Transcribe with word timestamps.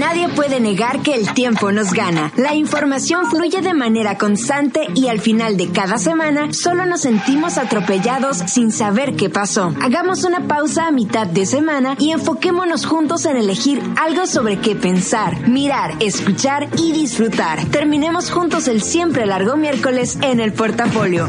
Nadie 0.00 0.30
puede 0.30 0.60
negar 0.60 1.02
que 1.02 1.14
el 1.14 1.34
tiempo 1.34 1.72
nos 1.72 1.92
gana. 1.92 2.32
La 2.34 2.54
información 2.54 3.26
fluye 3.26 3.60
de 3.60 3.74
manera 3.74 4.16
constante 4.16 4.86
y 4.94 5.08
al 5.08 5.20
final 5.20 5.58
de 5.58 5.68
cada 5.72 5.98
semana 5.98 6.54
solo 6.54 6.86
nos 6.86 7.02
sentimos 7.02 7.58
atropellados 7.58 8.38
sin 8.38 8.72
saber 8.72 9.14
qué 9.14 9.28
pasó. 9.28 9.74
Hagamos 9.82 10.24
una 10.24 10.48
pausa 10.48 10.86
a 10.86 10.90
mitad 10.90 11.26
de 11.26 11.44
semana 11.44 11.96
y 11.98 12.12
enfoquémonos 12.12 12.86
juntos 12.86 13.26
en 13.26 13.36
elegir 13.36 13.82
algo 14.00 14.26
sobre 14.26 14.58
qué 14.58 14.74
pensar, 14.74 15.46
mirar, 15.50 15.92
escuchar 16.00 16.70
y 16.78 16.92
disfrutar. 16.92 17.66
Terminemos 17.66 18.30
juntos 18.30 18.68
el 18.68 18.80
siempre 18.80 19.26
largo 19.26 19.58
miércoles 19.58 20.16
en 20.22 20.40
el 20.40 20.54
portafolio. 20.54 21.28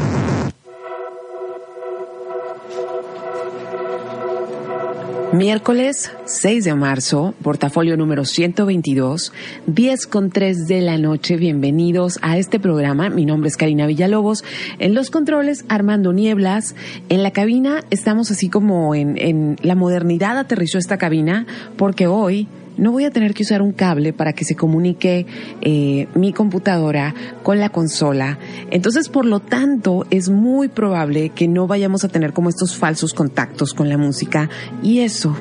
Miércoles 5.32 6.12
6 6.26 6.64
de 6.64 6.74
marzo, 6.74 7.32
portafolio 7.42 7.96
número 7.96 8.26
122, 8.26 9.32
10 9.66 10.06
con 10.06 10.28
3 10.28 10.68
de 10.68 10.82
la 10.82 10.98
noche. 10.98 11.38
Bienvenidos 11.38 12.18
a 12.20 12.36
este 12.36 12.60
programa. 12.60 13.08
Mi 13.08 13.24
nombre 13.24 13.48
es 13.48 13.56
Karina 13.56 13.86
Villalobos. 13.86 14.44
En 14.78 14.94
los 14.94 15.10
controles, 15.10 15.64
Armando 15.70 16.12
Nieblas. 16.12 16.74
En 17.08 17.22
la 17.22 17.30
cabina 17.30 17.82
estamos 17.88 18.30
así 18.30 18.50
como 18.50 18.94
en, 18.94 19.16
en 19.16 19.56
la 19.62 19.74
modernidad 19.74 20.36
aterrizó 20.36 20.76
esta 20.76 20.98
cabina 20.98 21.46
porque 21.78 22.06
hoy 22.06 22.46
no 22.76 22.92
voy 22.92 23.04
a 23.04 23.10
tener 23.10 23.34
que 23.34 23.42
usar 23.42 23.62
un 23.62 23.72
cable 23.72 24.12
para 24.12 24.32
que 24.32 24.44
se 24.44 24.56
comunique 24.56 25.26
eh, 25.60 26.08
mi 26.14 26.32
computadora 26.32 27.14
con 27.42 27.58
la 27.58 27.70
consola. 27.70 28.38
Entonces, 28.70 29.08
por 29.08 29.24
lo 29.24 29.40
tanto, 29.40 30.06
es 30.10 30.28
muy 30.28 30.68
probable 30.68 31.30
que 31.30 31.48
no 31.48 31.66
vayamos 31.66 32.04
a 32.04 32.08
tener 32.08 32.32
como 32.32 32.48
estos 32.48 32.76
falsos 32.76 33.14
contactos 33.14 33.74
con 33.74 33.88
la 33.88 33.98
música 33.98 34.48
y 34.82 35.00
eso 35.00 35.36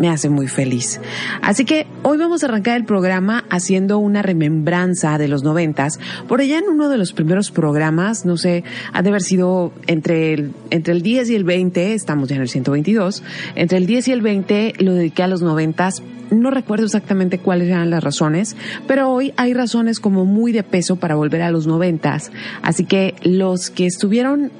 me 0.00 0.08
hace 0.08 0.30
muy 0.30 0.48
feliz. 0.48 0.98
Así 1.42 1.66
que 1.66 1.86
hoy 2.02 2.16
vamos 2.16 2.42
a 2.42 2.46
arrancar 2.46 2.78
el 2.78 2.84
programa 2.84 3.44
haciendo 3.50 3.98
una 3.98 4.22
remembranza 4.22 5.18
de 5.18 5.28
los 5.28 5.44
noventas. 5.44 6.00
Por 6.26 6.40
allá 6.40 6.58
en 6.58 6.64
uno 6.70 6.88
de 6.88 6.96
los 6.96 7.12
primeros 7.12 7.50
programas, 7.50 8.24
no 8.24 8.38
sé, 8.38 8.64
ha 8.94 9.02
de 9.02 9.10
haber 9.10 9.22
sido 9.22 9.72
entre 9.86 10.32
el, 10.32 10.52
entre 10.70 10.94
el 10.94 11.02
10 11.02 11.30
y 11.30 11.34
el 11.34 11.44
20, 11.44 11.92
estamos 11.92 12.30
ya 12.30 12.36
en 12.36 12.42
el 12.42 12.48
122, 12.48 13.22
entre 13.54 13.76
el 13.76 13.86
10 13.86 14.08
y 14.08 14.12
el 14.12 14.22
20 14.22 14.72
lo 14.78 14.94
dediqué 14.94 15.22
a 15.22 15.28
los 15.28 15.42
noventas 15.42 16.02
no 16.30 16.50
recuerdo 16.50 16.86
exactamente 16.86 17.38
cuáles 17.38 17.68
eran 17.68 17.90
las 17.90 18.02
razones, 18.02 18.56
pero 18.86 19.10
hoy 19.10 19.32
hay 19.36 19.54
razones 19.54 20.00
como 20.00 20.24
muy 20.24 20.52
de 20.52 20.62
peso 20.62 20.96
para 20.96 21.14
volver 21.14 21.42
a 21.42 21.50
los 21.50 21.66
noventas. 21.66 22.30
Así 22.62 22.84
que 22.84 23.14
los 23.22 23.70
que 23.70 23.86
estuvieron 23.86 24.50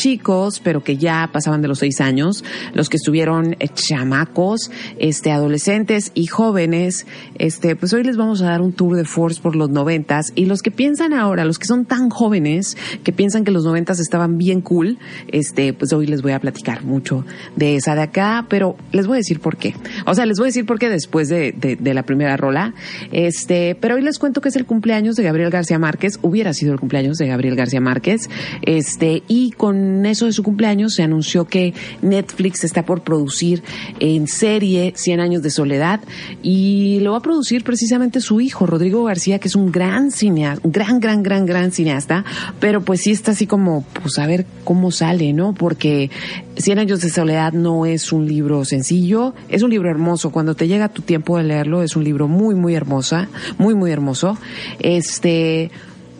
chicos, 0.00 0.60
pero 0.64 0.82
que 0.82 0.96
ya 0.96 1.28
pasaban 1.30 1.60
de 1.60 1.68
los 1.68 1.80
seis 1.80 2.00
años, 2.00 2.42
los 2.72 2.88
que 2.88 2.96
estuvieron 2.96 3.54
eh, 3.60 3.68
chamacos, 3.68 4.70
este, 4.98 5.30
adolescentes 5.30 6.10
y 6.14 6.26
jóvenes, 6.26 7.06
este, 7.38 7.76
pues 7.76 7.92
hoy 7.92 8.02
les 8.02 8.16
vamos 8.16 8.40
a 8.40 8.46
dar 8.46 8.62
un 8.62 8.72
tour 8.72 8.96
de 8.96 9.04
force 9.04 9.42
por 9.42 9.56
los 9.56 9.68
noventas 9.68 10.32
y 10.34 10.46
los 10.46 10.62
que 10.62 10.70
piensan 10.70 11.12
ahora, 11.12 11.44
los 11.44 11.58
que 11.58 11.66
son 11.66 11.84
tan 11.84 12.08
jóvenes, 12.08 12.78
que 13.04 13.12
piensan 13.12 13.44
que 13.44 13.50
los 13.50 13.64
noventas 13.64 14.00
estaban 14.00 14.38
bien 14.38 14.62
cool, 14.62 14.98
este, 15.28 15.74
pues 15.74 15.92
hoy 15.92 16.06
les 16.06 16.22
voy 16.22 16.32
a 16.32 16.40
platicar 16.40 16.82
mucho 16.82 17.26
de 17.56 17.76
esa 17.76 17.94
de 17.94 18.02
acá, 18.02 18.46
pero 18.48 18.76
les 18.92 19.06
voy 19.06 19.16
a 19.16 19.18
decir 19.18 19.40
por 19.40 19.58
qué. 19.58 19.74
O 20.06 20.14
sea, 20.14 20.24
les 20.24 20.38
voy 20.38 20.46
a 20.46 20.48
decir 20.48 20.64
por 20.64 20.78
qué 20.78 20.88
después 20.88 21.28
de, 21.28 21.52
de, 21.52 21.76
de 21.76 21.94
la 21.94 22.04
primera 22.04 22.38
rola, 22.38 22.72
este, 23.12 23.76
pero 23.78 23.96
hoy 23.96 24.02
les 24.02 24.18
cuento 24.18 24.40
que 24.40 24.48
es 24.48 24.56
el 24.56 24.64
cumpleaños 24.64 25.16
de 25.16 25.24
Gabriel 25.24 25.50
García 25.50 25.78
Márquez, 25.78 26.18
hubiera 26.22 26.54
sido 26.54 26.72
el 26.72 26.80
cumpleaños 26.80 27.18
de 27.18 27.26
Gabriel 27.26 27.54
García 27.54 27.82
Márquez, 27.82 28.30
este, 28.62 29.22
y 29.28 29.50
con 29.50 29.89
eso 30.06 30.26
de 30.26 30.32
su 30.32 30.42
cumpleaños 30.42 30.94
se 30.94 31.02
anunció 31.02 31.44
que 31.44 31.74
Netflix 32.02 32.64
está 32.64 32.84
por 32.84 33.02
producir 33.02 33.62
en 33.98 34.26
serie 34.26 34.92
100 34.96 35.20
años 35.20 35.42
de 35.42 35.50
soledad 35.50 36.00
y 36.42 37.00
lo 37.00 37.12
va 37.12 37.18
a 37.18 37.22
producir 37.22 37.64
precisamente 37.64 38.20
su 38.20 38.40
hijo, 38.40 38.66
Rodrigo 38.66 39.04
García, 39.04 39.38
que 39.38 39.48
es 39.48 39.56
un 39.56 39.70
gran 39.72 40.10
cineasta, 40.10 40.66
un 40.66 40.72
gran, 40.72 41.00
gran, 41.00 41.22
gran, 41.22 41.46
gran 41.46 41.72
cineasta, 41.72 42.24
pero 42.58 42.82
pues 42.82 43.02
sí 43.02 43.10
está 43.10 43.32
así 43.32 43.46
como, 43.46 43.84
pues 44.02 44.18
a 44.18 44.26
ver 44.26 44.46
cómo 44.64 44.90
sale, 44.90 45.32
¿no? 45.32 45.54
Porque 45.54 46.10
100 46.56 46.78
años 46.78 47.00
de 47.00 47.10
soledad 47.10 47.52
no 47.52 47.86
es 47.86 48.12
un 48.12 48.26
libro 48.26 48.64
sencillo, 48.64 49.34
es 49.48 49.62
un 49.62 49.70
libro 49.70 49.90
hermoso. 49.90 50.30
Cuando 50.30 50.54
te 50.54 50.68
llega 50.68 50.88
tu 50.88 51.02
tiempo 51.02 51.36
de 51.36 51.44
leerlo, 51.44 51.82
es 51.82 51.96
un 51.96 52.04
libro 52.04 52.28
muy, 52.28 52.54
muy 52.54 52.74
hermosa, 52.74 53.28
muy, 53.58 53.74
muy 53.74 53.90
hermoso. 53.90 54.36
Este, 54.78 55.70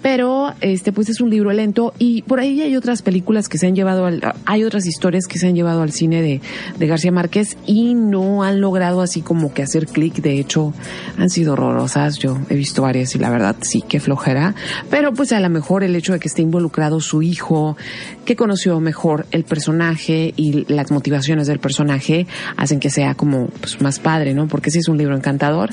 pero 0.03 0.55
este 0.61 0.93
pues 0.93 1.09
es 1.09 1.21
un 1.21 1.31
libro 1.31 1.53
lento 1.53 1.93
y 1.99 2.22
por 2.22 2.41
ahí 2.41 2.61
hay 2.62 2.77
otras 2.77 3.03
películas 3.03 3.49
que 3.49 3.59
se 3.59 3.66
han 3.66 3.75
llevado 3.75 4.06
al, 4.06 4.21
hay 4.44 4.65
otras 4.65 4.87
historias 4.87 5.27
que 5.27 5.38
se 5.38 5.49
han 5.49 5.55
llevado 5.55 5.83
al 5.83 5.93
cine 5.93 6.22
de, 6.22 6.41
de 6.78 6.87
García 6.87 7.12
Márquez 7.12 7.56
y 7.66 7.94
no 7.94 8.43
han 8.43 8.60
logrado 8.60 9.00
así 9.00 9.22
como 9.22 9.53
que 9.53 9.62
hacer 9.62 9.87
clic, 9.87 10.15
de 10.16 10.39
hecho 10.39 10.72
han 11.19 11.31
sido 11.31 11.53
horrorosas, 11.53 12.19
yo 12.19 12.39
he 12.49 12.55
visto 12.55 12.83
varias 12.83 13.15
y 13.15 13.19
la 13.19 13.31
verdad 13.31 13.56
sí 13.60 13.83
que 13.83 14.00
flojera, 14.00 14.55
pero 14.91 15.12
pues 15.12 15.33
a 15.33 15.41
lo 15.41 15.49
mejor 15.50 15.84
el 15.84 15.94
hecho 15.97 16.12
de 16.12 16.21
que 16.21 16.28
esté 16.28 16.43
involucrado 16.43 17.00
su 17.00 17.22
hijo, 17.22 17.77
que 18.25 18.37
conoció 18.37 18.81
mejor 18.81 19.27
el 19.31 19.44
personaje 19.44 20.33
y 20.37 20.65
las 20.72 20.91
motivaciones 20.91 21.47
del 21.47 21.59
personaje 21.59 22.27
hacen 22.56 22.81
que 22.81 22.91
sea 22.91 23.15
como 23.15 23.47
pues, 23.47 23.81
más 23.81 23.99
padre, 23.99 24.34
¿no? 24.34 24.49
Porque 24.49 24.71
sí 24.71 24.78
es 24.78 24.89
un 24.89 24.99
libro 24.99 25.16
encantador. 25.16 25.71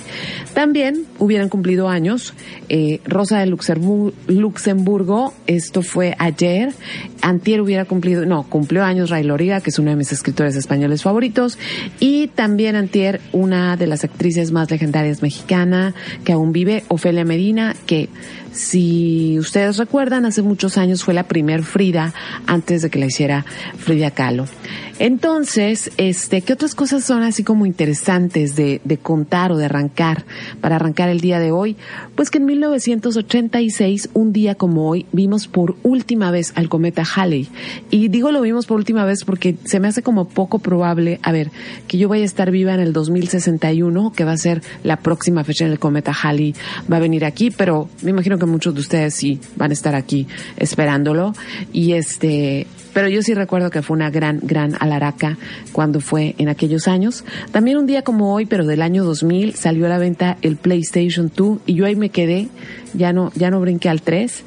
También 0.53 1.05
hubieran 1.19 1.49
cumplido 1.49 1.89
años 1.89 2.33
eh, 2.69 2.99
Rosa 3.05 3.39
de 3.39 3.45
Luxemburgo 3.47 3.77
Luxemburgo, 4.27 5.33
esto 5.47 5.81
fue 5.81 6.15
ayer. 6.19 6.73
Antier 7.21 7.61
hubiera 7.61 7.85
cumplido, 7.85 8.25
no, 8.25 8.43
cumplió 8.43 8.83
años 8.83 9.09
Ray 9.09 9.23
Loriga, 9.23 9.61
que 9.61 9.69
es 9.69 9.79
uno 9.79 9.91
de 9.91 9.95
mis 9.95 10.11
escritores 10.11 10.55
españoles 10.55 11.03
favoritos. 11.03 11.57
Y 11.99 12.27
también 12.27 12.75
Antier, 12.75 13.21
una 13.31 13.77
de 13.77 13.87
las 13.87 14.03
actrices 14.03 14.51
más 14.51 14.69
legendarias 14.69 15.21
mexicana 15.21 15.93
que 16.23 16.33
aún 16.33 16.51
vive, 16.51 16.83
Ofelia 16.89 17.25
Medina, 17.25 17.75
que 17.85 18.09
si 18.51 19.37
ustedes 19.37 19.77
recuerdan, 19.77 20.25
hace 20.25 20.41
muchos 20.41 20.77
años 20.77 21.03
fue 21.03 21.13
la 21.13 21.27
primer 21.27 21.63
Frida 21.63 22.13
antes 22.47 22.81
de 22.81 22.89
que 22.89 22.97
la 22.97 23.05
hiciera 23.05 23.45
Frida 23.77 24.09
Kahlo. 24.11 24.45
Entonces, 24.99 25.91
este, 25.97 26.41
¿qué 26.41 26.53
otras 26.53 26.73
cosas 26.73 27.03
son 27.03 27.21
así 27.21 27.43
como 27.43 27.67
interesantes 27.67 28.55
de, 28.55 28.81
de 28.83 28.97
contar 28.97 29.51
o 29.51 29.57
de 29.57 29.65
arrancar 29.65 30.25
para 30.59 30.77
arrancar 30.77 31.09
el 31.09 31.21
día 31.21 31.39
de 31.39 31.51
hoy? 31.51 31.77
Pues 32.15 32.31
que 32.31 32.39
en 32.39 32.45
1986, 32.45 34.06
un 34.13 34.33
día 34.33 34.55
como 34.55 34.89
hoy, 34.89 35.05
vimos 35.11 35.47
por 35.47 35.75
última 35.83 36.31
vez 36.31 36.53
al 36.55 36.69
cometa 36.69 37.03
Halley. 37.03 37.47
Y 37.89 38.07
digo 38.09 38.31
lo 38.31 38.41
vimos 38.41 38.65
por 38.65 38.77
última 38.77 39.05
vez 39.05 39.23
porque 39.25 39.55
se 39.65 39.79
me 39.79 39.87
hace 39.87 40.01
como 40.01 40.27
poco 40.27 40.59
probable, 40.59 41.19
a 41.23 41.31
ver, 41.31 41.51
que 41.87 41.97
yo 41.97 42.09
vaya 42.09 42.23
a 42.23 42.25
estar 42.25 42.51
viva 42.51 42.73
en 42.73 42.79
el 42.79 42.93
2061, 42.93 44.13
que 44.13 44.23
va 44.23 44.31
a 44.31 44.37
ser 44.37 44.61
la 44.83 44.97
próxima 44.97 45.43
fecha 45.43 45.65
en 45.65 45.71
el 45.71 45.79
cometa 45.79 46.11
Halley, 46.11 46.55
va 46.91 46.97
a 46.97 47.01
venir 47.01 47.25
aquí, 47.25 47.51
pero 47.51 47.89
me 48.01 48.11
imagino 48.11 48.37
que 48.37 48.45
muchos 48.45 48.73
de 48.73 48.81
ustedes 48.81 49.13
sí 49.13 49.39
van 49.55 49.71
a 49.71 49.73
estar 49.73 49.95
aquí 49.95 50.27
esperándolo. 50.57 51.33
Y 51.73 51.93
este, 51.93 52.67
pero 52.97 53.09
yo 53.09 53.21
sí 53.21 53.35
recuerdo 53.35 53.69
que 53.69 53.83
fue 53.83 53.95
una 53.95 54.09
gran, 54.09 54.39
gran 54.41 54.73
alaraca 54.79 55.37
cuando 55.71 55.99
fue 55.99 56.33
en 56.39 56.49
aquellos 56.49 56.87
años. 56.87 57.25
También 57.51 57.77
un 57.77 57.85
día 57.85 58.01
como 58.01 58.33
hoy, 58.33 58.47
pero 58.47 58.65
del 58.65 58.81
año 58.81 59.03
2000, 59.03 59.53
salió 59.53 59.85
a 59.85 59.89
la 59.89 59.99
venta 59.99 60.37
el 60.41 60.57
PlayStation 60.57 61.31
2 61.35 61.59
y 61.67 61.75
yo 61.75 61.85
ahí 61.85 61.95
me 61.95 62.09
quedé, 62.09 62.47
ya 62.95 63.13
no, 63.13 63.31
ya 63.35 63.51
no 63.51 63.59
brinqué 63.59 63.89
al 63.89 64.01
3. 64.01 64.43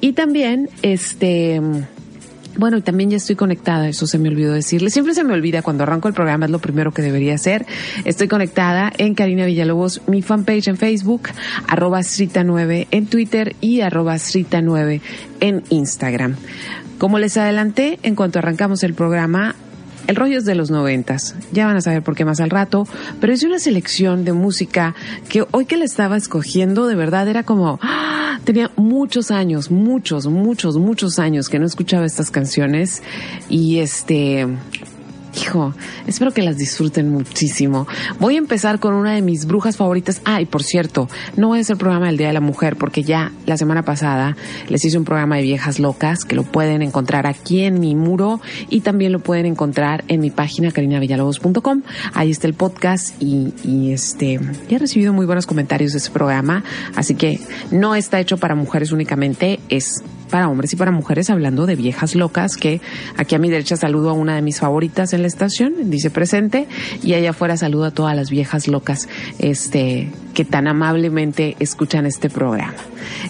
Y 0.00 0.14
también, 0.14 0.70
este, 0.80 1.60
bueno, 2.60 2.76
y 2.76 2.82
también 2.82 3.10
ya 3.10 3.16
estoy 3.16 3.36
conectada, 3.36 3.88
eso 3.88 4.06
se 4.06 4.18
me 4.18 4.28
olvidó 4.28 4.52
decirle. 4.52 4.90
Siempre 4.90 5.14
se 5.14 5.24
me 5.24 5.32
olvida 5.32 5.62
cuando 5.62 5.82
arranco 5.82 6.08
el 6.08 6.14
programa, 6.14 6.44
es 6.44 6.50
lo 6.50 6.58
primero 6.58 6.92
que 6.92 7.02
debería 7.02 7.34
hacer. 7.34 7.66
Estoy 8.04 8.28
conectada 8.28 8.92
en 8.98 9.14
Karina 9.14 9.46
Villalobos, 9.46 10.02
mi 10.06 10.22
fanpage 10.22 10.68
en 10.68 10.76
Facebook, 10.76 11.22
arroba 11.66 12.00
Srita9 12.00 12.86
en 12.90 13.06
Twitter 13.06 13.56
y 13.60 13.80
arroba 13.80 14.14
Srita9 14.16 15.00
en 15.40 15.64
Instagram. 15.70 16.36
Como 16.98 17.18
les 17.18 17.38
adelanté, 17.38 17.98
en 18.02 18.14
cuanto 18.14 18.38
arrancamos 18.38 18.82
el 18.82 18.92
programa, 18.92 19.56
el 20.06 20.16
rollo 20.16 20.38
es 20.38 20.44
de 20.44 20.54
los 20.54 20.70
noventas. 20.70 21.34
Ya 21.52 21.66
van 21.66 21.76
a 21.76 21.80
saber 21.80 22.02
por 22.02 22.14
qué 22.14 22.26
más 22.26 22.40
al 22.40 22.50
rato, 22.50 22.86
pero 23.20 23.32
es 23.32 23.42
una 23.42 23.58
selección 23.58 24.24
de 24.26 24.34
música 24.34 24.94
que 25.30 25.46
hoy 25.50 25.64
que 25.64 25.78
la 25.78 25.86
estaba 25.86 26.18
escogiendo, 26.18 26.86
de 26.86 26.94
verdad 26.94 27.26
era 27.26 27.42
como, 27.42 27.78
¡ah! 27.80 28.19
Tenía 28.52 28.72
muchos 28.74 29.30
años, 29.30 29.70
muchos, 29.70 30.26
muchos, 30.26 30.76
muchos 30.76 31.20
años 31.20 31.48
que 31.48 31.60
no 31.60 31.66
escuchaba 31.66 32.04
estas 32.04 32.32
canciones 32.32 33.00
y 33.48 33.78
este, 33.78 34.48
Hijo, 35.34 35.74
espero 36.06 36.32
que 36.32 36.42
las 36.42 36.56
disfruten 36.56 37.10
muchísimo. 37.10 37.86
Voy 38.18 38.34
a 38.34 38.38
empezar 38.38 38.80
con 38.80 38.94
una 38.94 39.12
de 39.12 39.22
mis 39.22 39.46
brujas 39.46 39.76
favoritas. 39.76 40.20
Ah, 40.24 40.40
y 40.40 40.46
por 40.46 40.62
cierto, 40.62 41.08
no 41.36 41.54
a 41.54 41.58
hacer 41.58 41.76
programa 41.76 42.06
del 42.06 42.16
Día 42.16 42.28
de 42.28 42.32
la 42.32 42.40
Mujer 42.40 42.76
porque 42.76 43.02
ya 43.02 43.32
la 43.46 43.56
semana 43.56 43.84
pasada 43.84 44.36
les 44.68 44.84
hice 44.84 44.98
un 44.98 45.04
programa 45.04 45.36
de 45.36 45.42
viejas 45.42 45.78
locas 45.78 46.24
que 46.24 46.34
lo 46.34 46.42
pueden 46.42 46.82
encontrar 46.82 47.26
aquí 47.26 47.62
en 47.62 47.80
mi 47.80 47.94
muro 47.94 48.40
y 48.68 48.80
también 48.80 49.12
lo 49.12 49.20
pueden 49.20 49.46
encontrar 49.46 50.04
en 50.08 50.20
mi 50.20 50.30
página 50.30 50.72
carinavillalobos.com. 50.72 51.82
Ahí 52.14 52.30
está 52.30 52.46
el 52.46 52.54
podcast 52.54 53.14
y, 53.22 53.54
y 53.62 53.92
este, 53.92 54.40
he 54.68 54.78
recibido 54.78 55.12
muy 55.12 55.26
buenos 55.26 55.46
comentarios 55.46 55.92
de 55.92 55.98
ese 55.98 56.10
programa, 56.10 56.64
así 56.96 57.14
que 57.14 57.40
no 57.70 57.94
está 57.94 58.20
hecho 58.20 58.36
para 58.36 58.54
mujeres 58.54 58.92
únicamente, 58.92 59.60
es 59.68 60.02
para 60.30 60.48
hombres 60.48 60.72
y 60.72 60.76
para 60.76 60.90
mujeres, 60.90 61.30
hablando 61.30 61.66
de 61.66 61.76
viejas 61.76 62.14
locas, 62.14 62.56
que 62.56 62.80
aquí 63.16 63.34
a 63.34 63.38
mi 63.38 63.50
derecha 63.50 63.76
saludo 63.76 64.10
a 64.10 64.12
una 64.12 64.34
de 64.36 64.42
mis 64.42 64.60
favoritas 64.60 65.12
en 65.12 65.22
la 65.22 65.28
estación, 65.28 65.90
dice 65.90 66.10
presente, 66.10 66.66
y 67.02 67.14
allá 67.14 67.30
afuera 67.30 67.56
saludo 67.56 67.84
a 67.84 67.90
todas 67.90 68.16
las 68.16 68.30
viejas 68.30 68.68
locas, 68.68 69.08
este, 69.38 70.10
que 70.34 70.44
tan 70.44 70.68
amablemente 70.68 71.56
escuchan 71.58 72.06
este 72.06 72.30
programa. 72.30 72.74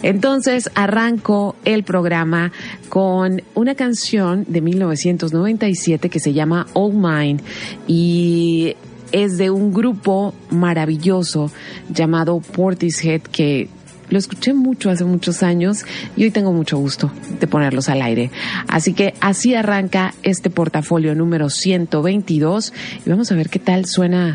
Entonces 0.02 0.70
arranco 0.74 1.56
el 1.64 1.84
programa 1.84 2.52
con 2.88 3.42
una 3.54 3.74
canción 3.74 4.44
de 4.48 4.60
1997 4.60 6.10
que 6.10 6.20
se 6.20 6.32
llama 6.32 6.66
All 6.74 6.94
Mine 6.94 7.40
y 7.86 8.76
es 9.12 9.38
de 9.38 9.50
un 9.50 9.72
grupo 9.72 10.34
maravilloso 10.50 11.50
llamado 11.88 12.40
Portishead 12.40 13.22
que 13.22 13.68
lo 14.10 14.18
escuché 14.18 14.52
mucho 14.52 14.90
hace 14.90 15.04
muchos 15.04 15.42
años 15.42 15.84
y 16.16 16.24
hoy 16.24 16.30
tengo 16.30 16.52
mucho 16.52 16.76
gusto 16.78 17.10
de 17.38 17.46
ponerlos 17.46 17.88
al 17.88 18.02
aire. 18.02 18.30
Así 18.68 18.92
que 18.92 19.14
así 19.20 19.54
arranca 19.54 20.14
este 20.22 20.50
portafolio 20.50 21.14
número 21.14 21.48
122 21.48 22.72
y 23.06 23.10
vamos 23.10 23.32
a 23.32 23.34
ver 23.34 23.48
qué 23.48 23.58
tal 23.58 23.86
suena. 23.86 24.34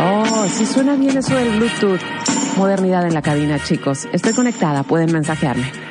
Oh, 0.00 0.46
sí 0.52 0.66
suena 0.66 0.94
bien 0.96 1.16
eso 1.16 1.34
del 1.34 1.56
Bluetooth. 1.56 2.00
Modernidad 2.56 3.06
en 3.06 3.14
la 3.14 3.22
cabina, 3.22 3.62
chicos. 3.62 4.08
Estoy 4.12 4.32
conectada, 4.32 4.82
pueden 4.82 5.12
mensajearme. 5.12 5.87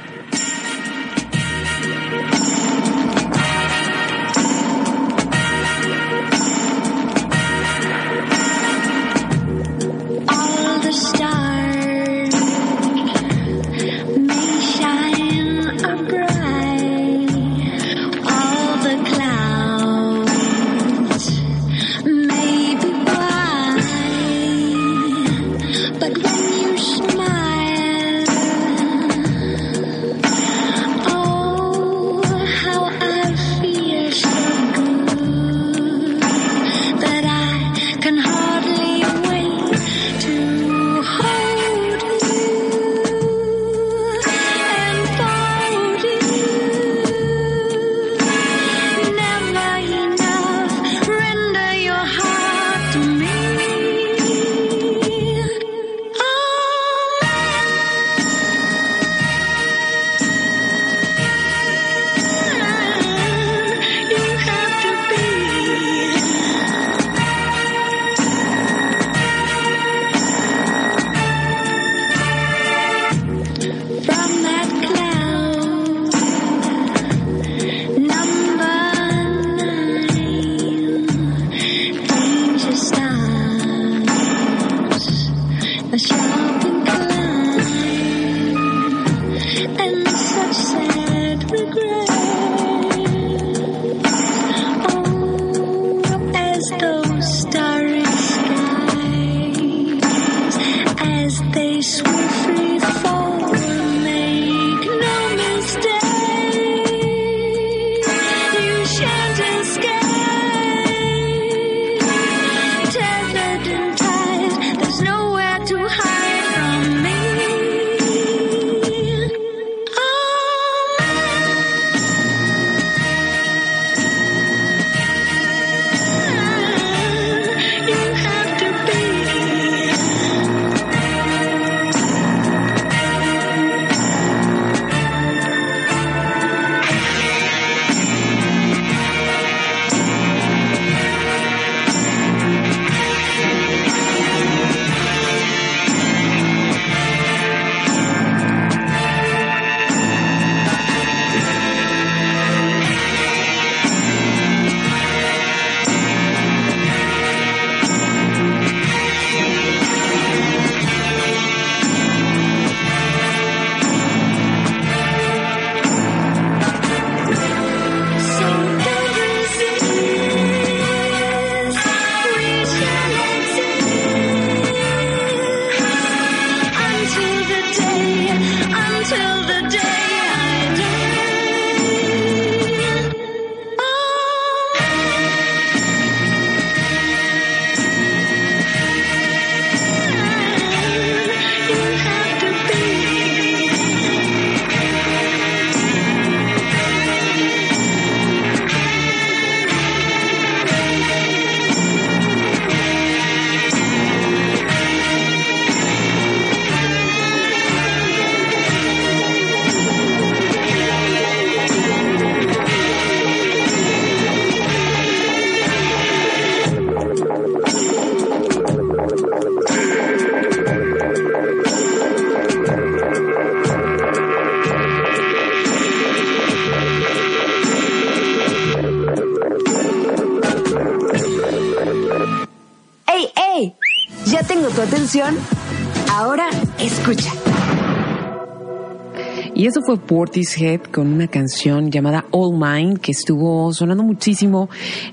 Fue 239.87 239.97
Portishead 239.97 240.81
con 240.91 241.13
una 241.13 241.29
canción 241.29 241.91
llamada 241.91 242.25
All 242.31 242.59
Mine 242.59 242.99
que 242.99 243.13
estuvo 243.13 243.71
sonando 243.71 244.03
muchísimo 244.03 244.69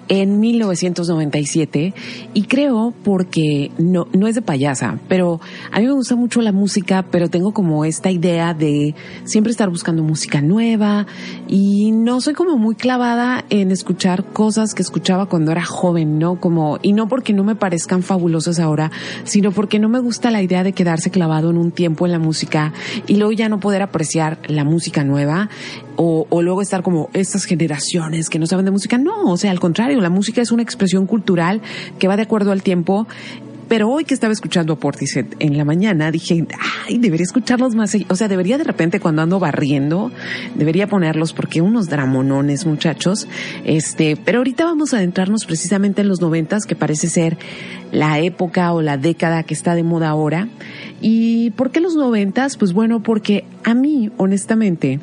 en 0.08 0.40
1997 0.40 1.94
y 2.34 2.42
creo 2.42 2.92
porque 3.04 3.70
no, 3.78 4.08
no 4.12 4.26
es 4.26 4.34
de 4.34 4.42
payasa, 4.42 4.98
pero 5.06 5.40
a 5.70 5.78
mí 5.78 5.86
me 5.86 5.92
gusta 5.92 6.16
mucho 6.16 6.42
la 6.42 6.50
música, 6.50 7.04
pero 7.08 7.30
tengo 7.30 7.54
como 7.54 7.84
esta 7.84 8.10
idea 8.10 8.52
de 8.52 8.96
siempre 9.22 9.52
estar 9.52 9.70
buscando 9.70 10.02
música 10.02 10.40
nueva 10.40 11.06
y 11.46 11.92
no 11.92 12.20
soy 12.20 12.34
como 12.34 12.58
muy 12.58 12.74
clavada 12.74 13.44
en 13.50 13.70
escuchar 13.70 14.24
cosas 14.24 14.74
que 14.74 14.82
escuchaba 14.82 15.26
cuando 15.26 15.52
era 15.52 15.64
joven, 15.64 16.18
¿no? 16.18 16.40
Como, 16.40 16.80
y 16.82 16.94
no 16.94 17.06
porque 17.06 17.32
no 17.32 17.44
me 17.44 17.54
parezcan 17.54 18.02
fabulosas 18.02 18.58
ahora, 18.58 18.90
sino 19.22 19.52
porque 19.52 19.78
no 19.78 19.88
me 19.88 20.00
gusta 20.00 20.32
la 20.32 20.42
idea 20.42 20.64
de 20.64 20.72
quedarse 20.72 21.12
clavado 21.12 21.50
en 21.50 21.58
un 21.58 21.70
tiempo 21.70 22.06
en 22.06 22.10
la 22.10 22.18
música 22.18 22.72
y 23.06 23.18
luego 23.18 23.30
ya 23.30 23.48
no 23.48 23.60
poder 23.60 23.80
apreciar 23.80 24.40
la 24.48 24.63
música 24.64 25.04
nueva 25.04 25.48
o, 25.96 26.26
luego 26.42 26.60
estar 26.62 26.82
como 26.82 27.08
estas 27.12 27.44
generaciones 27.44 28.28
que 28.28 28.38
no 28.38 28.46
saben 28.46 28.64
de 28.64 28.70
música. 28.70 28.98
No, 28.98 29.30
o 29.30 29.36
sea, 29.36 29.50
al 29.50 29.60
contrario, 29.60 30.00
la 30.00 30.10
música 30.10 30.42
es 30.42 30.50
una 30.50 30.62
expresión 30.62 31.06
cultural 31.06 31.62
que 31.98 32.08
va 32.08 32.16
de 32.16 32.22
acuerdo 32.22 32.52
al 32.52 32.62
tiempo 32.62 33.06
pero 33.68 33.88
hoy 33.88 34.04
que 34.04 34.14
estaba 34.14 34.32
escuchando 34.32 34.74
a 34.74 34.76
Portishead 34.78 35.26
en 35.38 35.56
la 35.56 35.64
mañana, 35.64 36.10
dije, 36.10 36.46
ay, 36.86 36.98
debería 36.98 37.24
escucharlos 37.24 37.74
más. 37.74 37.96
O 38.08 38.16
sea, 38.16 38.28
debería 38.28 38.58
de 38.58 38.64
repente 38.64 39.00
cuando 39.00 39.22
ando 39.22 39.38
barriendo, 39.38 40.12
debería 40.54 40.86
ponerlos 40.86 41.32
porque 41.32 41.62
unos 41.62 41.88
dramonones, 41.88 42.66
muchachos. 42.66 43.26
Este, 43.64 44.16
pero 44.16 44.38
ahorita 44.38 44.64
vamos 44.64 44.92
a 44.92 44.98
adentrarnos 44.98 45.46
precisamente 45.46 46.02
en 46.02 46.08
los 46.08 46.20
noventas, 46.20 46.66
que 46.66 46.76
parece 46.76 47.08
ser 47.08 47.38
la 47.90 48.18
época 48.18 48.72
o 48.72 48.82
la 48.82 48.96
década 48.98 49.44
que 49.44 49.54
está 49.54 49.74
de 49.74 49.82
moda 49.82 50.10
ahora. 50.10 50.48
¿Y 51.06 51.50
por 51.50 51.70
qué 51.70 51.82
los 51.82 51.96
noventas? 51.96 52.56
Pues 52.56 52.72
bueno, 52.72 53.02
porque 53.02 53.44
a 53.62 53.74
mí, 53.74 54.10
honestamente, 54.16 55.00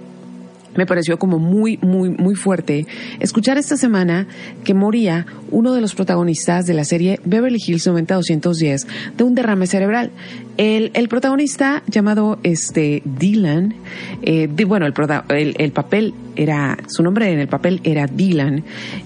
me 0.76 0.86
pareció 0.86 1.20
como 1.20 1.40
muy, 1.40 1.78
muy, 1.78 2.10
muy 2.10 2.36
fuerte 2.36 2.88
escuchar 3.20 3.58
esta 3.58 3.78
semana 3.78 4.28
que 4.64 4.74
moría 4.74 5.26
uno 5.50 5.74
de 5.74 5.82
los 5.82 5.96
protagonistas 5.96 6.66
de 6.66 6.74
la 6.74 6.86
serie 6.86 7.20
Beverly 7.26 7.60
Hills 7.66 7.88
90210 7.88 8.88
de 9.18 9.24
un 9.24 9.36
derrame 9.36 9.68
cerebral. 9.68 10.12
El, 10.58 10.92
el 10.94 11.08
protagonista 11.08 11.82
llamado 11.88 12.40
este 12.44 13.02
Dylan, 13.06 13.74
eh, 14.22 14.48
bueno, 14.66 14.86
el, 14.86 14.94
el, 15.30 15.56
el, 15.58 15.72
papel 15.72 16.14
era, 16.36 16.78
su 16.88 17.04
nombre 17.04 17.32
en 17.32 17.40
el 17.40 17.48
papel 17.48 17.80
era 17.84 18.06
Dylan, 18.06 18.64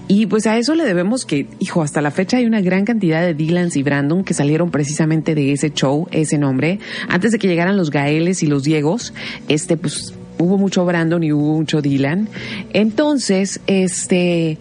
y 0.08 0.26
pues 0.26 0.46
a 0.46 0.58
eso 0.58 0.74
le 0.74 0.84
debemos 0.84 1.24
que, 1.24 1.46
hijo, 1.60 1.82
hasta 1.82 2.02
la 2.02 2.10
fecha 2.10 2.36
hay 2.38 2.46
una 2.46 2.60
gran 2.60 2.84
cantidad 2.84 3.22
de 3.22 3.34
Dylans 3.34 3.76
y 3.76 3.82
Brandon 3.82 4.24
que 4.24 4.34
salieron 4.34 4.70
precisamente 4.70 5.34
de 5.34 5.52
ese 5.52 5.72
show, 5.72 6.08
ese 6.10 6.36
nombre, 6.36 6.78
antes 7.08 7.32
de 7.32 7.38
que 7.38 7.48
llegaran 7.48 7.76
los 7.76 7.90
Gaeles 7.90 8.42
y 8.42 8.46
los 8.46 8.64
Diegos, 8.64 9.14
este, 9.48 9.76
pues 9.76 10.14
hubo 10.38 10.58
mucho 10.58 10.84
Brandon 10.84 11.22
y 11.22 11.32
hubo 11.32 11.54
mucho 11.54 11.82
Dylan. 11.82 12.28
Entonces, 12.72 13.60
este, 13.66 14.58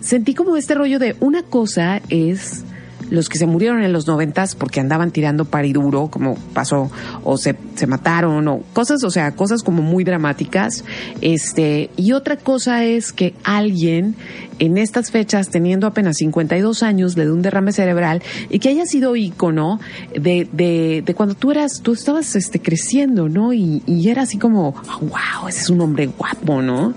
sentí 0.00 0.34
como 0.34 0.56
este 0.56 0.74
rollo 0.74 0.98
de 0.98 1.16
una 1.20 1.42
cosa 1.42 2.00
es 2.08 2.64
los 3.10 3.28
que 3.28 3.38
se 3.38 3.46
murieron 3.46 3.82
en 3.82 3.92
los 3.92 4.06
noventas 4.06 4.54
porque 4.54 4.80
andaban 4.80 5.10
tirando 5.10 5.44
pariduro, 5.44 6.08
como 6.08 6.36
pasó, 6.52 6.90
o 7.22 7.36
se, 7.36 7.56
se 7.74 7.86
mataron, 7.86 8.46
o 8.48 8.60
cosas, 8.72 9.04
o 9.04 9.10
sea, 9.10 9.32
cosas 9.32 9.62
como 9.62 9.82
muy 9.82 10.04
dramáticas. 10.04 10.84
Este, 11.20 11.90
y 11.96 12.12
otra 12.12 12.36
cosa 12.36 12.84
es 12.84 13.12
que 13.12 13.34
alguien 13.44 14.16
en 14.58 14.78
estas 14.78 15.10
fechas, 15.10 15.48
teniendo 15.48 15.86
apenas 15.86 16.16
52 16.18 16.82
años, 16.82 17.16
le 17.16 17.24
dio 17.24 17.34
un 17.34 17.42
derrame 17.42 17.72
cerebral 17.72 18.22
y 18.50 18.58
que 18.58 18.68
haya 18.68 18.86
sido 18.86 19.16
ícono 19.16 19.80
de, 20.12 20.48
de, 20.52 21.02
de 21.04 21.14
cuando 21.14 21.34
tú 21.34 21.50
eras, 21.50 21.80
tú 21.82 21.92
estabas 21.92 22.36
este, 22.36 22.60
creciendo, 22.60 23.28
¿no? 23.28 23.52
Y, 23.52 23.82
y 23.86 24.08
era 24.08 24.22
así 24.22 24.38
como, 24.38 24.72
wow, 25.00 25.48
ese 25.48 25.60
es 25.60 25.70
un 25.70 25.80
hombre 25.80 26.06
guapo, 26.06 26.62
¿no? 26.62 26.94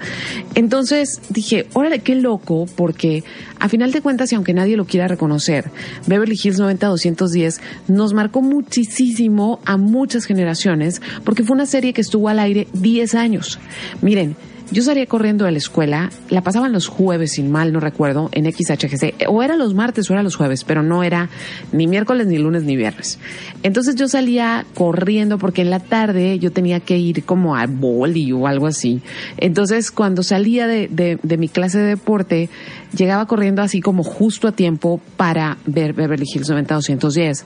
Entonces 0.55 1.21
dije, 1.29 1.67
órale, 1.73 1.99
qué 1.99 2.15
loco, 2.15 2.67
porque 2.75 3.23
a 3.59 3.69
final 3.69 3.91
de 3.91 4.01
cuentas, 4.01 4.31
y 4.31 4.35
aunque 4.35 4.53
nadie 4.53 4.77
lo 4.77 4.85
quiera 4.85 5.07
reconocer, 5.07 5.71
Beverly 6.07 6.39
Hills 6.41 6.59
90210 6.59 7.61
nos 7.87 8.13
marcó 8.13 8.41
muchísimo 8.41 9.59
a 9.65 9.77
muchas 9.77 10.25
generaciones 10.25 11.01
porque 11.23 11.43
fue 11.43 11.55
una 11.55 11.65
serie 11.65 11.93
que 11.93 12.01
estuvo 12.01 12.29
al 12.29 12.39
aire 12.39 12.67
10 12.73 13.15
años. 13.15 13.59
Miren, 14.01 14.35
yo 14.69 14.83
salía 14.83 15.05
corriendo 15.05 15.45
de 15.45 15.51
la 15.51 15.57
escuela, 15.59 16.09
la 16.29 16.41
pasaban 16.41 16.73
los 16.73 16.87
jueves, 16.87 17.33
sin 17.33 17.49
mal 17.49 17.71
no 17.71 17.79
recuerdo, 17.79 18.29
en 18.33 18.51
XHGC, 18.51 19.29
o 19.29 19.41
era 19.41 19.55
los 19.55 19.73
martes 19.73 20.09
o 20.09 20.13
era 20.13 20.23
los 20.23 20.35
jueves, 20.35 20.65
pero 20.65 20.83
no 20.83 21.03
era 21.03 21.29
ni 21.71 21.87
miércoles, 21.87 22.27
ni 22.27 22.37
lunes, 22.37 22.63
ni 22.63 22.75
viernes. 22.75 23.17
Entonces 23.63 23.95
yo 23.95 24.09
salía 24.09 24.65
corriendo 24.73 25.37
porque 25.37 25.61
en 25.61 25.69
la 25.69 25.79
tarde 25.79 26.37
yo 26.39 26.51
tenía 26.51 26.81
que 26.81 26.97
ir 26.97 27.23
como 27.23 27.55
a 27.55 27.65
boli 27.65 28.33
o 28.33 28.45
algo 28.45 28.67
así. 28.67 29.01
Entonces 29.37 29.89
cuando 29.89 30.21
salía 30.21 30.67
de, 30.67 30.89
de, 30.89 31.17
de 31.23 31.37
mi 31.37 31.47
clase 31.47 31.79
de 31.79 31.85
deporte, 31.85 32.49
llegaba 32.95 33.25
corriendo 33.25 33.61
así 33.61 33.81
como 33.81 34.03
justo 34.03 34.47
a 34.47 34.51
tiempo 34.51 35.01
para 35.17 35.57
ver 35.65 35.93
Beverly 35.93 36.25
Hills 36.31 36.49
90210. 36.49 37.45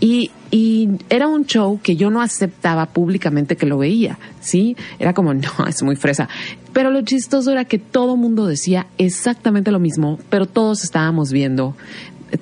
Y, 0.00 0.30
y 0.50 0.88
era 1.08 1.28
un 1.28 1.46
show 1.46 1.80
que 1.82 1.96
yo 1.96 2.10
no 2.10 2.20
aceptaba 2.20 2.86
públicamente 2.86 3.56
que 3.56 3.66
lo 3.66 3.78
veía, 3.78 4.18
¿sí? 4.40 4.76
Era 4.98 5.14
como, 5.14 5.34
no, 5.34 5.50
es 5.68 5.82
muy 5.82 5.96
fresa. 5.96 6.28
Pero 6.72 6.90
lo 6.90 7.02
chistoso 7.02 7.50
era 7.52 7.64
que 7.64 7.78
todo 7.78 8.16
mundo 8.16 8.46
decía 8.46 8.86
exactamente 8.98 9.70
lo 9.70 9.80
mismo, 9.80 10.18
pero 10.28 10.46
todos 10.46 10.84
estábamos 10.84 11.32
viendo. 11.32 11.76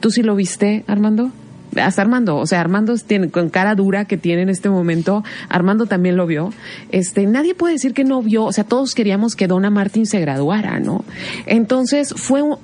¿Tú 0.01 0.11
sí 0.11 0.23
lo 0.23 0.35
viste, 0.37 0.85
Armando? 0.87 1.31
Hasta 1.77 2.03
Armando, 2.03 2.37
o 2.37 2.47
sea, 2.47 2.61
Armando 2.61 2.95
tiene 2.97 3.31
con 3.31 3.51
cara 3.51 3.75
dura 3.75 4.05
que 4.05 4.17
tiene 4.17 4.43
en 4.43 4.49
este 4.49 4.69
momento, 4.69 5.25
Armando 5.49 5.87
también 5.87 6.17
lo 6.17 6.27
vio. 6.27 6.53
Este, 6.91 7.27
nadie 7.27 7.55
puede 7.55 7.75
decir 7.75 7.95
que 7.95 8.05
no 8.05 8.23
vio, 8.23 8.45
o 8.45 8.53
sea, 8.53 8.65
todos 8.65 8.95
queríamos 8.95 9.37
que 9.37 9.47
Donna 9.47 9.71
Martin 9.71 10.07
se 10.07 10.21
graduara, 10.21 10.81
¿no? 10.81 11.05
Entonces, 11.47 12.15
fue 12.17 12.43
un, 12.43 12.59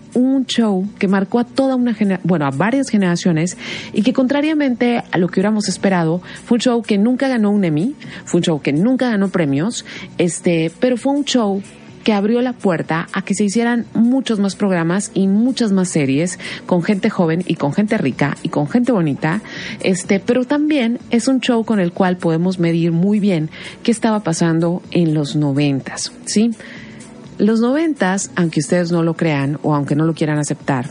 show 0.47 0.87
que 0.99 1.09
marcó 1.09 1.39
a 1.39 1.45
toda 1.45 1.75
una 1.75 1.97
bueno, 2.23 2.47
a 2.47 2.51
varias 2.51 2.91
generaciones 2.91 3.57
y 3.93 4.03
que 4.03 4.13
contrariamente 4.13 5.03
a 5.11 5.19
lo 5.19 5.29
que 5.29 5.41
hubiéramos 5.41 5.69
esperado, 5.69 6.21
fue 6.45 6.57
un 6.57 6.61
show 6.61 6.83
que 6.83 6.99
nunca 6.99 7.29
ganó 7.29 7.51
un 7.51 7.65
Emmy, 7.65 7.95
fue 8.25 8.39
un 8.39 8.45
show 8.45 8.61
que 8.61 8.73
nunca 8.73 9.09
ganó 9.09 9.29
premios, 9.29 9.85
este, 10.19 10.71
pero 10.81 10.97
fue 10.97 11.13
un 11.13 11.25
show 11.25 11.63
que 12.05 12.13
abrió 12.13 12.41
la 12.43 12.53
puerta 12.53 13.09
a 13.13 13.23
que 13.23 13.35
se 13.35 13.45
hicieran 13.45 13.87
muchos 13.95 14.39
más 14.39 14.55
programas 14.55 15.11
y 15.15 15.27
muchas 15.27 15.73
más 15.73 15.89
series 15.89 16.39
con 16.67 16.83
gente 16.83 17.11
joven 17.11 17.43
y 17.47 17.57
con 17.57 17.73
gente 17.73 17.99
rica 17.99 18.37
y 18.43 18.51
con 18.51 18.69
gente 18.69 18.93
bonita. 18.93 19.41
Este, 19.81 20.21
pero 20.21 20.45
también 20.45 21.01
es 21.11 21.27
un 21.27 21.41
show 21.41 21.65
con 21.65 21.81
el 21.81 21.93
cual 21.93 22.19
podemos 22.19 22.59
medir 22.59 22.93
muy 22.93 23.19
bien 23.19 23.51
qué 23.83 23.91
estaba 23.91 24.21
pasando 24.21 24.83
en 24.91 25.15
los 25.15 25.35
noventas, 25.35 26.13
¿sí? 26.27 26.53
Los 27.39 27.61
noventas, 27.61 28.31
aunque 28.37 28.61
ustedes 28.61 28.93
no 28.93 29.03
lo 29.03 29.15
crean 29.15 29.59
o 29.63 29.75
aunque 29.75 29.97
no 29.97 30.05
lo 30.05 30.15
quieran 30.15 30.39
aceptar, 30.39 30.87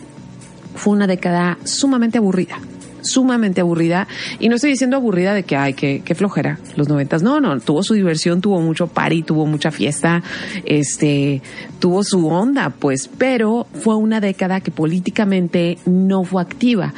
fue 0.75 0.93
una 0.93 1.07
década 1.07 1.57
sumamente 1.63 2.17
aburrida 2.17 2.59
sumamente 3.03 3.61
aburrida. 3.61 4.07
Y 4.39 4.49
no 4.49 4.55
estoy 4.55 4.71
diciendo 4.71 4.97
aburrida 4.97 5.33
de 5.33 5.43
que, 5.43 5.55
ay, 5.55 5.73
qué, 5.73 6.01
qué 6.03 6.15
flojera, 6.15 6.59
los 6.75 6.89
noventas. 6.89 7.23
No, 7.23 7.39
no, 7.39 7.59
tuvo 7.59 7.83
su 7.83 7.93
diversión, 7.93 8.41
tuvo 8.41 8.61
mucho 8.61 8.87
party, 8.87 9.23
tuvo 9.23 9.45
mucha 9.45 9.71
fiesta, 9.71 10.23
este, 10.65 11.41
tuvo 11.79 12.03
su 12.03 12.27
onda, 12.27 12.69
pues, 12.69 13.09
pero 13.17 13.67
fue 13.73 13.95
una 13.95 14.19
década 14.19 14.61
que 14.61 14.71
políticamente 14.71 15.77
no 15.85 16.23
fue 16.23 16.41
activa 16.41 16.93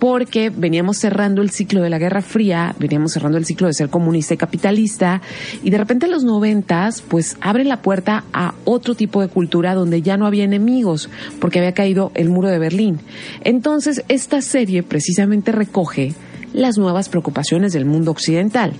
porque 0.00 0.50
veníamos 0.50 0.96
cerrando 0.96 1.42
el 1.42 1.50
ciclo 1.50 1.82
de 1.82 1.90
la 1.90 1.98
Guerra 1.98 2.22
Fría, 2.22 2.74
veníamos 2.78 3.12
cerrando 3.12 3.38
el 3.38 3.44
ciclo 3.44 3.66
de 3.66 3.74
ser 3.74 3.90
comunista 3.90 4.34
y 4.34 4.38
capitalista, 4.38 5.20
y 5.62 5.70
de 5.70 5.78
repente 5.78 6.06
en 6.06 6.12
los 6.12 6.24
noventas, 6.24 7.02
pues 7.02 7.36
abre 7.40 7.64
la 7.64 7.82
puerta 7.82 8.24
a 8.32 8.54
otro 8.64 8.94
tipo 8.94 9.20
de 9.20 9.28
cultura 9.28 9.74
donde 9.74 10.00
ya 10.00 10.16
no 10.16 10.26
había 10.26 10.44
enemigos, 10.44 11.10
porque 11.38 11.58
había 11.58 11.74
caído 11.74 12.10
el 12.14 12.30
muro 12.30 12.48
de 12.48 12.58
Berlín. 12.58 12.98
Entonces, 13.44 14.02
esta 14.08 14.40
serie 14.40 14.82
precisamente 14.82 15.52
recoge 15.52 16.14
las 16.52 16.78
nuevas 16.78 17.08
preocupaciones 17.08 17.72
del 17.72 17.84
mundo 17.84 18.10
occidental. 18.10 18.72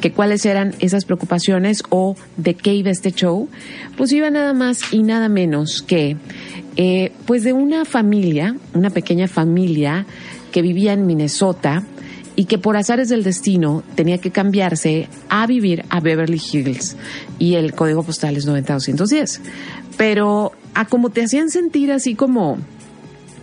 ¿Que 0.00 0.12
cuáles 0.12 0.46
eran 0.46 0.74
esas 0.78 1.04
preocupaciones 1.04 1.82
o 1.90 2.16
de 2.36 2.54
qué 2.54 2.74
iba 2.74 2.90
este 2.90 3.12
show? 3.12 3.48
Pues 3.96 4.12
iba 4.12 4.30
nada 4.30 4.54
más 4.54 4.92
y 4.92 5.02
nada 5.02 5.28
menos 5.28 5.82
que, 5.82 6.16
eh, 6.76 7.12
pues 7.26 7.42
de 7.42 7.52
una 7.52 7.84
familia, 7.84 8.56
una 8.74 8.90
pequeña 8.90 9.28
familia 9.28 10.06
vivía 10.62 10.92
en 10.92 11.06
Minnesota 11.06 11.84
y 12.36 12.44
que 12.44 12.58
por 12.58 12.76
azares 12.76 13.08
del 13.08 13.24
destino 13.24 13.82
tenía 13.96 14.18
que 14.18 14.30
cambiarse 14.30 15.08
a 15.28 15.46
vivir 15.46 15.84
a 15.90 15.98
Beverly 15.98 16.40
Hills 16.40 16.96
y 17.38 17.54
el 17.54 17.74
código 17.74 18.04
postal 18.04 18.36
es 18.36 18.46
90210. 18.46 19.40
Pero 19.96 20.52
a 20.74 20.84
como 20.84 21.10
te 21.10 21.24
hacían 21.24 21.50
sentir 21.50 21.90
así 21.90 22.14
como 22.14 22.58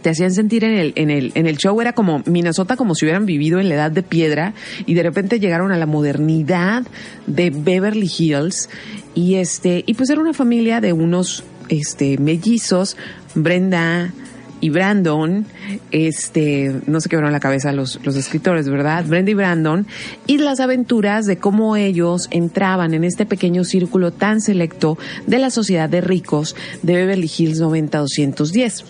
te 0.01 0.11
hacían 0.11 0.31
sentir 0.31 0.63
en 0.63 0.77
el, 0.77 0.93
en 0.95 1.09
el, 1.09 1.31
en 1.33 1.47
el 1.47 1.57
show 1.57 1.81
era 1.81 1.93
como 1.93 2.21
Minnesota 2.25 2.77
como 2.77 2.95
si 2.95 3.05
hubieran 3.05 3.25
vivido 3.25 3.59
en 3.59 3.69
la 3.69 3.75
edad 3.75 3.91
de 3.91 4.03
piedra 4.03 4.53
y 4.85 4.93
de 4.93 5.03
repente 5.03 5.39
llegaron 5.39 5.71
a 5.71 5.77
la 5.77 5.87
modernidad 5.87 6.83
de 7.27 7.49
Beverly 7.49 8.09
Hills 8.17 8.69
y 9.15 9.35
este, 9.35 9.83
y 9.85 9.95
pues 9.95 10.09
era 10.09 10.21
una 10.21 10.33
familia 10.33 10.79
de 10.79 10.93
unos 10.93 11.43
este 11.69 12.17
mellizos, 12.17 12.97
Brenda, 13.33 14.13
y 14.61 14.69
Brandon, 14.69 15.45
este, 15.91 16.81
no 16.87 17.01
se 17.01 17.09
quebraron 17.09 17.33
la 17.33 17.39
cabeza 17.39 17.71
los, 17.71 17.99
los 18.03 18.15
escritores, 18.15 18.69
¿verdad? 18.69 19.05
Brenda 19.05 19.31
y 19.31 19.33
Brandon, 19.33 19.85
y 20.27 20.37
las 20.37 20.59
aventuras 20.59 21.25
de 21.25 21.37
cómo 21.37 21.75
ellos 21.75 22.27
entraban 22.31 22.93
en 22.93 23.03
este 23.03 23.25
pequeño 23.25 23.63
círculo 23.63 24.11
tan 24.11 24.41
selecto 24.41 24.97
de 25.27 25.39
la 25.39 25.49
sociedad 25.49 25.89
de 25.89 26.01
ricos 26.01 26.55
de 26.81 26.93
Beverly 26.95 27.31
Hills 27.37 27.59
90210. 27.59 28.85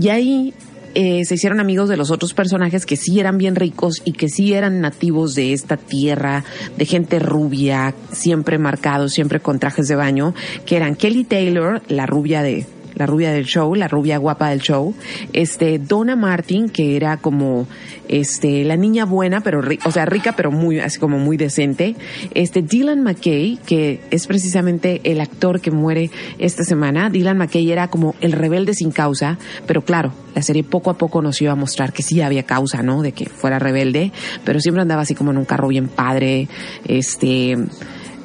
Y 0.00 0.08
ahí 0.08 0.54
eh, 0.98 1.26
se 1.26 1.34
hicieron 1.34 1.60
amigos 1.60 1.90
de 1.90 1.98
los 1.98 2.10
otros 2.10 2.32
personajes 2.32 2.86
que 2.86 2.96
sí 2.96 3.20
eran 3.20 3.36
bien 3.36 3.54
ricos 3.54 4.00
y 4.06 4.12
que 4.12 4.30
sí 4.30 4.54
eran 4.54 4.80
nativos 4.80 5.34
de 5.34 5.52
esta 5.52 5.76
tierra, 5.76 6.42
de 6.78 6.86
gente 6.86 7.18
rubia, 7.18 7.94
siempre 8.12 8.56
marcados, 8.56 9.12
siempre 9.12 9.40
con 9.40 9.58
trajes 9.58 9.88
de 9.88 9.94
baño, 9.94 10.34
que 10.64 10.76
eran 10.76 10.96
Kelly 10.96 11.24
Taylor, 11.24 11.82
la 11.88 12.06
rubia 12.06 12.42
de, 12.42 12.64
la 12.96 13.06
rubia 13.06 13.30
del 13.30 13.44
show, 13.44 13.74
la 13.74 13.88
rubia 13.88 14.18
guapa 14.18 14.50
del 14.50 14.60
show, 14.60 14.94
este 15.32 15.78
Donna 15.78 16.16
Martin, 16.16 16.68
que 16.68 16.96
era 16.96 17.18
como 17.18 17.68
este 18.08 18.64
la 18.64 18.76
niña 18.76 19.04
buena, 19.04 19.42
pero 19.42 19.60
o 19.84 19.90
sea, 19.90 20.06
rica 20.06 20.34
pero 20.36 20.50
muy 20.50 20.80
así 20.80 20.98
como 20.98 21.18
muy 21.18 21.36
decente, 21.36 21.94
este 22.34 22.62
Dylan 22.62 23.02
McKay, 23.02 23.58
que 23.64 24.00
es 24.10 24.26
precisamente 24.26 25.00
el 25.04 25.20
actor 25.20 25.60
que 25.60 25.70
muere 25.70 26.10
esta 26.38 26.64
semana. 26.64 27.10
Dylan 27.10 27.38
McKay 27.38 27.70
era 27.70 27.88
como 27.88 28.14
el 28.20 28.32
rebelde 28.32 28.74
sin 28.74 28.90
causa, 28.90 29.38
pero 29.66 29.82
claro, 29.82 30.12
la 30.34 30.42
serie 30.42 30.64
poco 30.64 30.90
a 30.90 30.98
poco 30.98 31.22
nos 31.22 31.40
iba 31.42 31.52
a 31.52 31.56
mostrar 31.56 31.92
que 31.92 32.02
sí 32.02 32.20
había 32.22 32.44
causa, 32.44 32.82
¿no? 32.82 33.02
De 33.02 33.12
que 33.12 33.26
fuera 33.26 33.58
rebelde, 33.58 34.12
pero 34.44 34.60
siempre 34.60 34.82
andaba 34.82 35.02
así 35.02 35.14
como 35.14 35.30
en 35.30 35.38
un 35.38 35.44
carro 35.44 35.68
bien 35.68 35.88
padre, 35.88 36.48
este 36.86 37.56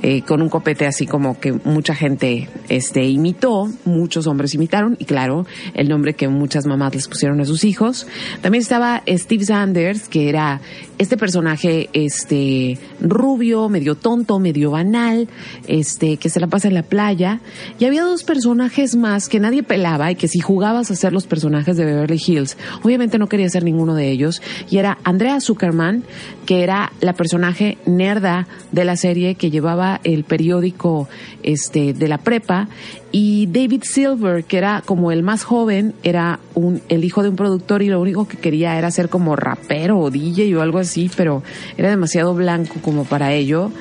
eh, 0.03 0.21
con 0.23 0.41
un 0.41 0.49
copete 0.49 0.85
así 0.85 1.05
como 1.05 1.39
que 1.39 1.53
mucha 1.53 1.95
gente 1.95 2.49
este, 2.69 3.03
imitó, 3.03 3.67
muchos 3.85 4.27
hombres 4.27 4.53
imitaron, 4.55 4.95
y 4.99 5.05
claro, 5.05 5.45
el 5.73 5.89
nombre 5.89 6.13
que 6.13 6.27
muchas 6.27 6.65
mamás 6.65 6.95
les 6.95 7.07
pusieron 7.07 7.39
a 7.41 7.45
sus 7.45 7.63
hijos. 7.63 8.07
También 8.41 8.61
estaba 8.61 9.03
Steve 9.07 9.45
Sanders, 9.45 10.07
que 10.07 10.29
era 10.29 10.61
este 10.97 11.17
personaje 11.17 11.89
este, 11.93 12.77
rubio, 12.99 13.69
medio 13.69 13.95
tonto, 13.95 14.39
medio 14.39 14.71
banal, 14.71 15.27
este, 15.67 16.17
que 16.17 16.29
se 16.29 16.39
la 16.39 16.47
pasa 16.47 16.67
en 16.67 16.75
la 16.75 16.83
playa. 16.83 17.41
Y 17.79 17.85
había 17.85 18.03
dos 18.03 18.23
personajes 18.23 18.95
más 18.95 19.27
que 19.27 19.39
nadie 19.39 19.63
pelaba 19.63 20.11
y 20.11 20.15
que 20.15 20.27
si 20.27 20.39
jugabas 20.39 20.91
a 20.91 20.95
ser 20.95 21.11
los 21.11 21.25
personajes 21.25 21.75
de 21.77 21.85
Beverly 21.85 22.21
Hills, 22.25 22.57
obviamente 22.83 23.17
no 23.17 23.27
quería 23.27 23.49
ser 23.49 23.63
ninguno 23.63 23.95
de 23.95 24.11
ellos. 24.11 24.41
Y 24.69 24.77
era 24.77 24.99
Andrea 25.03 25.39
Zuckerman, 25.41 26.03
que 26.45 26.63
era 26.63 26.91
la 27.01 27.13
personaje 27.13 27.77
nerda 27.85 28.47
de 28.71 28.85
la 28.85 28.95
serie 28.95 29.35
que 29.35 29.49
llevaba 29.49 29.90
el 30.03 30.23
periódico 30.23 31.09
este, 31.43 31.93
de 31.93 32.07
la 32.07 32.19
prepa 32.19 32.69
y 33.11 33.47
David 33.47 33.83
Silver, 33.83 34.45
que 34.45 34.57
era 34.57 34.81
como 34.85 35.11
el 35.11 35.21
más 35.21 35.43
joven, 35.43 35.93
era 36.03 36.39
un, 36.55 36.81
el 36.87 37.03
hijo 37.03 37.23
de 37.23 37.29
un 37.29 37.35
productor 37.35 37.81
y 37.81 37.89
lo 37.89 37.99
único 37.99 38.27
que 38.27 38.37
quería 38.37 38.77
era 38.77 38.89
ser 38.89 39.09
como 39.09 39.35
rapero 39.35 39.99
o 39.99 40.09
DJ 40.09 40.55
o 40.55 40.61
algo 40.61 40.79
así, 40.79 41.11
pero 41.17 41.43
era 41.77 41.89
demasiado 41.89 42.33
blanco 42.33 42.75
como 42.81 43.03
para 43.03 43.33
ello. 43.33 43.71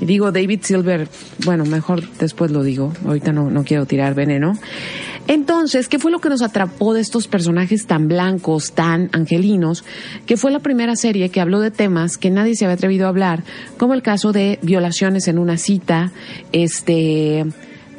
Y 0.00 0.06
digo 0.06 0.32
David 0.32 0.60
Silver, 0.62 1.08
bueno, 1.44 1.64
mejor 1.64 2.02
después 2.18 2.50
lo 2.50 2.62
digo, 2.62 2.92
ahorita 3.06 3.32
no, 3.32 3.50
no 3.50 3.64
quiero 3.64 3.86
tirar 3.86 4.14
veneno. 4.14 4.58
Entonces, 5.28 5.88
¿qué 5.88 5.98
fue 5.98 6.10
lo 6.10 6.20
que 6.20 6.28
nos 6.28 6.42
atrapó 6.42 6.94
de 6.94 7.00
estos 7.00 7.28
personajes 7.28 7.86
tan 7.86 8.08
blancos, 8.08 8.72
tan 8.72 9.10
angelinos? 9.12 9.84
Que 10.26 10.36
fue 10.36 10.50
la 10.50 10.58
primera 10.58 10.96
serie 10.96 11.28
que 11.28 11.40
habló 11.40 11.60
de 11.60 11.70
temas 11.70 12.18
que 12.18 12.30
nadie 12.30 12.56
se 12.56 12.64
había 12.64 12.74
atrevido 12.74 13.06
a 13.06 13.10
hablar, 13.10 13.44
como 13.78 13.94
el 13.94 14.02
caso 14.02 14.32
de 14.32 14.58
violaciones 14.62 15.28
en 15.28 15.38
una 15.38 15.56
cita, 15.56 16.12
este, 16.52 17.44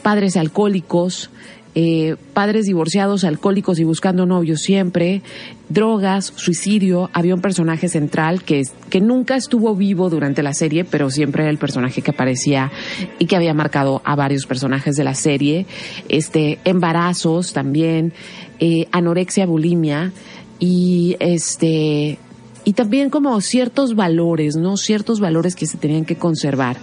padres 0.02 0.36
alcohólicos, 0.36 1.30
eh, 1.74 2.16
padres 2.34 2.66
divorciados, 2.66 3.24
alcohólicos 3.24 3.80
y 3.80 3.84
buscando 3.84 4.26
novios 4.26 4.62
siempre, 4.62 5.22
drogas, 5.70 6.34
suicidio. 6.36 7.10
Había 7.14 7.36
un 7.36 7.42
personaje 7.42 7.88
central 7.88 8.44
que, 8.44 8.64
que 8.90 9.00
nunca 9.00 9.36
estuvo 9.36 9.76
vivo 9.76 10.10
durante 10.10 10.44
la 10.44 10.54
serie, 10.54 10.84
pero 10.84 11.10
siempre 11.10 11.44
era 11.44 11.50
el 11.50 11.58
personaje 11.58 12.02
que 12.02 12.12
aparecía 12.12 12.72
y 13.20 13.26
que 13.26 13.36
había 13.36 13.54
marcado 13.54 14.02
a 14.04 14.16
varios 14.16 14.46
personajes 14.46 14.96
de 14.96 15.04
la 15.04 15.16
serie. 15.16 15.66
Este, 16.10 16.60
embarazos 16.66 17.54
también, 17.54 18.14
eh, 18.60 18.88
anorexia, 18.92 19.46
bulimia 19.46 20.12
y 20.60 21.16
este 21.20 22.20
y 22.64 22.74
también 22.74 23.10
como 23.10 23.40
ciertos 23.42 23.96
valores, 23.96 24.56
¿no? 24.56 24.78
Ciertos 24.78 25.20
valores 25.20 25.56
que 25.56 25.66
se 25.66 25.78
tenían 25.78 26.06
que 26.06 26.16
conservar. 26.16 26.78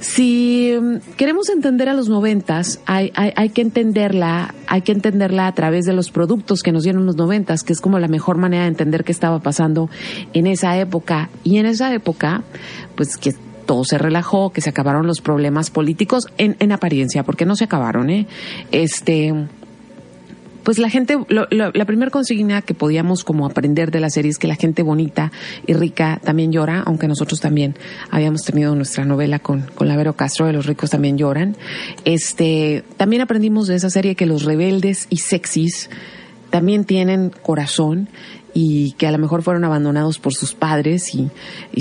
Si 0.00 0.76
mm, 0.78 1.14
queremos 1.16 1.48
entender 1.48 1.88
a 1.88 1.94
los 1.94 2.08
noventas, 2.08 2.80
hay, 2.86 3.12
hay, 3.14 3.48
que 3.50 3.62
entenderla, 3.62 4.54
hay 4.66 4.82
que 4.82 4.92
entenderla 4.92 5.46
a 5.46 5.54
través 5.54 5.86
de 5.86 5.92
los 5.92 6.10
productos 6.10 6.62
que 6.62 6.72
nos 6.72 6.82
dieron 6.82 7.06
los 7.06 7.16
noventas, 7.16 7.62
que 7.62 7.72
es 7.72 7.80
como 7.80 7.98
la 7.98 8.08
mejor 8.08 8.36
manera 8.36 8.64
de 8.64 8.68
entender 8.68 9.04
qué 9.04 9.12
estaba 9.12 9.40
pasando 9.40 9.88
en 10.32 10.46
esa 10.46 10.76
época. 10.78 11.30
Y 11.44 11.58
en 11.58 11.66
esa 11.66 11.92
época, 11.94 12.42
pues 12.94 13.16
que 13.16 13.34
todo 13.66 13.84
se 13.84 13.98
relajó, 13.98 14.50
que 14.50 14.60
se 14.60 14.70
acabaron 14.70 15.06
los 15.06 15.20
problemas 15.20 15.70
políticos 15.70 16.26
en, 16.38 16.56
en 16.60 16.72
apariencia, 16.72 17.24
porque 17.24 17.46
no 17.46 17.56
se 17.56 17.64
acabaron, 17.64 18.10
¿eh? 18.10 18.26
Este, 18.70 19.34
pues 20.66 20.80
la 20.80 20.90
gente, 20.90 21.16
la 21.28 21.84
primera 21.84 22.10
consigna 22.10 22.60
que 22.60 22.74
podíamos 22.74 23.22
como 23.22 23.46
aprender 23.46 23.92
de 23.92 24.00
la 24.00 24.10
serie 24.10 24.32
es 24.32 24.36
que 24.36 24.48
la 24.48 24.56
gente 24.56 24.82
bonita 24.82 25.30
y 25.64 25.74
rica 25.74 26.20
también 26.24 26.50
llora, 26.50 26.82
aunque 26.84 27.06
nosotros 27.06 27.38
también 27.40 27.76
habíamos 28.10 28.42
tenido 28.42 28.74
nuestra 28.74 29.04
novela 29.04 29.38
con, 29.38 29.60
con 29.76 29.86
la 29.86 29.96
Vero 29.96 30.14
Castro 30.14 30.44
de 30.44 30.52
los 30.52 30.66
ricos 30.66 30.90
también 30.90 31.18
lloran. 31.18 31.56
Este, 32.04 32.82
también 32.96 33.22
aprendimos 33.22 33.68
de 33.68 33.76
esa 33.76 33.90
serie 33.90 34.16
que 34.16 34.26
los 34.26 34.42
rebeldes 34.42 35.06
y 35.08 35.18
sexys 35.18 35.88
también 36.50 36.84
tienen 36.84 37.30
corazón 37.30 38.08
y 38.58 38.92
que 38.92 39.06
a 39.06 39.12
lo 39.12 39.18
mejor 39.18 39.42
fueron 39.42 39.64
abandonados 39.64 40.18
por 40.18 40.32
sus 40.32 40.54
padres 40.54 41.14
y, 41.14 41.28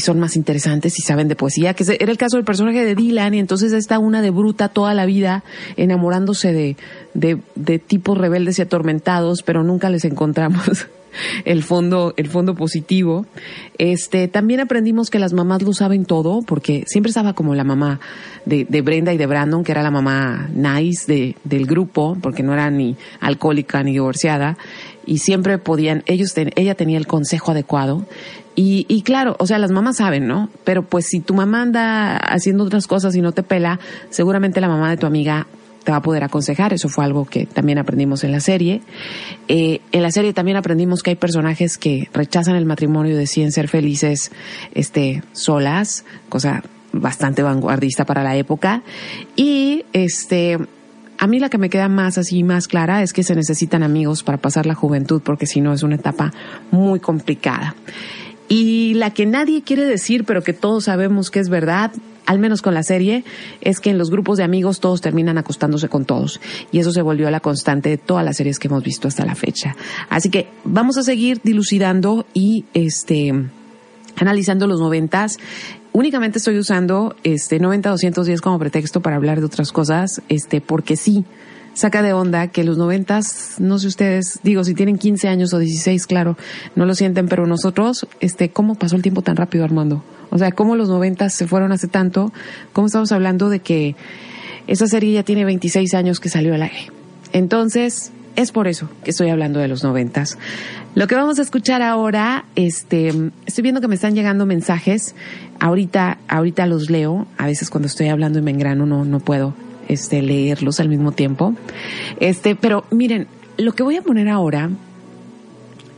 son 0.02 0.20
más 0.20 0.36
interesantes 0.36 1.00
y 1.00 1.04
saben 1.04 1.30
de 1.30 1.38
poesía, 1.38 1.74
que 1.74 1.86
era 1.98 2.12
el 2.12 2.18
caso 2.18 2.36
del 2.36 2.44
personaje 2.44 2.84
de 2.84 2.96
Dylan 2.96 3.34
y 3.34 3.40
entonces 3.40 3.72
está 3.72 3.98
una 3.98 4.22
de 4.22 4.30
bruta 4.30 4.68
toda 4.68 4.94
la 4.94 5.06
vida 5.06 5.46
enamorándose 5.78 6.52
de, 6.52 6.76
de, 7.14 7.40
de 7.56 7.80
tipos 7.80 8.18
rebeldes 8.18 8.60
y 8.60 8.64
atormentados, 8.64 9.42
pero 9.42 9.64
nunca 9.64 9.90
les 9.90 10.04
encontramos 10.04 10.88
el 11.46 11.64
fondo, 11.64 12.14
el 12.18 12.28
fondo 12.28 12.56
positivo. 12.56 13.26
Este, 13.78 14.28
también 14.28 14.60
aprendimos 14.60 15.10
que 15.10 15.20
las 15.20 15.34
mamás 15.34 15.62
lo 15.62 15.74
saben 15.74 16.06
todo, 16.06 16.42
porque 16.42 16.84
siempre 16.88 17.10
estaba 17.10 17.34
como 17.34 17.56
la 17.56 17.64
mamá 17.64 18.00
de, 18.46 18.66
de 18.66 18.82
Brenda 18.82 19.14
y 19.14 19.18
de 19.18 19.26
Brandon, 19.26 19.64
que 19.64 19.72
era 19.72 19.82
la 19.82 19.92
mamá 19.92 20.50
nice 20.54 21.12
de, 21.12 21.36
del 21.44 21.66
grupo, 21.66 22.18
porque 22.22 22.44
no 22.44 22.54
era 22.54 22.70
ni 22.70 22.96
alcohólica 23.20 23.82
ni 23.84 23.94
divorciada 23.94 24.58
y 25.06 25.20
siempre 25.20 25.58
podían, 25.58 26.04
ellos, 26.06 26.34
ella 26.36 26.76
tenía 26.76 26.98
el 26.98 27.08
consejo 27.08 27.52
adecuado. 27.52 28.06
Y, 28.56 28.86
y 28.88 29.02
claro, 29.02 29.36
o 29.40 29.48
sea, 29.48 29.60
las 29.60 29.72
mamás 29.72 29.98
saben, 29.98 30.28
¿no? 30.28 30.50
Pero 30.64 30.84
pues 30.84 31.08
si 31.08 31.20
tu 31.20 31.34
mamá 31.34 31.62
anda 31.62 32.16
haciendo 32.16 32.64
otras 32.64 32.88
cosas 32.88 33.16
y 33.16 33.22
no 33.22 33.34
te 33.34 33.44
pela, 33.44 33.80
seguramente 34.10 34.62
la 34.62 34.70
mamá 34.70 34.90
de 34.90 34.98
tu 34.98 35.06
amiga 35.06 35.48
te 35.86 35.92
va 35.92 36.00
a 36.00 36.02
poder 36.02 36.24
aconsejar. 36.26 36.74
Eso 36.74 36.90
fue 36.90 37.06
algo 37.06 37.24
que 37.26 37.46
también 37.46 37.78
aprendimos 37.78 38.26
en 38.26 38.34
la 38.34 38.42
serie. 38.42 38.82
Eh, 39.48 39.80
en 39.94 40.04
la 40.04 40.12
serie 40.12 40.34
también 40.34 40.58
aprendimos 40.58 41.02
que 41.02 41.12
hay 41.12 41.16
personajes 41.16 41.78
que 41.78 42.10
rechazan 42.12 42.56
el 42.56 42.66
matrimonio 42.66 43.14
y 43.14 43.16
deciden 43.16 43.54
ser 43.54 43.70
felices, 43.70 44.32
este, 44.74 45.24
solas, 45.32 46.04
cosa 46.28 46.64
bastante 46.92 47.44
vanguardista 47.44 48.06
para 48.06 48.24
la 48.24 48.36
época. 48.36 48.82
Y 49.36 49.86
este, 49.94 50.58
a 51.26 51.28
mí 51.28 51.40
la 51.40 51.50
que 51.50 51.58
me 51.58 51.72
queda 51.72 51.90
más 51.90 52.20
así, 52.20 52.44
más 52.44 52.68
clara, 52.68 53.02
es 53.02 53.12
que 53.12 53.24
se 53.24 53.34
necesitan 53.34 53.82
amigos 53.82 54.22
para 54.22 54.38
pasar 54.38 54.68
la 54.68 54.76
juventud, 54.76 55.24
porque 55.26 55.48
si 55.48 55.60
no 55.60 55.74
es 55.74 55.82
una 55.82 55.96
etapa 55.96 56.32
muy 56.70 57.00
complicada. 57.00 57.76
Y 58.48 58.94
la 58.94 59.10
que 59.10 59.26
nadie 59.26 59.64
quiere 59.64 59.86
decir, 59.86 60.24
pero 60.26 60.44
que 60.44 60.54
todos 60.54 60.84
sabemos 60.84 61.32
que 61.32 61.40
es 61.40 61.50
verdad, 61.50 61.92
al 62.28 62.38
menos 62.38 62.62
con 62.62 62.76
la 62.76 62.84
serie, 62.84 63.24
es 63.62 63.80
que 63.80 63.90
en 63.90 63.98
los 63.98 64.12
grupos 64.12 64.38
de 64.38 64.44
amigos 64.44 64.80
todos 64.80 65.02
terminan 65.02 65.40
acostándose 65.40 65.90
con 65.90 66.06
todos. 66.06 66.40
Y 66.72 66.78
eso 66.78 66.92
se 66.92 67.02
volvió 67.02 67.32
la 67.32 67.40
constante 67.40 67.90
de 67.90 67.98
todas 67.98 68.24
las 68.24 68.38
series 68.38 68.60
que 68.60 68.68
hemos 68.68 68.84
visto 68.84 69.08
hasta 69.08 69.26
la 69.26 69.34
fecha. 69.34 69.76
Así 70.10 70.30
que 70.30 70.48
vamos 70.64 70.96
a 71.00 71.02
seguir 71.02 71.42
dilucidando 71.44 72.28
y 72.36 72.66
este 72.76 73.34
analizando 74.16 74.68
los 74.68 74.80
noventas 74.80 75.40
únicamente 75.96 76.40
estoy 76.40 76.60
usando 76.60 77.16
este 77.24 77.60
90-210 77.60 78.42
como 78.42 78.60
pretexto 78.60 79.00
para 79.00 79.16
hablar 79.16 79.40
de 79.40 79.46
otras 79.46 79.72
cosas, 79.72 80.22
este, 80.28 80.60
porque 80.60 80.98
sí, 80.98 81.24
saca 81.74 82.02
de 82.02 82.12
onda 82.12 82.50
que 82.50 82.66
los 82.66 82.78
noventas, 82.78 83.56
no 83.60 83.80
sé 83.80 83.88
ustedes, 83.88 84.42
digo, 84.44 84.66
si 84.66 84.76
tienen 84.76 84.98
15 84.98 85.30
años 85.30 85.54
o 85.54 85.58
16, 85.58 86.06
claro, 86.06 86.38
no 86.76 86.86
lo 86.86 86.96
sienten, 86.96 87.30
pero 87.30 87.48
nosotros, 87.48 88.08
este, 88.20 88.50
¿cómo 88.50 88.76
pasó 88.76 88.98
el 88.98 89.04
tiempo 89.04 89.22
tan 89.22 89.38
rápido, 89.38 89.64
Armando? 89.64 90.04
O 90.32 90.38
sea, 90.38 90.52
¿cómo 90.52 90.76
los 90.76 90.90
noventas 90.90 91.34
se 91.34 91.48
fueron 91.48 91.72
hace 91.72 91.88
tanto? 91.88 92.34
¿Cómo 92.74 92.88
estamos 92.88 93.14
hablando 93.14 93.48
de 93.48 93.60
que 93.62 93.96
esa 94.68 94.88
serie 94.88 95.14
ya 95.14 95.24
tiene 95.24 95.46
26 95.46 95.94
años 95.94 96.20
que 96.20 96.28
salió 96.28 96.54
al 96.54 96.64
aire? 96.64 96.92
Entonces, 97.32 98.12
es 98.36 98.52
por 98.52 98.68
eso 98.68 98.90
que 99.04 99.12
estoy 99.12 99.30
hablando 99.30 99.60
de 99.60 99.68
los 99.68 99.84
noventas. 99.84 100.38
Lo 100.94 101.08
que 101.08 101.16
vamos 101.16 101.40
a 101.40 101.42
escuchar 101.42 101.82
ahora, 101.82 102.46
este, 102.56 103.12
estoy 103.46 103.62
viendo 103.62 103.82
que 103.82 103.88
me 103.88 103.96
están 103.96 104.16
llegando 104.16 104.46
mensajes. 104.46 105.16
Ahorita, 105.60 106.20
ahorita 106.28 106.66
los 106.68 106.90
leo. 106.90 107.28
A 107.38 107.46
veces 107.46 107.70
cuando 107.70 107.88
estoy 107.88 108.08
hablando 108.08 108.40
y 108.40 108.42
me 108.42 108.52
engrano 108.52 108.86
no, 108.86 109.06
no 109.06 109.20
puedo, 109.20 109.54
este, 109.88 110.22
leerlos 110.22 110.80
al 110.80 110.90
mismo 110.90 111.12
tiempo. 111.12 111.54
Este, 112.20 112.56
pero 112.56 112.86
miren, 112.92 113.28
lo 113.58 113.74
que 113.74 113.84
voy 113.84 113.98
a 113.98 114.02
poner 114.02 114.30
ahora 114.30 114.70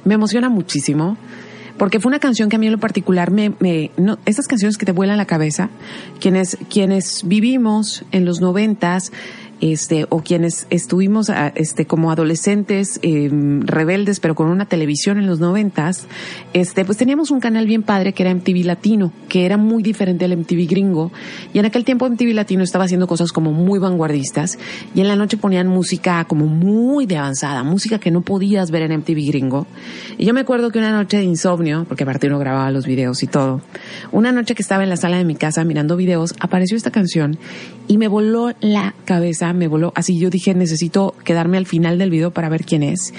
me 0.03 0.13
emociona 0.13 0.49
muchísimo 0.49 1.17
porque 1.77 1.99
fue 1.99 2.09
una 2.09 2.19
canción 2.19 2.49
que 2.49 2.55
a 2.55 2.59
mí 2.59 2.65
en 2.65 2.71
lo 2.71 2.79
particular 2.79 3.31
me, 3.31 3.53
me 3.59 3.91
no, 3.97 4.17
estas 4.25 4.47
canciones 4.47 4.77
que 4.77 4.85
te 4.85 4.91
vuelan 4.91 5.17
la 5.17 5.25
cabeza, 5.25 5.69
quienes, 6.19 6.57
quienes 6.69 7.21
vivimos 7.25 8.03
en 8.11 8.25
los 8.25 8.41
noventas, 8.41 9.11
este, 9.61 10.05
o 10.09 10.21
quienes 10.21 10.67
estuvimos 10.69 11.29
ah, 11.29 11.51
este, 11.55 11.85
como 11.85 12.11
adolescentes 12.11 12.99
em, 13.01 13.61
rebeldes, 13.61 14.19
pero 14.19 14.35
con 14.35 14.47
una 14.47 14.65
televisión 14.65 15.17
en 15.17 15.27
los 15.27 15.39
noventas, 15.39 16.07
este, 16.53 16.85
pues 16.85 16.97
teníamos 16.97 17.31
un 17.31 17.39
canal 17.39 17.65
bien 17.65 17.83
padre 17.83 18.13
que 18.13 18.23
era 18.23 18.33
MTV 18.33 18.65
Latino, 18.65 19.11
que 19.29 19.45
era 19.45 19.57
muy 19.57 19.83
diferente 19.83 20.25
al 20.25 20.37
MTV 20.37 20.67
gringo. 20.67 21.11
Y 21.53 21.59
en 21.59 21.65
aquel 21.65 21.85
tiempo 21.85 22.09
MTV 22.09 22.33
Latino 22.33 22.63
estaba 22.63 22.85
haciendo 22.85 23.07
cosas 23.07 23.31
como 23.31 23.51
muy 23.51 23.79
vanguardistas 23.79 24.57
y 24.93 25.01
en 25.01 25.07
la 25.07 25.15
noche 25.15 25.37
ponían 25.37 25.67
música 25.67 26.25
como 26.25 26.45
muy 26.45 27.05
de 27.05 27.17
avanzada, 27.17 27.63
música 27.63 27.99
que 27.99 28.11
no 28.11 28.21
podías 28.21 28.71
ver 28.71 28.83
en 28.83 28.99
MTV 28.99 29.27
gringo. 29.27 29.67
Y 30.17 30.25
yo 30.25 30.33
me 30.33 30.41
acuerdo 30.41 30.71
que 30.71 30.79
una 30.79 30.91
noche 30.91 31.17
de 31.17 31.23
insomnio, 31.23 31.85
porque 31.87 32.03
aparte 32.03 32.27
uno 32.27 32.39
grababa 32.39 32.71
los 32.71 32.85
videos 32.85 33.23
y 33.23 33.27
todo, 33.27 33.61
una 34.11 34.31
noche 34.31 34.55
que 34.55 34.61
estaba 34.61 34.83
en 34.83 34.89
la 34.89 34.97
sala 34.97 35.17
de 35.17 35.25
mi 35.25 35.35
casa 35.35 35.63
mirando 35.63 35.95
videos, 35.95 36.35
apareció 36.39 36.77
esta 36.77 36.91
canción 36.91 37.37
y 37.87 37.97
me 37.97 38.07
voló 38.07 38.53
la 38.59 38.93
cabeza, 39.05 39.46
me 39.53 39.67
voló, 39.67 39.91
así 39.95 40.17
yo 40.17 40.29
dije, 40.29 40.53
necesito 40.53 41.15
quedarme 41.23 41.57
al 41.57 41.65
final 41.65 41.97
del 41.97 42.09
video 42.09 42.31
para 42.31 42.49
ver 42.49 42.65
quién 42.65 42.83
es. 42.83 43.13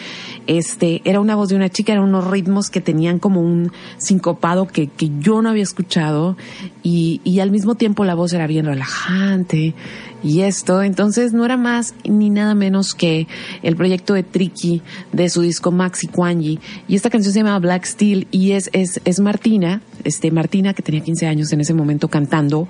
Este, 0.46 1.02
era 1.04 1.20
una 1.20 1.34
voz 1.34 1.48
de 1.48 1.56
una 1.56 1.68
chica, 1.68 1.92
eran 1.92 2.04
unos 2.04 2.26
ritmos 2.30 2.70
que 2.70 2.80
tenían 2.80 3.18
como 3.18 3.40
un 3.40 3.72
sincopado 3.98 4.66
que, 4.66 4.88
que 4.88 5.10
yo 5.18 5.42
no 5.42 5.50
había 5.50 5.62
escuchado. 5.62 6.36
Y, 6.82 7.20
y 7.24 7.40
al 7.40 7.50
mismo 7.50 7.74
tiempo 7.74 8.04
la 8.04 8.14
voz 8.14 8.32
era 8.32 8.46
bien 8.46 8.66
relajante 8.66 9.74
y 10.22 10.40
esto, 10.40 10.82
entonces 10.82 11.32
no 11.32 11.44
era 11.44 11.56
más 11.56 11.94
ni 12.04 12.28
nada 12.30 12.54
menos 12.54 12.94
que 12.94 13.28
el 13.62 13.76
proyecto 13.76 14.14
de 14.14 14.24
Tricky 14.24 14.82
de 15.12 15.28
su 15.28 15.42
disco 15.42 15.70
Maxi 15.70 16.08
Kwanji 16.08 16.58
y 16.88 16.96
esta 16.96 17.08
canción 17.08 17.32
se 17.32 17.40
llama 17.40 17.58
Black 17.60 17.84
Steel 17.84 18.26
y 18.32 18.52
es, 18.52 18.68
es, 18.72 19.00
es 19.04 19.20
Martina, 19.20 19.80
este 20.04 20.30
Martina 20.32 20.74
que 20.74 20.82
tenía 20.82 21.02
15 21.02 21.26
años 21.26 21.52
en 21.52 21.60
ese 21.60 21.74
momento 21.74 22.08
cantando. 22.08 22.68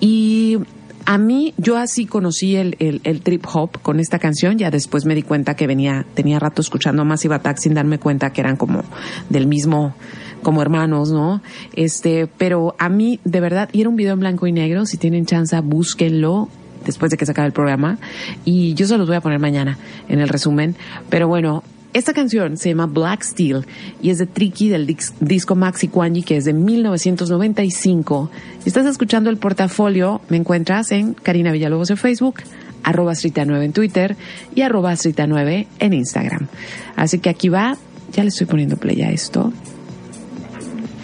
Y 0.00 0.58
a 1.06 1.18
mí, 1.18 1.54
yo 1.58 1.76
así 1.76 2.06
conocí 2.06 2.56
el, 2.56 2.76
el, 2.78 3.20
trip 3.20 3.44
hop 3.52 3.80
con 3.82 4.00
esta 4.00 4.18
canción, 4.18 4.58
ya 4.58 4.70
después 4.70 5.04
me 5.04 5.14
di 5.14 5.22
cuenta 5.22 5.54
que 5.54 5.66
venía, 5.66 6.06
tenía 6.14 6.38
rato 6.38 6.62
escuchando 6.62 7.04
Massive 7.04 7.34
Attack 7.34 7.58
sin 7.58 7.74
darme 7.74 7.98
cuenta 7.98 8.30
que 8.30 8.40
eran 8.40 8.56
como 8.56 8.82
del 9.28 9.46
mismo, 9.46 9.94
como 10.42 10.62
hermanos, 10.62 11.10
¿no? 11.10 11.42
Este, 11.74 12.26
pero 12.26 12.74
a 12.78 12.88
mí, 12.88 13.20
de 13.24 13.40
verdad, 13.40 13.68
y 13.72 13.80
era 13.80 13.90
un 13.90 13.96
video 13.96 14.14
en 14.14 14.20
blanco 14.20 14.46
y 14.46 14.52
negro, 14.52 14.86
si 14.86 14.96
tienen 14.96 15.26
chance, 15.26 15.58
búsquenlo 15.60 16.48
después 16.86 17.10
de 17.10 17.16
que 17.16 17.24
se 17.26 17.32
acabe 17.32 17.46
el 17.46 17.54
programa, 17.54 17.98
y 18.44 18.74
yo 18.74 18.86
se 18.86 18.98
los 18.98 19.06
voy 19.06 19.16
a 19.16 19.20
poner 19.20 19.38
mañana 19.38 19.78
en 20.08 20.20
el 20.20 20.28
resumen, 20.28 20.76
pero 21.08 21.28
bueno, 21.28 21.62
esta 21.94 22.12
canción 22.12 22.56
se 22.56 22.70
llama 22.70 22.86
Black 22.86 23.22
Steel 23.22 23.64
y 24.02 24.10
es 24.10 24.18
de 24.18 24.26
Tricky 24.26 24.68
del 24.68 24.96
disco 25.20 25.54
Maxi 25.54 25.86
Kwanji 25.88 26.24
que 26.24 26.36
es 26.36 26.44
de 26.44 26.52
1995. 26.52 28.30
Si 28.58 28.68
estás 28.68 28.84
escuchando 28.86 29.30
el 29.30 29.36
portafolio, 29.36 30.20
me 30.28 30.36
encuentras 30.36 30.90
en 30.90 31.14
Karina 31.14 31.52
Villalobos 31.52 31.90
en 31.90 31.96
Facebook, 31.96 32.42
arroba 32.82 33.12
9 33.14 33.64
en 33.64 33.72
Twitter 33.72 34.16
y 34.56 34.62
arroba 34.62 34.94
9 34.94 35.68
en 35.78 35.92
Instagram. 35.92 36.48
Así 36.96 37.20
que 37.20 37.30
aquí 37.30 37.48
va, 37.48 37.78
ya 38.12 38.24
le 38.24 38.30
estoy 38.30 38.48
poniendo 38.48 38.76
play 38.76 39.00
a 39.02 39.10
esto. 39.10 39.52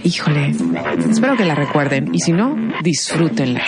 Híjole, 0.02 0.54
espero 1.08 1.36
que 1.36 1.44
la 1.44 1.54
recuerden 1.54 2.12
y 2.12 2.18
si 2.18 2.32
no, 2.32 2.56
disfrútenla. 2.82 3.62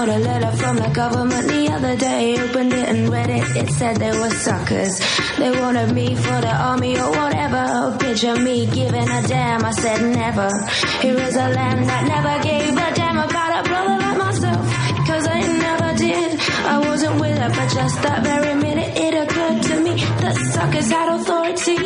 Got 0.00 0.08
a 0.08 0.18
letter 0.18 0.56
from 0.56 0.76
the 0.76 0.88
government 0.88 1.46
the 1.46 1.68
other 1.72 1.94
day. 1.94 2.40
Opened 2.40 2.72
it 2.72 2.88
and 2.88 3.10
read 3.10 3.28
it. 3.28 3.44
It 3.54 3.68
said 3.68 3.98
they 3.98 4.18
were 4.18 4.30
suckers. 4.30 4.98
They 5.36 5.50
wanted 5.50 5.92
me 5.92 6.14
for 6.14 6.40
the 6.40 6.54
army 6.56 6.98
or 6.98 7.10
whatever. 7.10 7.98
Picture 8.00 8.34
me 8.36 8.64
giving 8.64 9.10
a 9.18 9.22
damn. 9.28 9.62
I 9.62 9.72
said 9.72 10.00
never. 10.00 10.48
Here 11.02 11.20
is 11.20 11.36
a 11.36 11.48
land 11.50 11.84
that 11.84 12.08
never 12.08 12.42
gave 12.42 12.72
a 12.72 12.94
damn 12.94 13.18
about 13.18 13.60
a 13.60 13.68
brother 13.68 13.96
like 14.00 14.16
myself. 14.16 14.64
Cause 15.06 15.26
I 15.28 15.40
never 15.68 15.98
did. 15.98 16.40
I 16.64 16.78
wasn't 16.78 17.20
with 17.20 17.36
it, 17.36 17.52
but 17.52 17.68
just 17.68 18.00
that 18.00 18.24
very 18.24 18.54
minute 18.54 18.96
it 18.96 19.12
occurred 19.12 19.62
to 19.64 19.80
me 19.84 20.00
that 20.24 20.34
suckers 20.54 20.90
had 20.90 21.08
authority. 21.20 21.76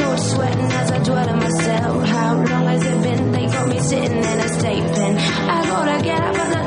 Cold 0.00 0.20
sweating 0.20 0.72
as 0.72 0.90
I 0.90 1.02
dwell 1.04 1.28
in 1.28 1.36
my 1.36 1.50
cell. 1.50 2.00
How 2.00 2.34
long 2.34 2.66
has 2.72 2.82
it 2.82 3.02
been? 3.02 3.32
They 3.32 3.44
got 3.44 3.68
me 3.68 3.78
sitting 3.78 4.16
in 4.16 4.38
a 4.40 4.48
state 4.48 4.88
pen. 4.94 5.18
I 5.18 5.66
gotta 5.66 6.02
get 6.02 6.18
up, 6.18 6.61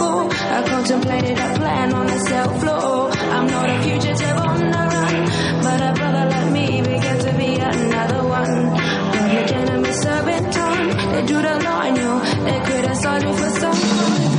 I 0.00 0.62
contemplated 0.66 1.38
a 1.38 1.54
plan 1.58 1.92
on 1.92 2.06
the 2.06 2.18
cell 2.20 2.58
floor. 2.58 3.10
I'm 3.10 3.46
not 3.46 3.68
a 3.68 3.82
fugitive 3.82 4.36
on 4.38 4.58
the 4.58 4.82
run, 4.94 5.16
but 5.62 5.80
a 5.80 5.92
brother 5.92 6.30
like 6.30 6.52
me 6.52 6.80
began 6.80 7.18
to 7.18 7.32
be 7.36 7.56
another 7.56 8.26
one. 8.26 8.76
Public 9.12 9.52
enemy 9.52 9.92
serving 9.92 10.50
time. 10.50 10.88
They 11.12 11.26
drew 11.26 11.42
the 11.42 11.60
line, 11.64 11.96
yo. 11.96 12.18
They 12.44 12.60
criticize 12.60 13.24
me 13.24 13.32
for 13.32 13.50
some 13.60 14.31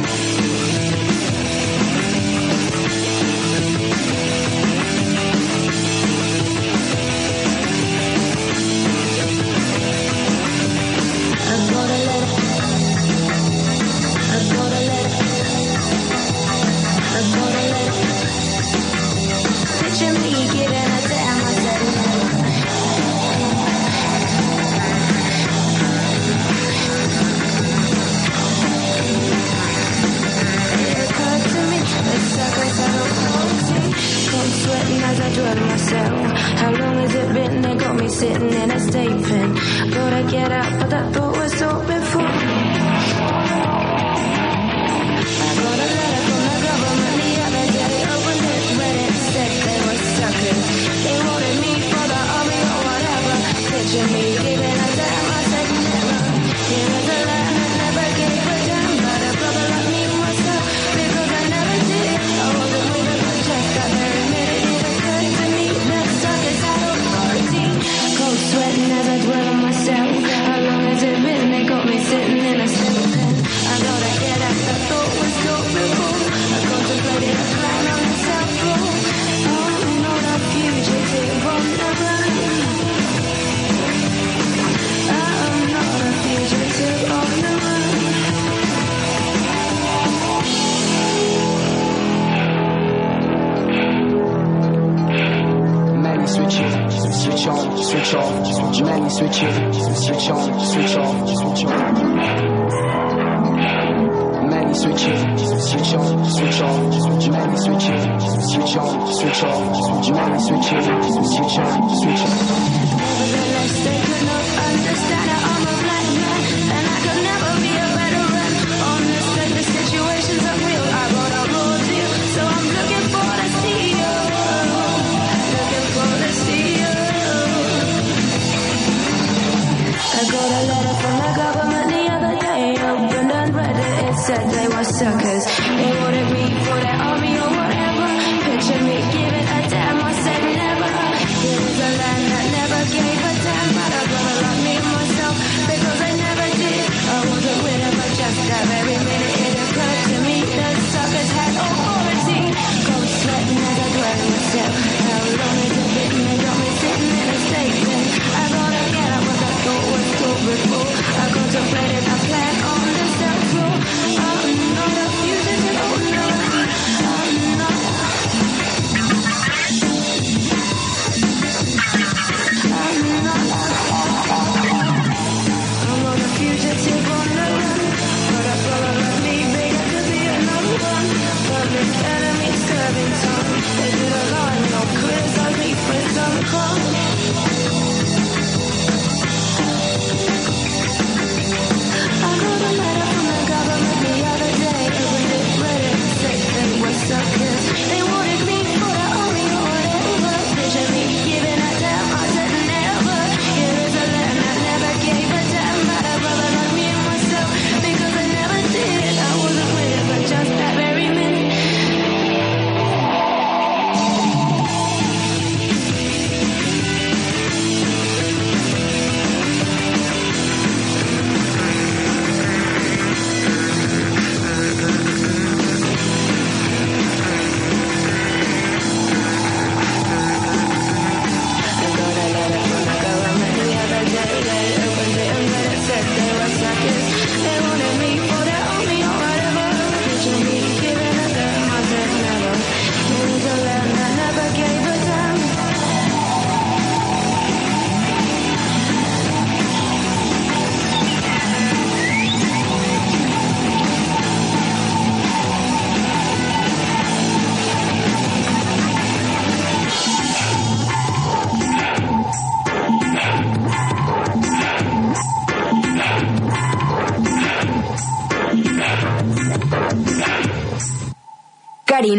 sweating 34.64 35.02
as 35.02 35.20
I 35.20 35.34
dwell 35.34 35.56
myself. 35.68 36.32
How 36.62 36.72
long 36.72 36.96
has 37.04 37.16
it 37.16 37.34
been? 37.34 37.62
They 37.62 37.76
got 37.76 37.96
me 37.96 38.08
sitting 38.10 38.54
in 38.54 38.72
a 38.72 38.80
state 38.80 39.24
pen. 39.28 39.50
Gotta 39.92 40.32
get 40.32 40.52
out, 40.52 40.80
but 40.80 40.90
that 40.90 41.14
thought 41.14 41.36
was 41.38 41.54
so 41.54 41.70
before. 41.88 42.22
I 42.22 42.53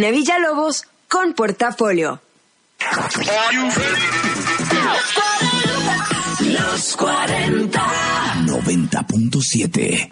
Karina 0.04 0.10
Villalobos 0.10 0.84
con 1.08 1.32
Portafolio. 1.32 2.20
Los 6.40 6.96
40. 6.96 7.80
90.7. 8.44 9.80
El 9.80 10.10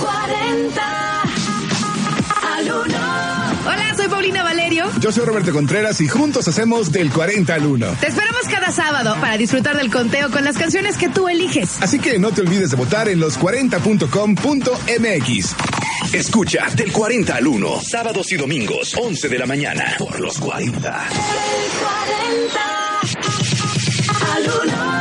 40 0.00 1.22
al 2.52 2.64
1. 2.64 2.74
Hola, 3.64 3.94
soy 3.96 4.08
Paulina 4.08 4.42
Valerio. 4.42 4.86
Yo 4.98 5.12
soy 5.12 5.24
Roberto 5.24 5.52
Contreras 5.52 6.00
y 6.00 6.08
juntos 6.08 6.48
hacemos 6.48 6.90
del 6.90 7.12
40 7.12 7.54
al 7.54 7.64
1. 7.64 7.86
Te 8.00 8.08
esperamos 8.08 8.42
cada 8.50 8.72
sábado 8.72 9.14
para 9.20 9.36
disfrutar 9.36 9.76
del 9.76 9.92
conteo 9.92 10.32
con 10.32 10.42
las 10.42 10.58
canciones 10.58 10.96
que 10.96 11.08
tú 11.08 11.28
eliges. 11.28 11.80
Así 11.80 12.00
que 12.00 12.18
no 12.18 12.32
te 12.32 12.40
olvides 12.40 12.70
de 12.70 12.76
votar 12.76 13.08
en 13.08 13.20
los40.com.mx. 13.20 15.75
Escucha 16.12 16.66
del 16.74 16.92
40 16.92 17.34
al 17.34 17.46
1. 17.46 17.80
Sábados 17.82 18.30
y 18.32 18.36
domingos, 18.36 18.94
11 18.96 19.28
de 19.28 19.38
la 19.38 19.46
mañana. 19.46 19.94
Por 19.98 20.18
los 20.20 20.38
40. 20.38 20.68
El 20.68 20.82
40 20.82 22.60
al 24.34 24.42
1. 24.66 24.96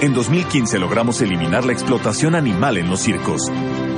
En 0.00 0.14
2015 0.14 0.78
logramos 0.78 1.20
eliminar 1.20 1.66
la 1.66 1.72
explotación 1.72 2.34
animal 2.34 2.78
en 2.78 2.88
los 2.88 3.00
circos. 3.00 3.42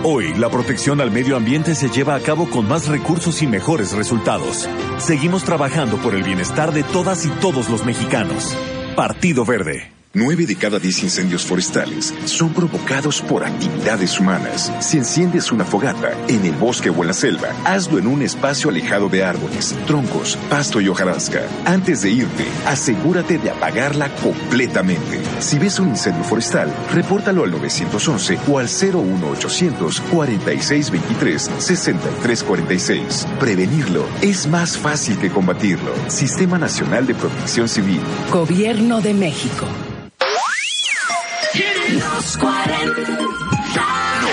Hoy, 0.02 0.34
la 0.34 0.50
protección 0.50 1.00
al 1.00 1.12
medio 1.12 1.36
ambiente 1.36 1.76
se 1.76 1.88
lleva 1.88 2.16
a 2.16 2.20
cabo 2.20 2.50
con 2.50 2.66
más 2.66 2.88
recursos 2.88 3.42
y 3.42 3.46
mejores 3.46 3.92
resultados. 3.92 4.68
Seguimos 4.98 5.44
trabajando 5.44 5.98
por 5.98 6.16
el 6.16 6.24
bienestar 6.24 6.72
de 6.72 6.82
todas 6.82 7.24
y 7.26 7.28
todos 7.28 7.70
los 7.70 7.84
mexicanos. 7.84 8.58
Partido 8.96 9.44
Verde. 9.44 9.95
Nueve 10.18 10.46
de 10.46 10.56
cada 10.56 10.78
diez 10.78 11.02
incendios 11.02 11.44
forestales 11.44 12.14
son 12.24 12.54
provocados 12.54 13.20
por 13.20 13.44
actividades 13.44 14.18
humanas. 14.18 14.72
Si 14.80 14.96
enciendes 14.96 15.52
una 15.52 15.66
fogata 15.66 16.12
en 16.26 16.46
el 16.46 16.54
bosque 16.54 16.88
o 16.88 17.02
en 17.02 17.08
la 17.08 17.12
selva, 17.12 17.48
hazlo 17.66 17.98
en 17.98 18.06
un 18.06 18.22
espacio 18.22 18.70
alejado 18.70 19.10
de 19.10 19.22
árboles, 19.22 19.76
troncos, 19.86 20.38
pasto 20.48 20.80
y 20.80 20.88
hojarasca. 20.88 21.42
Antes 21.66 22.00
de 22.00 22.12
irte, 22.12 22.46
asegúrate 22.64 23.36
de 23.36 23.50
apagarla 23.50 24.08
completamente. 24.22 25.20
Si 25.40 25.58
ves 25.58 25.78
un 25.80 25.90
incendio 25.90 26.24
forestal, 26.24 26.72
repórtalo 26.94 27.44
al 27.44 27.50
911 27.50 28.38
o 28.48 28.58
al 28.58 28.68
01800 28.68 30.00
4623 30.00 31.50
6346. 31.58 33.26
Prevenirlo 33.38 34.06
es 34.22 34.46
más 34.46 34.78
fácil 34.78 35.18
que 35.18 35.28
combatirlo. 35.28 35.92
Sistema 36.08 36.56
Nacional 36.56 37.06
de 37.06 37.14
Protección 37.14 37.68
Civil. 37.68 38.00
Gobierno 38.32 39.02
de 39.02 39.12
México. 39.12 39.66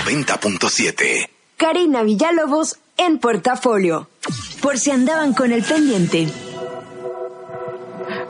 90.7. 0.06 1.28
Karina 1.56 2.02
Villalobos 2.02 2.78
en 2.96 3.18
portafolio. 3.18 4.08
Por 4.62 4.78
si 4.78 4.90
andaban 4.90 5.34
con 5.34 5.52
el 5.52 5.62
pendiente. 5.62 6.28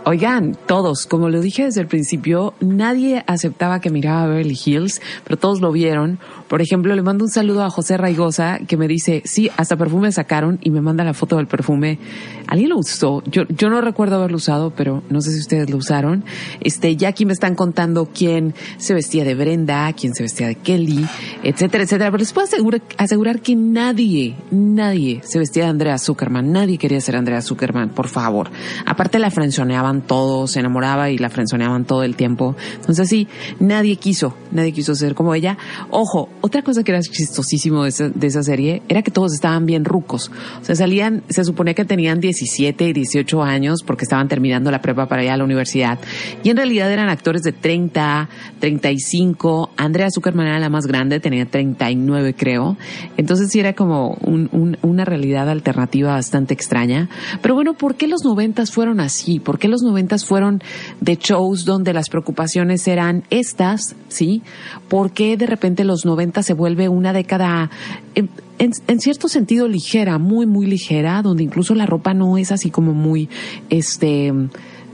Oigan, 0.07 0.55
todos, 0.67 1.07
como 1.07 1.31
lo 1.31 1.41
dije 1.41 1.65
desde 1.65 1.81
el 1.81 1.87
principio, 1.87 2.53
nadie 2.61 3.25
aceptaba 3.27 3.81
que 3.81 3.89
miraba 3.89 4.27
Beverly 4.27 4.59
Hills, 4.63 5.01
pero 5.25 5.39
todos 5.39 5.63
lo 5.63 5.73
vieron. 5.73 6.19
Por 6.49 6.61
ejemplo, 6.61 6.95
le 6.95 7.01
mando 7.01 7.25
un 7.25 7.31
saludo 7.31 7.65
a 7.65 7.71
José 7.71 7.97
Raigosa 7.97 8.59
que 8.67 8.77
me 8.77 8.87
dice, 8.87 9.23
sí, 9.25 9.51
hasta 9.57 9.77
perfume 9.77 10.13
sacaron 10.13 10.59
y 10.63 10.71
me 10.71 10.83
manda 10.83 11.05
la 11.05 11.15
foto 11.15 11.37
del 11.37 11.47
perfume. 11.47 11.99
¿Alguien 12.47 12.71
lo 12.71 12.79
usó? 12.79 13.23
Yo, 13.27 13.43
yo 13.49 13.69
no 13.71 13.81
recuerdo 13.81 14.17
haberlo 14.17 14.37
usado, 14.37 14.71
pero 14.71 15.03
no 15.09 15.21
sé 15.21 15.33
si 15.33 15.41
ustedes 15.41 15.71
lo 15.71 15.77
usaron. 15.77 16.25
Este, 16.61 16.97
ya 16.97 17.09
aquí 17.09 17.25
me 17.25 17.33
están 17.33 17.55
contando 17.55 18.09
quién 18.13 18.55
se 18.77 18.95
vestía 18.95 19.25
de 19.25 19.35
Brenda, 19.35 19.93
quién 19.93 20.15
se 20.15 20.23
vestía 20.23 20.49
de 20.49 20.57
Kelly, 20.57 21.07
etcétera, 21.43 21.85
etcétera. 21.85 22.11
Pero 22.11 22.19
les 22.19 22.33
puedo 22.33 22.47
asegurar, 22.47 22.83
asegurar 22.99 23.41
que 23.41 23.57
nadie, 23.57 24.37
nadie 24.51 25.21
se 25.25 25.39
vestía 25.39 25.65
de 25.65 25.71
Andrea 25.71 25.99
Zuckerman. 25.99 26.53
Nadie 26.53 26.79
quería 26.79 27.01
ser 27.01 27.17
Andrea 27.17 27.41
Zuckerman, 27.41 27.91
por 27.91 28.09
favor. 28.09 28.51
Aparte 28.87 29.19
la 29.19 29.31
frenzoneaban 29.31 30.03
todo, 30.03 30.47
se 30.47 30.61
enamoraba 30.61 31.11
y 31.11 31.19
la 31.19 31.31
frenzoneaban 31.31 31.85
todo 31.85 32.03
el 32.03 32.17
tiempo. 32.17 32.57
Entonces 32.77 33.09
sí, 33.09 33.29
nadie 33.61 33.97
quiso, 33.97 34.35
nadie 34.53 34.73
quiso 34.73 34.95
ser 34.95 35.15
como 35.15 35.35
ella. 35.35 35.57
Ojo, 35.91 36.29
otra 36.41 36.63
cosa 36.63 36.83
que 36.83 36.93
era 36.93 37.01
chistosísimo 37.01 37.85
de 37.85 37.89
esa, 37.89 38.09
de 38.09 38.27
esa 38.27 38.43
serie 38.43 38.83
era 38.89 39.03
que 39.03 39.11
todos 39.11 39.33
estaban 39.33 39.67
bien 39.67 39.85
rucos. 39.85 40.31
O 40.61 40.65
sea, 40.65 40.75
salían, 40.75 41.23
se 41.29 41.45
suponía 41.45 41.75
que 41.75 41.85
tenían 41.85 42.21
17 42.35 42.89
y 42.89 42.93
18 42.93 43.43
años 43.43 43.83
porque 43.87 44.05
estaban 44.05 44.29
terminando 44.29 44.71
la 44.71 44.81
prepa 44.81 45.07
para 45.07 45.23
ir 45.25 45.31
a 45.31 45.37
la 45.37 45.45
universidad. 45.45 45.99
Y 46.43 46.51
en 46.51 46.57
realidad 46.57 46.91
eran 46.91 47.09
actores 47.09 47.43
de 47.43 47.53
30, 47.53 48.29
35. 48.59 49.71
Andrea 49.77 50.09
Zuckerman 50.11 50.47
era 50.47 50.59
la 50.59 50.69
más 50.69 50.87
grande, 50.87 51.21
tenía 51.21 51.47
39 51.47 52.35
creo. 52.35 52.77
Entonces 53.17 53.51
sí 53.51 53.61
era 53.61 53.75
como 53.75 54.17
un, 54.21 54.49
un, 54.53 54.79
una 54.83 55.05
realidad 55.05 55.49
alternativa 55.49 56.13
bastante 56.13 56.55
extraña. 56.55 57.09
Pero 57.41 57.55
bueno, 57.55 57.75
¿por 57.75 57.95
qué 57.95 58.09
los 58.09 58.25
noventas 58.25 58.71
fueron 58.71 59.01
así? 59.01 59.39
¿Por 59.39 59.59
qué 59.59 59.69
los 59.69 59.83
noventas 59.83 60.25
fueron 60.25 60.63
de 61.01 61.17
shows 61.17 61.65
donde 61.65 61.93
las 61.93 62.09
preocupaciones 62.09 62.87
eran 62.89 63.25
estas, 63.31 63.95
sí? 64.09 64.43
¿Por 64.89 65.13
qué 65.13 65.37
de 65.37 65.47
repente 65.47 65.85
los 65.85 66.05
90 66.05 66.43
se 66.43 66.55
vuelve 66.55 66.89
una 66.89 67.13
década 67.13 67.71
en, 68.15 68.29
en, 68.59 69.01
cierto 69.01 69.29
sentido 69.29 69.69
ligera, 69.69 70.19
muy, 70.19 70.47
muy 70.47 70.67
ligera, 70.67 71.23
donde 71.23 71.43
incluso 71.43 71.75
la 71.75 71.87
ropa 71.87 72.15
no 72.15 72.39
es 72.39 72.53
así 72.53 72.71
como 72.71 72.93
muy, 72.93 73.29
este, 73.71 74.33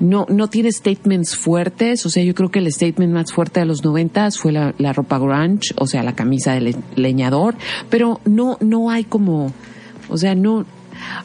no, 0.01 0.27
no 0.29 0.49
tiene 0.49 0.73
statements 0.73 1.37
fuertes. 1.37 2.07
O 2.07 2.11
sea, 2.11 2.25
yo 2.25 2.35
creo 2.35 2.51
que 2.51 2.59
el 2.59 2.73
statement 2.73 3.13
más 3.13 3.33
fuerte 3.33 3.61
de 3.61 3.67
los 3.67 3.85
noventas 3.85 4.39
fue 4.39 4.53
la, 4.53 4.75
la 4.79 4.93
ropa 4.93 5.19
grunge, 5.19 5.75
o 5.77 5.87
sea, 5.87 6.03
la 6.03 6.15
camisa 6.15 6.55
de 6.55 6.61
le, 6.61 6.77
leñador, 6.97 7.55
pero 7.89 8.21
no, 8.25 8.57
no 8.61 8.91
hay 8.91 9.05
como, 9.05 9.53
o 10.09 10.17
sea, 10.17 10.35
no, 10.35 10.65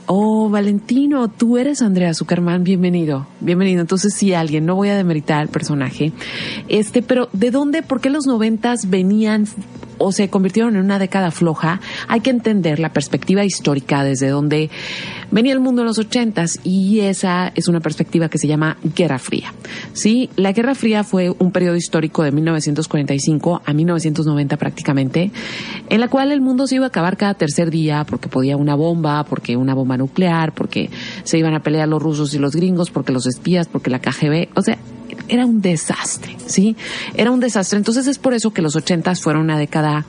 Oh, 0.06 0.50
Valentino, 0.50 1.28
tú 1.30 1.58
eres 1.58 1.82
Andrea 1.82 2.14
Zuckerman, 2.14 2.64
bienvenido, 2.64 3.28
bienvenido. 3.42 3.82
Entonces, 3.82 4.14
sí, 4.14 4.34
alguien, 4.34 4.66
no 4.66 4.76
voy 4.76 4.90
a 4.90 4.96
demeritar 4.96 5.42
al 5.42 5.48
personaje. 5.50 6.12
Este, 6.68 7.02
pero 7.02 7.30
¿de 7.34 7.52
dónde, 7.52 7.82
por 7.84 8.02
qué 8.02 8.10
los 8.10 8.26
noventas 8.26 8.90
venían 8.90 9.48
o 10.06 10.12
se 10.12 10.30
convirtieron 10.30 10.76
en 10.76 10.84
una 10.84 11.00
década 11.00 11.32
floja? 11.32 11.82
Hay 12.08 12.20
que 12.20 12.30
entender 12.30 12.80
la 12.80 12.94
perspectiva 12.94 13.44
histórica 13.44 14.04
desde 14.04 14.30
donde 14.30 14.70
venía 15.32 15.54
el 15.54 15.60
mundo 15.60 15.82
en 15.82 15.88
los 15.88 15.98
ochentas 15.98 16.60
y 16.64 17.00
esa 17.00 17.52
es 17.56 17.68
una 17.68 17.80
perspectiva 17.80 18.30
que 18.30 18.38
se 18.38 18.48
llama 18.48 18.78
Guerra 18.96 19.18
Fría. 19.18 19.52
Sí, 19.94 20.30
la 20.36 20.52
Guerra 20.52 20.76
Fría 20.76 21.04
fue 21.04 21.32
un 21.32 21.52
periodo 21.52 21.76
histórico 21.76 22.22
de 22.24 22.32
1945 22.32 23.62
a 23.66 23.74
1990 23.74 24.58
prácticamente, 24.58 25.32
en 25.90 26.00
la 26.00 26.08
cual 26.08 26.32
el 26.32 26.42
mundo 26.42 26.68
se 26.68 26.76
iba 26.76 26.86
a 26.86 26.90
acabar 26.90 27.18
cada 27.18 27.34
tercer 27.34 27.72
día 27.72 28.06
porque 28.08 28.30
podía 28.30 28.58
una 28.58 28.76
bomba, 28.76 29.24
porque 29.24 29.58
una 29.58 29.74
bomba 29.74 29.98
nuclear, 29.98 30.54
porque 30.54 30.92
se 31.24 31.40
iban 31.40 31.56
a 31.56 31.62
pelear 31.62 31.88
los 31.88 32.02
rusos 32.02 32.34
y 32.36 32.40
los 32.40 32.56
gringos, 32.56 32.92
porque 32.92 33.12
los 33.12 33.26
espías, 33.26 33.68
porque 33.68 33.90
la 33.90 34.00
KGB, 34.00 34.50
o 34.56 34.62
sea, 34.62 34.78
era 35.28 35.46
un 35.46 35.62
desastre, 35.62 36.38
¿sí? 36.46 36.76
Era 37.16 37.32
un 37.32 37.40
desastre. 37.40 37.78
Entonces 37.78 38.08
es 38.08 38.20
por 38.20 38.34
eso 38.34 38.52
que 38.52 38.62
los 38.62 38.76
ochentas 38.76 39.22
fueron 39.22 39.44
una 39.44 39.58
década 39.58 40.06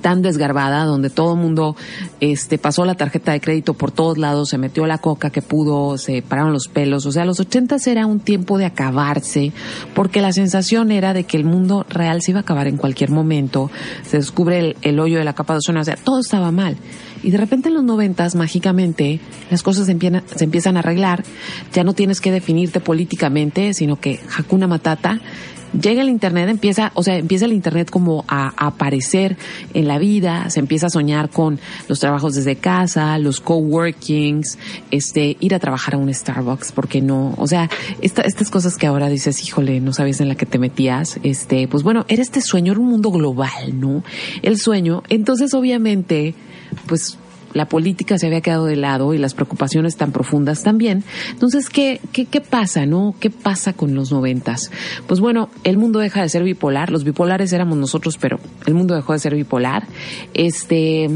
tan 0.00 0.22
desgarbada, 0.22 0.84
donde 0.84 1.10
todo 1.10 1.34
el 1.34 1.40
mundo 1.40 1.76
este, 2.20 2.58
pasó 2.58 2.84
la 2.84 2.94
tarjeta 2.94 3.32
de 3.32 3.40
crédito 3.40 3.74
por 3.74 3.90
todos 3.90 4.18
lados, 4.18 4.48
se 4.48 4.58
metió 4.58 4.86
la 4.86 4.98
coca 4.98 5.30
que 5.30 5.42
pudo, 5.42 5.98
se 5.98 6.22
pararon 6.22 6.52
los 6.52 6.68
pelos. 6.68 7.06
O 7.06 7.12
sea, 7.12 7.24
los 7.24 7.40
ochentas 7.40 7.86
era 7.86 8.06
un 8.06 8.20
tiempo 8.20 8.58
de 8.58 8.66
acabarse, 8.66 9.52
porque 9.94 10.20
la 10.20 10.32
sensación 10.32 10.92
era 10.92 11.12
de 11.12 11.24
que 11.24 11.36
el 11.36 11.44
mundo 11.44 11.84
real 11.88 12.22
se 12.22 12.30
iba 12.30 12.40
a 12.40 12.42
acabar 12.42 12.68
en 12.68 12.76
cualquier 12.76 13.10
momento. 13.10 13.70
Se 14.04 14.18
descubre 14.18 14.58
el, 14.60 14.76
el 14.82 15.00
hoyo 15.00 15.18
de 15.18 15.24
la 15.24 15.34
capa 15.34 15.54
de 15.54 15.58
ozono, 15.58 15.80
o 15.80 15.84
sea, 15.84 15.96
todo 15.96 16.20
estaba 16.20 16.50
mal. 16.52 16.76
Y 17.22 17.30
de 17.30 17.38
repente 17.38 17.68
en 17.68 17.74
los 17.74 17.84
noventas, 17.84 18.34
mágicamente, 18.34 19.20
las 19.50 19.62
cosas 19.62 19.86
se 19.86 19.92
empiezan, 19.92 20.22
se 20.34 20.44
empiezan 20.44 20.76
a 20.76 20.80
arreglar. 20.80 21.24
Ya 21.72 21.84
no 21.84 21.94
tienes 21.94 22.20
que 22.20 22.30
definirte 22.30 22.80
políticamente, 22.80 23.74
sino 23.74 24.00
que 24.00 24.20
Hakuna 24.36 24.66
Matata 24.66 25.20
llega 25.72 26.02
el 26.02 26.08
internet, 26.08 26.48
empieza, 26.48 26.92
o 26.94 27.02
sea, 27.02 27.16
empieza 27.16 27.44
el 27.44 27.52
internet 27.52 27.90
como 27.90 28.24
a, 28.28 28.48
a, 28.56 28.68
aparecer 28.68 29.36
en 29.74 29.88
la 29.88 29.98
vida, 29.98 30.48
se 30.50 30.60
empieza 30.60 30.86
a 30.86 30.90
soñar 30.90 31.30
con 31.30 31.58
los 31.88 32.00
trabajos 32.00 32.34
desde 32.34 32.56
casa, 32.56 33.18
los 33.18 33.40
coworkings, 33.40 34.58
este, 34.90 35.36
ir 35.40 35.54
a 35.54 35.58
trabajar 35.58 35.94
a 35.94 35.98
un 35.98 36.12
Starbucks, 36.12 36.72
porque 36.72 37.00
no, 37.00 37.34
o 37.36 37.46
sea, 37.46 37.68
esta, 38.00 38.22
estas 38.22 38.50
cosas 38.50 38.76
que 38.76 38.86
ahora 38.86 39.08
dices, 39.08 39.42
híjole, 39.44 39.80
no 39.80 39.92
sabías 39.92 40.20
en 40.20 40.28
la 40.28 40.34
que 40.34 40.46
te 40.46 40.58
metías, 40.58 41.18
este, 41.22 41.68
pues 41.68 41.82
bueno, 41.82 42.04
era 42.08 42.22
este 42.22 42.40
sueño, 42.40 42.72
era 42.72 42.80
un 42.80 42.88
mundo 42.88 43.10
global, 43.10 43.78
¿no? 43.78 44.02
El 44.42 44.58
sueño, 44.58 45.02
entonces 45.08 45.54
obviamente, 45.54 46.34
pues 46.86 47.18
la 47.54 47.68
política 47.68 48.18
se 48.18 48.26
había 48.26 48.40
quedado 48.40 48.66
de 48.66 48.76
lado 48.76 49.14
y 49.14 49.18
las 49.18 49.34
preocupaciones 49.34 49.96
tan 49.96 50.12
profundas 50.12 50.62
también. 50.62 51.04
Entonces, 51.30 51.70
¿qué, 51.70 52.00
qué, 52.12 52.26
qué 52.26 52.40
pasa, 52.40 52.86
no? 52.86 53.14
¿Qué 53.18 53.30
pasa 53.30 53.72
con 53.72 53.94
los 53.94 54.12
noventas? 54.12 54.70
Pues 55.06 55.20
bueno, 55.20 55.48
el 55.64 55.78
mundo 55.78 55.98
deja 55.98 56.22
de 56.22 56.28
ser 56.28 56.44
bipolar. 56.44 56.90
Los 56.90 57.04
bipolares 57.04 57.52
éramos 57.52 57.78
nosotros, 57.78 58.18
pero 58.18 58.38
el 58.66 58.74
mundo 58.74 58.94
dejó 58.94 59.12
de 59.12 59.18
ser 59.18 59.34
bipolar. 59.34 59.86
Este, 60.34 61.08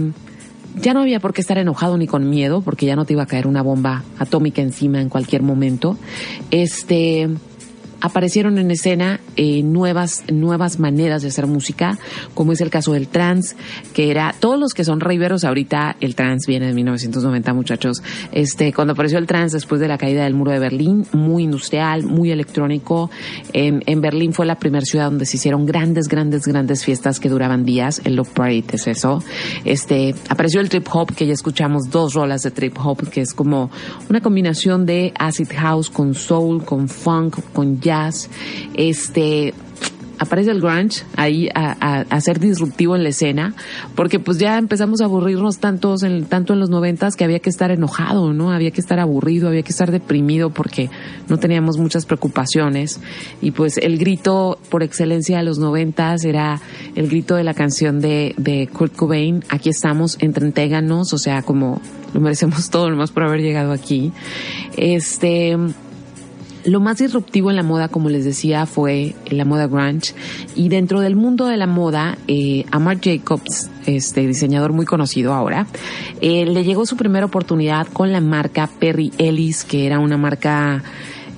ya 0.80 0.94
no 0.94 1.00
había 1.00 1.20
por 1.20 1.34
qué 1.34 1.42
estar 1.42 1.58
enojado 1.58 1.98
ni 1.98 2.06
con 2.06 2.28
miedo, 2.28 2.62
porque 2.62 2.86
ya 2.86 2.96
no 2.96 3.04
te 3.04 3.12
iba 3.12 3.24
a 3.24 3.26
caer 3.26 3.46
una 3.46 3.62
bomba 3.62 4.04
atómica 4.18 4.62
encima 4.62 5.00
en 5.00 5.08
cualquier 5.08 5.42
momento. 5.42 5.98
Este, 6.50 7.28
aparecieron 8.02 8.58
en 8.58 8.70
escena 8.72 9.20
eh, 9.36 9.62
nuevas, 9.62 10.24
nuevas 10.30 10.80
maneras 10.80 11.22
de 11.22 11.28
hacer 11.28 11.46
música, 11.46 11.98
como 12.34 12.52
es 12.52 12.60
el 12.60 12.68
caso 12.68 12.92
del 12.92 13.06
trans, 13.06 13.56
que 13.94 14.10
era, 14.10 14.34
todos 14.38 14.58
los 14.58 14.74
que 14.74 14.84
son 14.84 15.00
raiveros 15.00 15.44
ahorita, 15.44 15.96
el 16.00 16.16
trans 16.16 16.46
viene 16.46 16.66
de 16.66 16.74
1990, 16.74 17.54
muchachos. 17.54 18.02
Este, 18.32 18.72
cuando 18.72 18.94
apareció 18.94 19.18
el 19.18 19.28
trans 19.28 19.52
después 19.52 19.80
de 19.80 19.86
la 19.86 19.98
caída 19.98 20.24
del 20.24 20.34
muro 20.34 20.50
de 20.50 20.58
Berlín, 20.58 21.06
muy 21.12 21.44
industrial, 21.44 22.02
muy 22.02 22.32
electrónico. 22.32 23.08
En, 23.52 23.82
en 23.86 24.00
Berlín 24.00 24.32
fue 24.32 24.46
la 24.46 24.56
primera 24.56 24.84
ciudad 24.84 25.04
donde 25.04 25.24
se 25.24 25.36
hicieron 25.36 25.64
grandes, 25.64 26.08
grandes, 26.08 26.42
grandes 26.46 26.84
fiestas 26.84 27.20
que 27.20 27.28
duraban 27.28 27.64
días. 27.64 28.02
El 28.04 28.16
Love 28.16 28.30
Parade 28.30 28.64
es 28.72 28.88
eso. 28.88 29.22
Este, 29.64 30.14
apareció 30.28 30.60
el 30.60 30.68
trip 30.68 30.88
hop, 30.92 31.14
que 31.14 31.26
ya 31.26 31.34
escuchamos 31.34 31.84
dos 31.88 32.14
rolas 32.14 32.42
de 32.42 32.50
trip 32.50 32.76
hop, 32.84 33.08
que 33.10 33.20
es 33.20 33.32
como 33.32 33.70
una 34.10 34.20
combinación 34.20 34.86
de 34.86 35.12
acid 35.16 35.48
house 35.54 35.88
con 35.88 36.14
soul, 36.14 36.64
con 36.64 36.88
funk, 36.88 37.38
con 37.52 37.80
jazz 37.80 37.91
jazz, 37.92 38.30
este 38.74 39.52
aparece 40.22 40.52
el 40.52 40.60
grunge 40.60 41.02
ahí 41.16 41.48
a, 41.52 41.76
a, 41.80 42.00
a, 42.02 42.20
ser 42.20 42.38
disruptivo 42.38 42.94
en 42.94 43.02
la 43.02 43.08
escena, 43.08 43.54
porque 43.96 44.20
pues 44.20 44.38
ya 44.38 44.56
empezamos 44.56 45.00
a 45.00 45.06
aburrirnos 45.06 45.58
tantos 45.58 46.04
en, 46.04 46.26
tanto 46.26 46.52
en 46.52 46.60
los 46.60 46.70
noventas 46.70 47.16
que 47.16 47.24
había 47.24 47.40
que 47.40 47.50
estar 47.50 47.72
enojado, 47.72 48.32
¿no? 48.32 48.52
Había 48.52 48.70
que 48.70 48.80
estar 48.80 49.00
aburrido, 49.00 49.48
había 49.48 49.62
que 49.62 49.72
estar 49.72 49.90
deprimido 49.90 50.50
porque 50.50 50.90
no 51.28 51.38
teníamos 51.38 51.76
muchas 51.76 52.06
preocupaciones. 52.06 53.00
Y 53.40 53.50
pues 53.50 53.78
el 53.78 53.98
grito 53.98 54.58
por 54.70 54.84
excelencia 54.84 55.38
de 55.38 55.42
los 55.42 55.58
noventas 55.58 56.24
era 56.24 56.60
el 56.94 57.08
grito 57.08 57.34
de 57.34 57.42
la 57.42 57.54
canción 57.54 58.00
de, 58.00 58.34
de 58.36 58.68
Kurt 58.68 58.94
Cobain, 58.94 59.42
aquí 59.48 59.70
estamos, 59.70 60.18
entrentéganos, 60.20 61.12
o 61.12 61.18
sea, 61.18 61.42
como 61.42 61.80
lo 62.14 62.20
merecemos 62.20 62.70
todo, 62.70 62.88
nomás 62.88 63.10
por 63.10 63.24
haber 63.24 63.40
llegado 63.40 63.72
aquí. 63.72 64.12
Este, 64.76 65.56
Lo 66.64 66.80
más 66.80 66.98
disruptivo 66.98 67.50
en 67.50 67.56
la 67.56 67.62
moda, 67.62 67.88
como 67.88 68.08
les 68.08 68.24
decía, 68.24 68.66
fue 68.66 69.14
la 69.28 69.44
moda 69.44 69.66
grunge. 69.66 70.14
Y 70.54 70.68
dentro 70.68 71.00
del 71.00 71.16
mundo 71.16 71.46
de 71.46 71.56
la 71.56 71.66
moda, 71.66 72.18
eh, 72.28 72.64
a 72.70 72.78
Marc 72.78 73.00
Jacobs, 73.04 73.68
este 73.86 74.26
diseñador 74.26 74.72
muy 74.72 74.86
conocido 74.86 75.32
ahora, 75.32 75.66
eh, 76.20 76.46
le 76.46 76.62
llegó 76.62 76.86
su 76.86 76.96
primera 76.96 77.26
oportunidad 77.26 77.86
con 77.88 78.12
la 78.12 78.20
marca 78.20 78.68
Perry 78.78 79.12
Ellis, 79.18 79.64
que 79.64 79.86
era 79.86 79.98
una 79.98 80.16
marca 80.16 80.82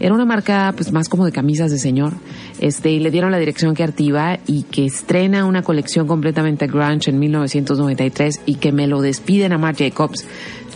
era 0.01 0.13
una 0.13 0.25
marca 0.25 0.73
pues 0.77 0.93
más 0.93 1.09
como 1.09 1.25
de 1.25 1.33
camisas 1.33 1.71
de 1.71 1.79
señor. 1.79 2.15
Este, 2.61 2.91
y 2.91 3.01
le 3.01 3.11
dieron 3.11 3.31
la 3.31 3.39
dirección 3.39 3.75
creativa 3.75 4.39
y 4.47 4.65
que 4.65 4.85
estrena 4.87 5.45
una 5.45 5.63
colección 5.63 6.07
completamente 6.07 6.67
grunge 6.67 7.11
en 7.11 7.19
1993 7.19 8.41
y 8.45 8.57
que 8.57 8.73
me 8.73 8.87
lo 8.87 9.01
despiden 9.01 9.53
a 9.53 9.59
Marc 9.59 9.79
Jacobs. 9.79 10.27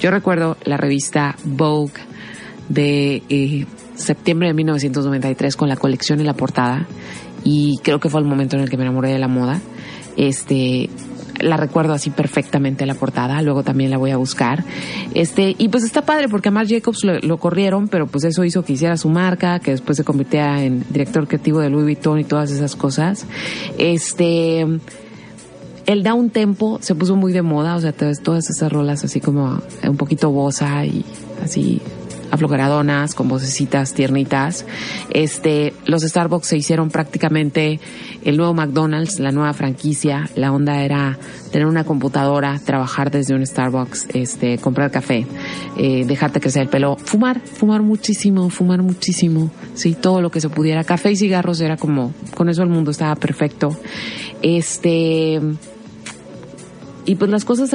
Yo 0.00 0.10
recuerdo 0.10 0.56
la 0.64 0.76
revista 0.76 1.36
Vogue 1.44 1.92
de 2.68 3.22
eh, 3.28 3.66
septiembre 3.98 4.48
de 4.48 4.54
1993 4.54 5.56
con 5.56 5.68
la 5.68 5.76
colección 5.76 6.20
y 6.20 6.24
la 6.24 6.34
portada 6.34 6.86
y 7.44 7.78
creo 7.82 8.00
que 8.00 8.08
fue 8.08 8.20
el 8.20 8.26
momento 8.26 8.56
en 8.56 8.62
el 8.62 8.70
que 8.70 8.76
me 8.76 8.84
enamoré 8.84 9.12
de 9.12 9.18
la 9.18 9.28
moda. 9.28 9.60
Este, 10.16 10.90
la 11.40 11.56
recuerdo 11.56 11.92
así 11.92 12.10
perfectamente 12.10 12.84
la 12.86 12.94
portada, 12.94 13.40
luego 13.42 13.62
también 13.62 13.90
la 13.90 13.96
voy 13.96 14.10
a 14.10 14.16
buscar. 14.16 14.64
Este, 15.14 15.54
y 15.56 15.68
pues 15.68 15.84
está 15.84 16.02
padre 16.02 16.28
porque 16.28 16.48
a 16.48 16.52
Marc 16.52 16.68
Jacobs 16.68 17.04
lo, 17.04 17.38
corrieron, 17.38 17.88
pero 17.88 18.06
pues 18.06 18.24
eso 18.24 18.44
hizo 18.44 18.64
que 18.64 18.72
hiciera 18.72 18.96
su 18.96 19.08
marca, 19.08 19.60
que 19.60 19.70
después 19.72 19.96
se 19.96 20.04
convirtiera 20.04 20.62
en 20.62 20.84
director 20.90 21.26
creativo 21.28 21.60
de 21.60 21.70
Louis 21.70 21.84
Vuitton 21.84 22.18
y 22.18 22.24
todas 22.24 22.50
esas 22.50 22.74
cosas. 22.74 23.26
Este, 23.78 24.66
el 25.86 26.02
down 26.02 26.30
tempo 26.30 26.78
se 26.82 26.94
puso 26.94 27.16
muy 27.16 27.32
de 27.32 27.42
moda, 27.42 27.76
o 27.76 27.80
sea, 27.80 27.92
todas, 27.92 28.20
todas 28.20 28.50
esas 28.50 28.72
rolas 28.72 29.04
así 29.04 29.20
como 29.20 29.60
un 29.84 29.96
poquito 29.96 30.30
bosa 30.30 30.84
y 30.84 31.04
así 31.42 31.80
aflogeradonas, 32.30 33.14
con 33.14 33.28
vocecitas 33.28 33.94
tiernitas. 33.94 34.64
Este, 35.10 35.74
los 35.86 36.02
Starbucks 36.02 36.48
se 36.48 36.56
hicieron 36.56 36.90
prácticamente 36.90 37.80
el 38.24 38.36
nuevo 38.36 38.54
McDonald's, 38.54 39.18
la 39.18 39.30
nueva 39.32 39.52
franquicia. 39.52 40.28
La 40.34 40.52
onda 40.52 40.82
era 40.82 41.18
tener 41.52 41.66
una 41.66 41.84
computadora, 41.84 42.58
trabajar 42.64 43.10
desde 43.10 43.34
un 43.34 43.46
Starbucks, 43.46 44.08
este, 44.14 44.58
comprar 44.58 44.90
café, 44.90 45.26
eh, 45.76 46.04
dejarte 46.06 46.40
crecer 46.40 46.62
el 46.62 46.68
pelo, 46.68 46.96
fumar, 46.96 47.40
fumar 47.40 47.82
muchísimo, 47.82 48.50
fumar 48.50 48.82
muchísimo, 48.82 49.50
sí, 49.74 49.94
todo 49.94 50.20
lo 50.20 50.30
que 50.30 50.40
se 50.40 50.48
pudiera. 50.48 50.84
Café 50.84 51.12
y 51.12 51.16
cigarros 51.16 51.60
era 51.60 51.76
como, 51.76 52.12
con 52.34 52.48
eso 52.48 52.62
el 52.62 52.68
mundo 52.68 52.90
estaba 52.90 53.14
perfecto. 53.16 53.70
Este, 54.42 55.40
y 57.08 57.14
pues 57.14 57.30
las 57.30 57.46
cosas 57.46 57.70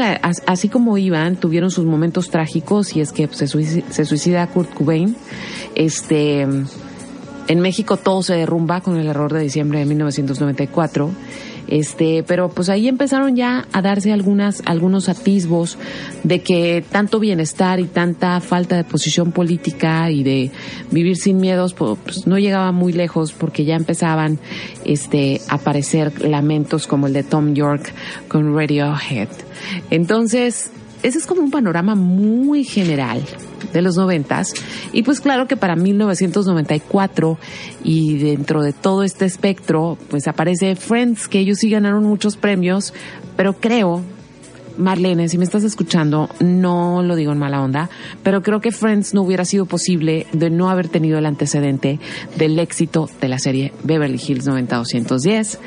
así 0.46 0.70
como 0.70 0.96
iban 1.00 1.38
tuvieron 1.38 1.72
sus 1.72 1.86
momentos 1.86 2.30
trágicos 2.30 2.96
y 2.96 3.02
es 3.02 3.12
que 3.12 3.28
pues, 3.28 3.40
se, 3.40 4.06
suicida, 4.06 4.46
Kurt 4.46 4.72
Cobain. 4.76 5.16
Este 5.74 6.42
en 6.42 7.60
México 7.60 7.98
todo 7.98 8.22
se 8.22 8.36
derrumba 8.36 8.82
con 8.82 8.98
el 8.98 9.08
error 9.08 9.34
de 9.34 9.40
diciembre 9.42 9.80
de 9.80 9.86
1994 9.86 11.10
este, 11.68 12.24
pero 12.24 12.50
pues 12.50 12.70
ahí 12.70 12.88
empezaron 12.88 13.36
ya 13.36 13.68
a 13.72 13.82
darse 13.82 14.12
algunas, 14.12 14.62
algunos 14.66 15.10
atisbos 15.10 15.78
de 16.24 16.42
que 16.42 16.84
tanto 16.90 17.20
bienestar 17.20 17.80
y 17.80 17.86
tanta 17.86 18.40
falta 18.42 18.76
de 18.76 18.84
posición 18.84 19.32
política 19.32 20.10
y 20.12 20.24
de 20.24 20.52
vivir 20.92 21.18
sin 21.18 21.38
miedos, 21.38 21.74
pues 21.74 22.28
no 22.28 22.38
llegaba 22.38 22.72
muy 22.72 22.94
lejos 22.94 23.32
porque 23.34 23.66
ya 23.66 23.76
empezaban, 23.76 24.40
este, 24.86 25.42
a 25.50 25.56
aparecer 25.56 26.24
lamentos 26.24 26.88
como 26.88 27.08
el 27.08 27.14
de 27.14 27.24
Tom 27.24 27.54
York 27.54 27.94
con 28.28 28.56
Radiohead. 28.56 29.30
Entonces, 29.90 30.72
ese 31.04 31.18
es 31.18 31.28
como 31.28 31.42
un 31.42 31.52
panorama 31.52 31.96
muy 31.96 32.64
general 32.64 33.22
de 33.72 33.82
los 33.82 33.96
noventas. 33.96 34.54
Y 34.92 35.04
pues 35.04 35.20
claro 35.20 35.48
que 35.48 35.58
para 35.58 35.76
1994 35.76 37.38
y 37.84 38.18
dentro 38.18 38.64
de 38.64 38.74
todo 38.74 39.04
este 39.04 39.26
espectro, 39.26 39.98
pues 40.10 40.28
aparece 40.28 40.76
Friends, 40.76 41.28
que 41.28 41.40
ellos 41.40 41.60
sí 41.60 41.70
ganaron 41.70 42.04
muchos 42.04 42.38
premios, 42.38 42.94
pero 43.36 43.54
creo 43.54 44.02
Marlene, 44.78 45.30
si 45.30 45.38
me 45.38 45.46
estás 45.46 45.64
escuchando, 45.64 46.30
no 46.40 47.04
lo 47.04 47.16
digo 47.16 47.32
en 47.32 47.38
mala 47.38 47.62
onda, 47.62 47.90
pero 48.24 48.42
creo 48.42 48.62
que 48.62 48.72
Friends 48.72 49.14
no 49.14 49.22
hubiera 49.22 49.46
sido 49.46 49.66
posible 49.66 50.28
de 50.34 50.50
no 50.50 50.70
haber 50.70 50.90
tenido 50.90 51.18
el 51.20 51.26
antecedente 51.26 52.00
del 52.38 52.58
éxito 52.60 53.10
de 53.22 53.28
la 53.28 53.40
serie 53.40 53.74
Beverly 53.84 54.20
Hills 54.26 54.46
90210. 54.46 55.60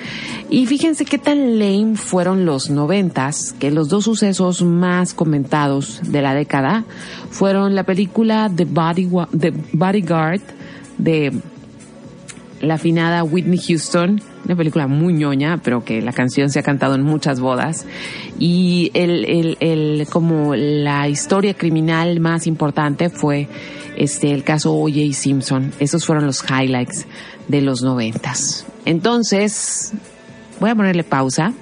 Y 0.51 0.67
fíjense 0.67 1.05
qué 1.05 1.19
tan 1.19 1.59
lame 1.59 1.97
fueron 1.97 2.45
los 2.45 2.71
noventas, 2.71 3.55
que 3.59 3.71
los 3.71 3.89
dos 3.89 4.05
sucesos 4.05 4.63
más 4.63 5.15
comentados 5.15 6.01
de 6.03 6.23
la 6.23 6.35
década 6.35 6.85
fueron 7.31 7.75
la 7.75 7.85
película 7.85 8.51
The, 8.55 8.65
Body, 8.65 9.09
The 9.39 9.53
Bodyguard 9.73 10.41
de 10.99 11.33
la 12.61 12.75
afinada 12.75 13.23
Whitney 13.23 13.59
Houston, 13.59 14.21
una 14.47 14.57
película 14.57 14.86
muy 14.86 15.12
ñoña, 15.12 15.59
pero 15.62 15.84
que 15.84 16.01
la 16.01 16.12
canción 16.12 16.51
se 16.51 16.61
ha 16.61 16.62
cantado 16.62 16.94
en 16.94 17.03
muchas 17.03 17.40
bodas. 17.40 17.84
Y 18.38 18.90
el, 18.94 19.24
el, 19.24 19.57
el, 19.61 20.07
como 20.09 20.55
la 20.55 21.09
historia 21.09 21.55
criminal 21.55 22.20
más 22.20 22.47
importante 22.47 23.11
fue 23.11 23.49
este, 23.97 24.32
el 24.32 24.44
caso 24.44 24.72
O.J. 24.72 25.12
Simpson. 25.12 25.72
Esos 25.80 26.07
fueron 26.07 26.26
los 26.26 26.44
highlights 26.49 27.07
de 27.49 27.61
los 27.61 27.82
noventas. 27.82 28.66
Entonces, 28.84 29.92
voy 30.61 30.70
a 30.70 30.74
ponerle 30.76 31.03
pausa 31.03 31.53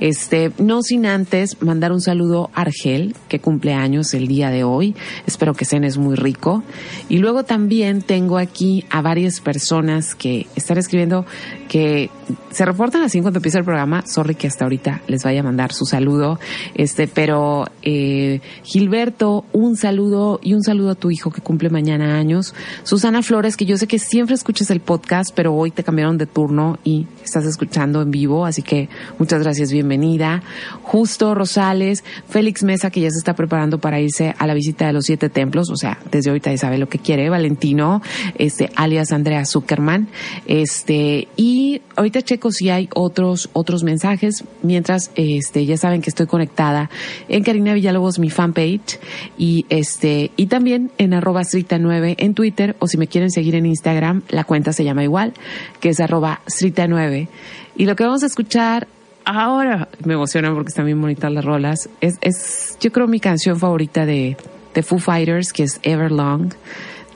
este, 0.00 0.52
no 0.58 0.82
sin 0.82 1.06
antes 1.06 1.60
mandar 1.62 1.92
un 1.92 2.00
saludo 2.00 2.50
a 2.54 2.62
Argel, 2.62 3.14
que 3.28 3.40
cumple 3.40 3.74
años 3.74 4.14
el 4.14 4.28
día 4.28 4.50
de 4.50 4.64
hoy. 4.64 4.94
Espero 5.26 5.54
que 5.54 5.64
cenes 5.64 5.98
muy 5.98 6.16
rico. 6.16 6.62
Y 7.08 7.18
luego 7.18 7.44
también 7.44 8.02
tengo 8.02 8.38
aquí 8.38 8.84
a 8.90 9.02
varias 9.02 9.40
personas 9.40 10.14
que 10.14 10.46
están 10.56 10.78
escribiendo 10.78 11.24
que 11.68 12.10
se 12.50 12.64
reportan 12.64 13.02
así 13.02 13.20
cuando 13.20 13.38
empieza 13.38 13.58
el 13.58 13.64
programa. 13.64 14.04
Sorry 14.06 14.34
que 14.34 14.46
hasta 14.46 14.64
ahorita 14.64 15.02
les 15.06 15.24
vaya 15.24 15.40
a 15.40 15.42
mandar 15.42 15.72
su 15.72 15.84
saludo. 15.84 16.38
Este, 16.74 17.08
pero 17.08 17.66
eh, 17.82 18.40
Gilberto, 18.62 19.44
un 19.52 19.76
saludo 19.76 20.40
y 20.42 20.54
un 20.54 20.62
saludo 20.62 20.90
a 20.90 20.94
tu 20.94 21.10
hijo 21.10 21.30
que 21.30 21.40
cumple 21.40 21.70
mañana 21.70 22.18
años. 22.18 22.54
Susana 22.82 23.22
Flores, 23.22 23.56
que 23.56 23.66
yo 23.66 23.76
sé 23.76 23.86
que 23.86 23.98
siempre 23.98 24.34
escuchas 24.34 24.70
el 24.70 24.80
podcast, 24.80 25.32
pero 25.34 25.54
hoy 25.54 25.70
te 25.70 25.84
cambiaron 25.84 26.18
de 26.18 26.26
turno 26.26 26.78
y 26.84 27.06
estás 27.22 27.44
escuchando 27.44 28.02
en 28.02 28.10
vivo, 28.10 28.46
así 28.46 28.62
que 28.62 28.88
muchas 29.18 29.42
gracias, 29.42 29.67
bienvenida. 29.72 30.42
Justo 30.82 31.34
Rosales, 31.34 32.04
Félix 32.28 32.62
Mesa, 32.62 32.90
que 32.90 33.00
ya 33.00 33.10
se 33.10 33.18
está 33.18 33.34
preparando 33.34 33.78
para 33.78 34.00
irse 34.00 34.34
a 34.38 34.46
la 34.46 34.54
visita 34.54 34.86
de 34.86 34.92
los 34.92 35.04
siete 35.04 35.28
templos, 35.28 35.70
o 35.70 35.76
sea, 35.76 35.98
desde 36.10 36.30
ahorita 36.30 36.50
ya 36.50 36.58
sabe 36.58 36.78
lo 36.78 36.88
que 36.88 36.98
quiere. 36.98 37.28
Valentino, 37.28 38.02
este, 38.36 38.70
alias 38.76 39.12
Andrea 39.12 39.44
Zuckerman, 39.44 40.08
este, 40.46 41.28
y 41.36 41.82
ahorita 41.96 42.22
checo 42.22 42.50
si 42.52 42.70
hay 42.70 42.88
otros, 42.94 43.50
otros 43.52 43.84
mensajes, 43.84 44.44
mientras, 44.62 45.10
este, 45.14 45.66
ya 45.66 45.76
saben 45.76 46.00
que 46.00 46.10
estoy 46.10 46.26
conectada 46.26 46.90
en 47.28 47.42
Karina 47.42 47.74
Villalobos, 47.74 48.18
mi 48.18 48.30
fanpage, 48.30 48.98
y 49.36 49.66
este, 49.68 50.30
y 50.36 50.46
también 50.46 50.90
en 50.98 51.14
arroba 51.14 51.42
9 51.78 52.16
en 52.18 52.34
Twitter, 52.34 52.76
o 52.78 52.86
si 52.86 52.98
me 52.98 53.06
quieren 53.06 53.30
seguir 53.30 53.54
en 53.54 53.66
Instagram, 53.66 54.22
la 54.28 54.44
cuenta 54.44 54.72
se 54.72 54.84
llama 54.84 55.04
igual, 55.04 55.34
que 55.80 55.90
es 55.90 56.00
arroba 56.00 56.40
9 56.88 57.28
Y 57.76 57.86
lo 57.86 57.96
que 57.96 58.04
vamos 58.04 58.22
a 58.22 58.26
escuchar 58.26 58.88
ahora, 59.28 59.88
me 60.04 60.14
emociona 60.14 60.52
porque 60.52 60.68
están 60.68 60.86
bien 60.86 61.00
bonitas 61.00 61.30
las 61.32 61.44
rolas, 61.44 61.88
es, 62.00 62.18
es 62.20 62.76
yo 62.80 62.90
creo 62.92 63.06
mi 63.06 63.20
canción 63.20 63.58
favorita 63.58 64.06
de, 64.06 64.36
de 64.74 64.82
Foo 64.82 64.98
Fighters, 64.98 65.52
que 65.52 65.64
es 65.64 65.80
Everlong 65.82 66.50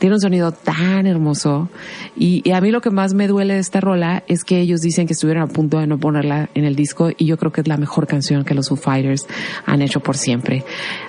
tiene 0.03 0.17
un 0.17 0.21
sonido 0.21 0.51
tan 0.51 1.07
hermoso. 1.07 1.69
Y, 2.17 2.51
a 2.51 2.61
mí 2.61 2.73
lo 2.73 2.81
que 2.81 2.91
más 2.91 3.15
me 3.15 3.29
duele 3.29 3.55
de 3.55 3.61
esta 3.61 3.81
rola 3.81 4.25
es 4.27 4.43
que 4.43 4.59
ellos 4.59 4.81
dicen 4.81 5.07
que 5.07 5.13
estuvieron 5.13 5.45
a 5.45 5.47
punto 5.47 5.79
de 5.79 5.87
no 5.87 5.97
ponerla 5.97 6.51
en 6.55 6.65
el 6.65 6.75
disco 6.75 7.11
y 7.17 7.25
yo 7.25 7.39
creo 7.39 7.53
que 7.53 7.61
es 7.61 7.69
la 7.69 7.77
mejor 7.77 8.09
canción 8.09 8.45
que 8.45 8.53
los 8.53 8.69
Foo 8.69 8.77
Fighters 8.77 9.29
han 9.65 9.81
hecho 9.81 10.01
por 10.01 10.17
siempre. 10.17 10.65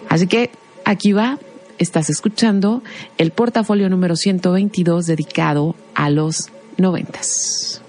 Así 0.09 0.27
que 0.27 0.51
aquí 0.85 1.11
va. 1.11 1.39
Estás 1.79 2.11
escuchando 2.11 2.83
el 3.17 3.31
portafolio 3.31 3.89
número 3.89 4.15
122 4.15 5.07
dedicado 5.07 5.75
a 5.95 6.11
los 6.11 6.51
noventas. 6.77 7.81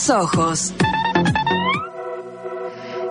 Los 0.00 0.08
ojos. 0.08 0.72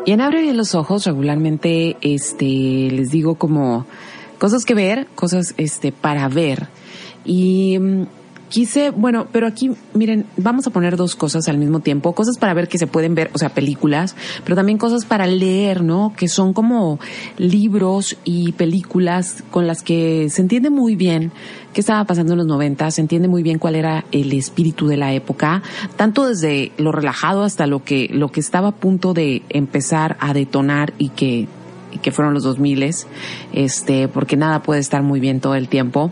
Y 0.08 0.12
en 0.12 0.22
Abre 0.22 0.42
bien 0.42 0.58
los 0.58 0.74
ojos 0.74 1.06
regularmente 1.06 1.98
este 2.02 2.90
les 2.92 3.12
digo 3.12 3.36
como 3.36 3.86
cosas 4.40 4.66
que 4.66 4.74
ver, 4.74 5.06
cosas 5.14 5.54
este 5.58 5.92
para 5.92 6.28
ver. 6.30 6.68
Y 7.26 7.78
mm, 7.78 8.08
quise, 8.50 8.90
bueno, 8.90 9.28
pero 9.32 9.48
aquí, 9.48 9.72
miren, 9.94 10.26
vamos 10.38 10.68
a 10.68 10.72
poner 10.72 10.98
dos 10.98 11.16
cosas 11.16 11.48
al 11.48 11.58
mismo 11.58 11.80
tiempo, 11.80 12.14
cosas 12.14 12.38
para 12.38 12.54
ver 12.54 12.68
que 12.68 12.78
se 12.78 12.88
pueden 12.88 13.16
ver, 13.16 13.30
o 13.34 13.38
sea, 13.38 13.50
películas, 13.50 14.16
pero 14.44 14.56
también 14.56 14.78
cosas 14.78 15.06
para 15.06 15.28
leer, 15.28 15.84
¿no? 15.84 16.14
Que 16.18 16.28
son 16.28 16.54
como 16.54 17.00
libros 17.38 18.18
y 18.24 18.52
películas 18.54 19.44
con 19.52 19.68
las 19.68 19.84
que 19.84 20.30
se 20.30 20.42
entiende 20.42 20.70
muy 20.70 20.96
bien 20.96 21.32
qué 21.74 21.82
estaba 21.82 22.04
pasando 22.06 22.34
en 22.34 22.40
los 22.40 22.48
90, 22.48 22.90
se 22.92 23.02
entiende 23.02 23.28
muy 23.28 23.44
bien 23.44 23.60
cuál 23.60 23.76
era 23.76 24.06
el 24.12 24.34
espíritu 24.34 24.88
de 24.88 24.98
la 24.98 25.14
época, 25.14 25.62
tanto 25.96 26.28
desde 26.28 26.72
lo 26.78 26.92
relajado 26.92 27.44
hasta 27.44 27.68
lo 27.68 27.84
que, 27.84 28.10
lo 28.12 28.32
que 28.32 28.40
estaba 28.40 28.70
a 28.70 28.76
punto 28.76 29.14
de 29.14 29.44
empezar 29.50 30.18
a 30.20 30.34
detonar 30.34 30.94
y 30.98 31.10
que 31.10 31.48
que 32.02 32.12
fueron 32.12 32.34
los 32.34 32.44
2000, 32.44 32.96
este, 33.54 34.08
porque 34.08 34.38
nada 34.38 34.62
puede 34.62 34.80
estar 34.80 35.04
muy 35.04 35.20
bien 35.20 35.40
todo 35.40 35.56
el 35.56 35.68
tiempo. 35.68 36.12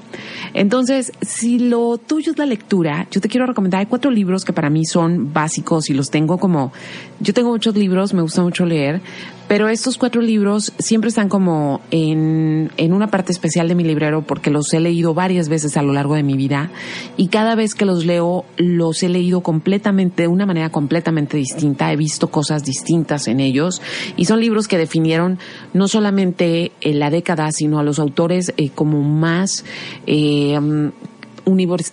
Entonces, 0.53 1.11
si 1.21 1.59
lo 1.59 1.97
tuyo 1.97 2.31
es 2.31 2.37
la 2.37 2.45
lectura, 2.45 3.07
yo 3.11 3.21
te 3.21 3.29
quiero 3.29 3.45
recomendar, 3.45 3.79
hay 3.79 3.85
cuatro 3.85 4.11
libros 4.11 4.43
que 4.43 4.53
para 4.53 4.69
mí 4.69 4.85
son 4.85 5.33
básicos 5.33 5.89
y 5.89 5.93
los 5.93 6.09
tengo 6.09 6.37
como, 6.37 6.71
yo 7.19 7.33
tengo 7.33 7.49
muchos 7.49 7.75
libros, 7.75 8.13
me 8.13 8.21
gusta 8.21 8.41
mucho 8.41 8.65
leer, 8.65 9.01
pero 9.47 9.69
estos 9.69 9.97
cuatro 9.97 10.21
libros 10.21 10.73
siempre 10.77 11.09
están 11.09 11.29
como 11.29 11.81
en, 11.91 12.71
en 12.77 12.93
una 12.93 13.07
parte 13.07 13.31
especial 13.31 13.67
de 13.67 13.75
mi 13.75 13.83
librero 13.83 14.21
porque 14.23 14.49
los 14.49 14.73
he 14.73 14.79
leído 14.79 15.13
varias 15.13 15.49
veces 15.49 15.77
a 15.77 15.81
lo 15.81 15.93
largo 15.93 16.15
de 16.15 16.23
mi 16.23 16.35
vida 16.35 16.69
y 17.15 17.27
cada 17.27 17.55
vez 17.55 17.73
que 17.75 17.85
los 17.85 18.05
leo 18.05 18.45
los 18.57 19.03
he 19.03 19.09
leído 19.09 19.41
completamente, 19.41 20.23
de 20.23 20.27
una 20.27 20.45
manera 20.45 20.69
completamente 20.69 21.37
distinta, 21.37 21.91
he 21.91 21.95
visto 21.95 22.29
cosas 22.29 22.63
distintas 22.63 23.27
en 23.27 23.39
ellos 23.39 23.81
y 24.15 24.25
son 24.25 24.39
libros 24.39 24.67
que 24.67 24.77
definieron 24.77 25.39
no 25.73 25.87
solamente 25.87 26.71
en 26.81 26.95
eh, 26.95 26.95
la 26.95 27.09
década, 27.09 27.51
sino 27.51 27.79
a 27.79 27.83
los 27.83 27.99
autores 27.99 28.53
eh, 28.57 28.69
como 28.69 29.01
más... 29.01 29.63
Eh, 30.05 30.59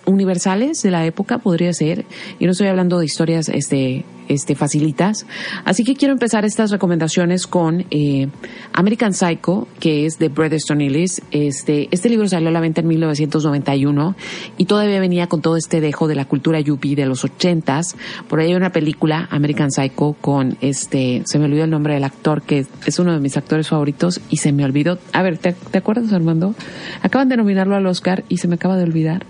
universales 0.05 0.81
de 0.81 0.91
la 0.91 1.05
época, 1.05 1.37
podría 1.37 1.71
ser. 1.71 2.05
Y 2.39 2.45
no 2.45 2.51
estoy 2.51 2.67
hablando 2.67 2.99
de 2.99 3.05
historias 3.05 3.47
este, 3.47 4.03
este, 4.27 4.55
facilitas. 4.55 5.25
Así 5.63 5.83
que 5.83 5.95
quiero 5.95 6.13
empezar 6.13 6.45
estas 6.45 6.71
recomendaciones 6.71 7.47
con 7.47 7.85
eh, 7.91 8.27
American 8.73 9.13
Psycho, 9.13 9.67
que 9.79 10.05
es 10.05 10.19
de 10.19 10.29
Bret 10.29 10.53
Easton 10.53 10.81
Ellis. 10.81 11.21
Este, 11.31 11.87
este 11.91 12.09
libro 12.09 12.27
salió 12.27 12.49
a 12.49 12.51
la 12.51 12.59
venta 12.59 12.81
en 12.81 12.87
1991 12.87 14.15
y 14.57 14.65
todavía 14.65 14.99
venía 14.99 15.27
con 15.27 15.41
todo 15.41 15.57
este 15.57 15.81
dejo 15.81 16.07
de 16.07 16.15
la 16.15 16.25
cultura 16.25 16.59
yuppie 16.59 16.95
de 16.95 17.05
los 17.05 17.23
ochentas. 17.23 17.95
Por 18.27 18.39
ahí 18.39 18.47
hay 18.47 18.55
una 18.55 18.71
película, 18.71 19.27
American 19.31 19.71
Psycho, 19.71 20.15
con 20.19 20.57
este, 20.61 21.23
se 21.25 21.39
me 21.39 21.45
olvidó 21.45 21.63
el 21.63 21.69
nombre 21.69 21.93
del 21.93 22.03
actor, 22.03 22.41
que 22.41 22.65
es 22.85 22.99
uno 22.99 23.13
de 23.13 23.19
mis 23.19 23.37
actores 23.37 23.69
favoritos 23.69 24.21
y 24.29 24.37
se 24.37 24.51
me 24.51 24.65
olvidó. 24.65 24.99
A 25.13 25.21
ver, 25.21 25.37
¿te, 25.37 25.53
te 25.53 25.77
acuerdas, 25.77 26.11
Armando? 26.13 26.55
Acaban 27.01 27.29
de 27.29 27.37
nominarlo 27.37 27.75
al 27.75 27.85
Oscar 27.85 28.23
y 28.29 28.37
se 28.37 28.47
me 28.47 28.55
acaba 28.55 28.77
de 28.77 28.83
olvidar. 28.83 29.25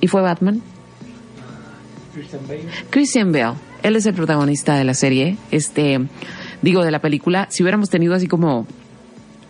¿Y 0.00 0.06
fue 0.06 0.22
Batman? 0.22 0.62
Christian 2.14 2.42
Bale. 2.48 2.64
Christian 2.90 3.32
Bale. 3.32 3.67
Él 3.82 3.96
es 3.96 4.06
el 4.06 4.14
protagonista 4.14 4.76
de 4.76 4.84
la 4.84 4.94
serie. 4.94 5.36
Este, 5.50 6.00
digo, 6.62 6.84
de 6.84 6.90
la 6.90 7.00
película. 7.00 7.46
Si 7.50 7.62
hubiéramos 7.62 7.90
tenido 7.90 8.14
así 8.14 8.26
como 8.26 8.66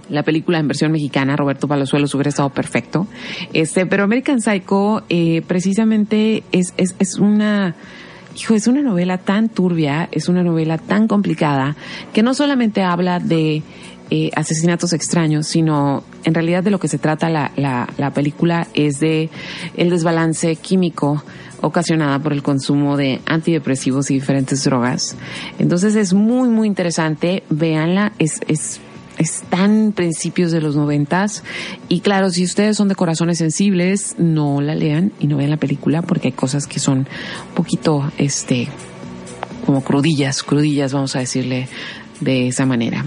la 0.08 0.22
película 0.22 0.58
en 0.58 0.68
versión 0.68 0.92
mexicana, 0.92 1.36
Roberto 1.36 1.68
Palazuelos 1.68 2.14
hubiera 2.14 2.30
estado 2.30 2.50
perfecto. 2.50 3.06
Este, 3.52 3.86
pero 3.86 4.04
American 4.04 4.40
Psycho, 4.40 5.02
eh, 5.08 5.42
precisamente 5.46 6.42
es, 6.52 6.72
es, 6.76 6.94
es 6.98 7.18
una, 7.18 7.74
hijo, 8.36 8.54
es 8.54 8.66
una 8.66 8.82
novela 8.82 9.18
tan 9.18 9.48
turbia, 9.48 10.08
es 10.12 10.28
una 10.28 10.42
novela 10.42 10.78
tan 10.78 11.08
complicada, 11.08 11.76
que 12.12 12.22
no 12.22 12.34
solamente 12.34 12.82
habla 12.82 13.20
de 13.20 13.62
eh, 14.11 14.30
asesinatos 14.34 14.92
extraños, 14.92 15.46
sino 15.46 16.02
en 16.24 16.34
realidad 16.34 16.62
de 16.62 16.70
lo 16.70 16.80
que 16.80 16.88
se 16.88 16.98
trata 16.98 17.28
la, 17.28 17.52
la, 17.56 17.88
la 17.98 18.12
película 18.12 18.66
es 18.74 19.00
de 19.00 19.30
el 19.76 19.90
desbalance 19.90 20.56
químico 20.56 21.22
ocasionada 21.61 22.18
por 22.18 22.32
el 22.32 22.42
consumo 22.42 22.96
de 22.96 23.20
antidepresivos 23.26 24.11
y 24.11 24.14
diferentes 24.14 24.64
drogas. 24.64 25.16
Entonces 25.59 25.96
es 25.96 26.14
muy, 26.14 26.48
muy 26.48 26.66
interesante. 26.66 27.42
Véanla, 27.50 28.12
es, 28.18 28.40
es 28.46 28.80
están 29.18 29.92
principios 29.92 30.52
de 30.52 30.61
los 30.61 30.76
noventas 30.76 31.42
y 31.88 32.00
claro, 32.00 32.30
si 32.30 32.44
ustedes 32.44 32.76
son 32.76 32.88
de 32.88 32.94
corazones 32.94 33.38
sensibles, 33.38 34.14
no 34.16 34.61
la 34.61 34.74
lean 34.74 35.12
y 35.18 35.26
no 35.26 35.38
vean 35.38 35.50
la 35.50 35.56
película 35.56 36.02
porque 36.02 36.28
hay 36.28 36.32
cosas 36.32 36.66
que 36.66 36.78
son 36.78 36.98
un 36.98 37.54
poquito, 37.54 38.12
este, 38.16 38.68
como 39.66 39.82
crudillas, 39.82 40.42
crudillas, 40.42 40.92
vamos 40.92 41.16
a 41.16 41.18
decirle 41.18 41.68
de 42.20 42.48
esa 42.48 42.66
manera. 42.66 43.04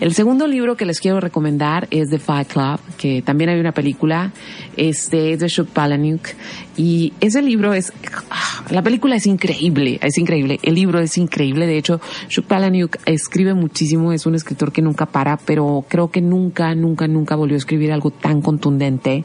El 0.00 0.14
segundo 0.14 0.46
libro 0.46 0.76
que 0.76 0.84
les 0.84 1.00
quiero 1.00 1.20
recomendar 1.20 1.88
es 1.90 2.10
The 2.10 2.18
Fight 2.18 2.48
Club, 2.48 2.80
que 2.96 3.22
también 3.22 3.50
hay 3.50 3.60
una 3.60 3.72
película, 3.72 4.32
este 4.76 5.32
es 5.32 5.40
de 5.40 5.48
Chuck 5.48 5.68
Palahniuk 5.68 6.28
y 6.76 7.12
ese 7.20 7.42
libro 7.42 7.74
es 7.74 7.92
ah, 8.30 8.64
la 8.70 8.82
película 8.82 9.16
es 9.16 9.26
increíble, 9.26 9.98
es 10.02 10.18
increíble, 10.18 10.58
el 10.62 10.74
libro 10.74 11.00
es 11.00 11.18
increíble, 11.18 11.66
de 11.66 11.76
hecho 11.76 12.00
Chuck 12.28 12.46
Palahniuk 12.46 12.96
escribe 13.06 13.54
muchísimo, 13.54 14.12
es 14.12 14.26
un 14.26 14.34
escritor 14.34 14.72
que 14.72 14.82
nunca 14.82 15.06
para, 15.06 15.36
pero 15.36 15.84
creo 15.88 16.10
que 16.10 16.20
nunca 16.20 16.74
nunca 16.74 17.08
nunca 17.08 17.36
volvió 17.36 17.56
a 17.56 17.58
escribir 17.58 17.92
algo 17.92 18.10
tan 18.10 18.40
contundente. 18.40 19.24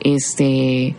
Este 0.00 0.94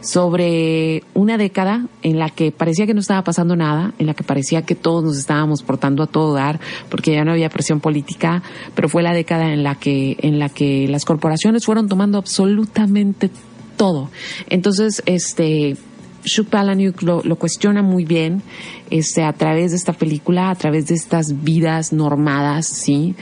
sobre 0.00 1.02
una 1.14 1.36
década 1.36 1.86
en 2.02 2.18
la 2.18 2.30
que 2.30 2.52
parecía 2.52 2.86
que 2.86 2.94
no 2.94 3.00
estaba 3.00 3.22
pasando 3.22 3.56
nada, 3.56 3.94
en 3.98 4.06
la 4.06 4.14
que 4.14 4.24
parecía 4.24 4.62
que 4.62 4.74
todos 4.74 5.04
nos 5.04 5.18
estábamos 5.18 5.62
portando 5.62 6.02
a 6.02 6.06
todo 6.06 6.34
dar 6.34 6.60
porque 6.88 7.12
ya 7.12 7.24
no 7.24 7.32
había 7.32 7.48
presión 7.48 7.80
política, 7.80 8.42
pero 8.74 8.88
fue 8.88 9.02
la 9.02 9.12
década 9.12 9.52
en 9.52 9.62
la 9.62 9.74
que 9.74 10.16
en 10.20 10.38
la 10.38 10.48
que 10.48 10.86
las 10.88 11.04
corporaciones 11.04 11.64
fueron 11.64 11.88
tomando 11.88 12.18
absolutamente 12.18 13.30
todo. 13.76 14.10
Entonces, 14.48 15.02
este 15.06 15.76
Shuk 16.24 16.48
Palahniuk 16.48 17.02
lo, 17.02 17.22
lo, 17.22 17.36
cuestiona 17.36 17.82
muy 17.82 18.04
bien 18.04 18.42
este, 18.90 19.22
a 19.22 19.32
través 19.32 19.70
de 19.70 19.76
esta 19.76 19.92
película, 19.92 20.50
a 20.50 20.54
través 20.54 20.86
de 20.86 20.94
estas 20.94 21.42
vidas 21.42 21.92
normadas, 21.92 22.66
sí, 22.66 23.14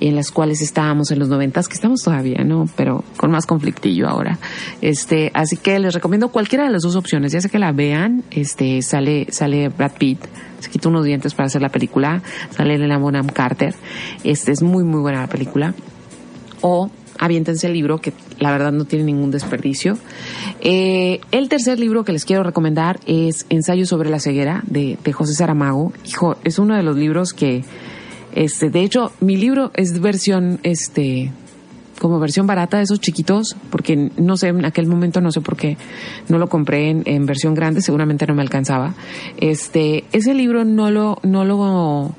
en 0.00 0.16
las 0.16 0.30
cuales 0.30 0.60
estábamos 0.60 1.10
en 1.10 1.18
los 1.18 1.28
noventas, 1.28 1.68
que 1.68 1.74
estamos 1.74 2.02
todavía, 2.02 2.44
¿no? 2.44 2.68
Pero 2.76 3.04
con 3.16 3.30
más 3.30 3.46
conflictillo 3.46 4.08
ahora. 4.08 4.38
Este, 4.80 5.30
así 5.34 5.56
que 5.56 5.78
les 5.78 5.94
recomiendo 5.94 6.28
cualquiera 6.28 6.64
de 6.64 6.70
las 6.70 6.82
dos 6.82 6.96
opciones, 6.96 7.32
ya 7.32 7.40
sea 7.40 7.50
que 7.50 7.58
la 7.58 7.72
vean, 7.72 8.22
este, 8.30 8.82
sale, 8.82 9.26
sale 9.30 9.68
Brad 9.68 9.92
Pitt, 9.98 10.20
se 10.60 10.70
quita 10.70 10.88
unos 10.88 11.04
dientes 11.04 11.34
para 11.34 11.46
hacer 11.46 11.60
la 11.60 11.68
película, 11.68 12.22
sale 12.50 12.74
Elena 12.74 12.98
Bonham 12.98 13.28
Carter, 13.28 13.74
este, 14.22 14.52
es 14.52 14.62
muy, 14.62 14.84
muy 14.84 15.00
buena 15.00 15.22
la 15.22 15.28
película. 15.28 15.74
O 16.60 16.90
aviéntense 17.24 17.66
el 17.66 17.72
libro, 17.72 18.00
que 18.00 18.12
la 18.38 18.52
verdad 18.52 18.70
no 18.70 18.84
tiene 18.84 19.06
ningún 19.06 19.30
desperdicio. 19.30 19.96
Eh, 20.60 21.20
el 21.32 21.48
tercer 21.48 21.78
libro 21.78 22.04
que 22.04 22.12
les 22.12 22.24
quiero 22.24 22.42
recomendar 22.42 23.00
es 23.06 23.46
Ensayo 23.48 23.86
sobre 23.86 24.10
la 24.10 24.20
ceguera 24.20 24.62
de, 24.66 24.98
José 25.12 25.34
Saramago. 25.34 25.92
Hijo, 26.04 26.36
es 26.44 26.58
uno 26.58 26.76
de 26.76 26.82
los 26.82 26.96
libros 26.96 27.32
que, 27.32 27.64
este, 28.34 28.68
de 28.68 28.82
hecho, 28.82 29.12
mi 29.20 29.36
libro 29.36 29.70
es 29.74 29.98
versión, 30.00 30.60
este, 30.64 31.32
como 31.98 32.18
versión 32.20 32.46
barata 32.46 32.76
de 32.76 32.82
esos 32.82 33.00
chiquitos, 33.00 33.56
porque 33.70 34.10
no 34.18 34.36
sé, 34.36 34.48
en 34.48 34.64
aquel 34.66 34.86
momento 34.86 35.22
no 35.22 35.32
sé 35.32 35.40
por 35.40 35.56
qué 35.56 35.78
no 36.28 36.38
lo 36.38 36.48
compré 36.48 36.90
en, 36.90 37.04
en 37.06 37.24
versión 37.24 37.54
grande, 37.54 37.80
seguramente 37.80 38.26
no 38.26 38.34
me 38.34 38.42
alcanzaba. 38.42 38.94
Este, 39.38 40.04
ese 40.12 40.34
libro 40.34 40.66
no 40.66 40.90
lo, 40.90 41.18
no 41.22 41.46
lo, 41.46 42.14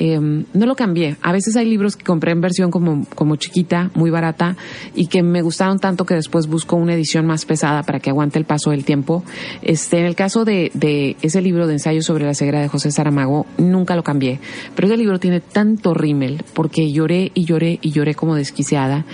eh, 0.00 0.18
no 0.18 0.66
lo 0.66 0.74
cambié. 0.74 1.16
A 1.22 1.30
veces 1.30 1.54
hay 1.56 1.66
libros 1.66 1.94
que 1.94 2.04
compré 2.04 2.32
en 2.32 2.40
versión 2.40 2.70
como, 2.70 3.06
como 3.14 3.36
chiquita, 3.36 3.90
muy 3.94 4.10
barata, 4.10 4.56
y 4.94 5.06
que 5.06 5.22
me 5.22 5.42
gustaron 5.42 5.78
tanto 5.78 6.06
que 6.06 6.14
después 6.14 6.48
busco 6.48 6.74
una 6.76 6.94
edición 6.94 7.26
más 7.26 7.44
pesada 7.44 7.82
para 7.82 8.00
que 8.00 8.10
aguante 8.10 8.38
el 8.38 8.46
paso 8.46 8.70
del 8.70 8.84
tiempo. 8.84 9.22
Este, 9.62 10.00
en 10.00 10.06
el 10.06 10.16
caso 10.16 10.44
de, 10.44 10.72
de 10.74 11.16
ese 11.20 11.42
libro 11.42 11.66
de 11.66 11.74
ensayo 11.74 12.02
sobre 12.02 12.24
la 12.24 12.34
ceguera 12.34 12.60
de 12.60 12.68
José 12.68 12.90
Saramago, 12.90 13.46
nunca 13.58 13.94
lo 13.94 14.02
cambié. 14.02 14.40
Pero 14.74 14.88
ese 14.88 14.96
libro 14.96 15.20
tiene 15.20 15.40
tanto 15.40 15.92
rímel, 15.92 16.42
porque 16.54 16.90
lloré 16.90 17.30
y 17.34 17.44
lloré 17.44 17.78
y 17.82 17.90
lloré 17.90 18.14
como 18.14 18.34
desquiciada, 18.34 19.04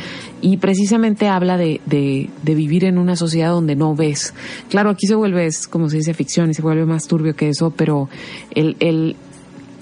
y 0.41 0.59
precisamente 0.59 1.29
habla 1.29 1.57
de, 1.57 1.81
de, 1.87 2.31
de 2.45 2.55
vivir 2.55 2.85
en 2.85 2.99
una 2.99 3.17
sociedad 3.17 3.51
donde 3.51 3.75
no 3.75 3.97
ves. 3.97 4.35
Claro, 4.71 4.91
aquí 4.91 5.09
se 5.09 5.17
vuelve, 5.17 5.47
es 5.47 5.67
como 5.67 5.89
se 5.89 5.97
dice 5.97 6.15
ficción 6.15 6.51
y 6.51 6.55
se 6.55 6.63
vuelve 6.63 6.87
más 6.87 7.09
turbio 7.09 7.35
que 7.35 7.49
eso, 7.49 7.73
pero 7.77 8.09
el, 8.55 8.77
el, 8.79 9.17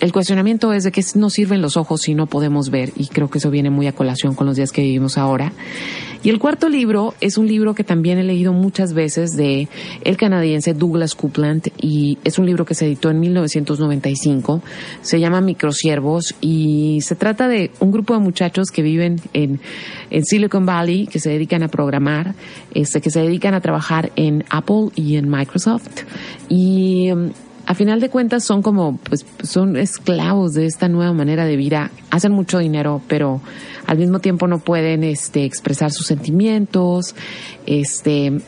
el 0.00 0.12
cuestionamiento 0.12 0.72
es 0.72 0.84
de 0.84 0.92
que 0.92 1.04
no 1.14 1.30
sirven 1.30 1.62
los 1.62 1.76
ojos 1.76 2.02
si 2.02 2.14
no 2.14 2.26
podemos 2.26 2.70
ver 2.70 2.92
y 2.96 3.06
creo 3.06 3.30
que 3.30 3.38
eso 3.38 3.50
viene 3.50 3.70
muy 3.70 3.86
a 3.86 3.92
colación 3.92 4.34
con 4.34 4.46
los 4.46 4.56
días 4.56 4.72
que 4.72 4.82
vivimos 4.82 5.18
ahora. 5.18 5.52
Y 6.24 6.30
el 6.30 6.38
cuarto 6.38 6.70
libro 6.70 7.12
es 7.20 7.36
un 7.36 7.46
libro 7.46 7.74
que 7.74 7.84
también 7.84 8.16
he 8.16 8.22
leído 8.22 8.54
muchas 8.54 8.94
veces 8.94 9.32
de 9.36 9.68
el 10.04 10.16
canadiense 10.16 10.72
Douglas 10.72 11.14
Coupland 11.14 11.68
y 11.78 12.16
es 12.24 12.38
un 12.38 12.46
libro 12.46 12.64
que 12.64 12.74
se 12.74 12.86
editó 12.86 13.10
en 13.10 13.20
1995. 13.20 14.62
Se 15.02 15.20
llama 15.20 15.42
Microsiervos 15.42 16.34
y 16.40 17.00
se 17.02 17.14
trata 17.14 17.46
de 17.46 17.72
un 17.78 17.92
grupo 17.92 18.14
de 18.14 18.20
muchachos 18.20 18.70
que 18.70 18.80
viven 18.80 19.20
en, 19.34 19.60
en 20.10 20.24
Silicon 20.24 20.64
Valley, 20.64 21.06
que 21.06 21.20
se 21.20 21.28
dedican 21.28 21.62
a 21.62 21.68
programar, 21.68 22.34
este, 22.72 23.02
que 23.02 23.10
se 23.10 23.20
dedican 23.20 23.52
a 23.52 23.60
trabajar 23.60 24.10
en 24.16 24.44
Apple 24.48 24.88
y 24.94 25.16
en 25.16 25.28
Microsoft 25.28 26.04
y 26.48 27.10
a 27.66 27.74
final 27.74 28.00
de 28.00 28.10
cuentas 28.10 28.44
son 28.44 28.62
como, 28.62 28.98
pues 28.98 29.24
son 29.42 29.76
esclavos 29.76 30.54
de 30.54 30.66
esta 30.66 30.88
nueva 30.88 31.12
manera 31.12 31.44
de 31.46 31.56
vida, 31.56 31.90
hacen 32.10 32.32
mucho 32.32 32.58
dinero, 32.58 33.00
pero 33.08 33.40
al 33.86 33.98
mismo 33.98 34.18
tiempo 34.18 34.46
no 34.46 34.58
pueden 34.58 35.02
este, 35.02 35.44
expresar 35.44 35.90
sus 35.90 36.06
sentimientos, 36.06 37.14
este, 37.66 38.40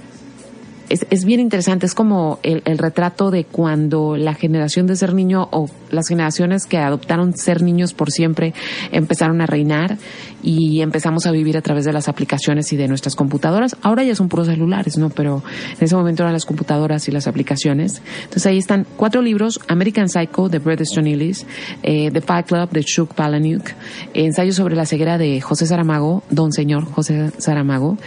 es, 0.89 1.07
es, 1.11 1.25
bien 1.25 1.41
interesante, 1.41 1.87
es 1.87 1.95
como 1.95 2.39
el, 2.43 2.63
el, 2.65 2.79
retrato 2.79 3.31
de 3.31 3.45
cuando 3.45 4.17
la 4.17 4.35
generación 4.35 4.87
de 4.87 4.97
ser 4.97 5.15
niño 5.15 5.49
o 5.51 5.69
las 5.91 6.09
generaciones 6.09 6.67
que 6.67 6.79
adoptaron 6.79 7.37
ser 7.37 7.63
niños 7.63 7.93
por 7.95 8.11
siempre 8.11 8.55
empezaron 8.93 9.41
a 9.41 9.47
reinar 9.47 9.99
y 10.47 10.81
empezamos 10.81 11.27
a 11.27 11.33
vivir 11.33 11.57
a 11.57 11.61
través 11.61 11.85
de 11.85 11.93
las 11.93 12.09
aplicaciones 12.09 12.73
y 12.73 12.77
de 12.77 12.87
nuestras 12.87 13.17
computadoras. 13.17 13.77
Ahora 13.83 14.05
ya 14.05 14.15
son 14.15 14.29
puros 14.29 14.47
celulares, 14.47 14.97
¿no? 14.97 15.11
Pero 15.11 15.43
en 15.77 15.85
ese 15.85 15.97
momento 15.97 16.23
eran 16.23 16.33
las 16.33 16.45
computadoras 16.45 17.09
y 17.09 17.11
las 17.11 17.27
aplicaciones. 17.27 18.01
Entonces 18.23 18.47
ahí 18.47 18.57
están 18.57 18.87
cuatro 18.97 19.23
libros, 19.23 19.59
American 19.67 20.09
Psycho 20.09 20.49
de 20.49 20.61
Bret 20.61 20.79
Easton 20.79 21.09
Ellis, 21.09 21.45
eh, 21.83 22.13
The 22.13 22.21
Fight 22.21 22.47
Club 22.47 22.71
de 22.71 22.85
Chuck 22.85 23.13
Palahniuk, 23.15 23.73
Ensayo 24.15 24.53
sobre 24.53 24.77
la 24.77 24.87
ceguera 24.87 25.19
de 25.19 25.41
José 25.41 25.67
Saramago, 25.67 26.23
Don 26.31 26.53
Señor 26.53 26.85
José 26.85 27.33
Saramago, 27.39 27.99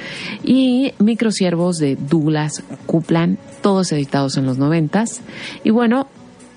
y 0.41 0.93
Microsiervos 0.99 1.77
de 1.77 1.97
Douglas 1.97 2.63
Kuplan, 2.85 3.37
todos 3.61 3.91
editados 3.91 4.37
en 4.37 4.45
los 4.45 4.57
noventas. 4.57 5.19
Y 5.65 5.71
bueno, 5.71 6.07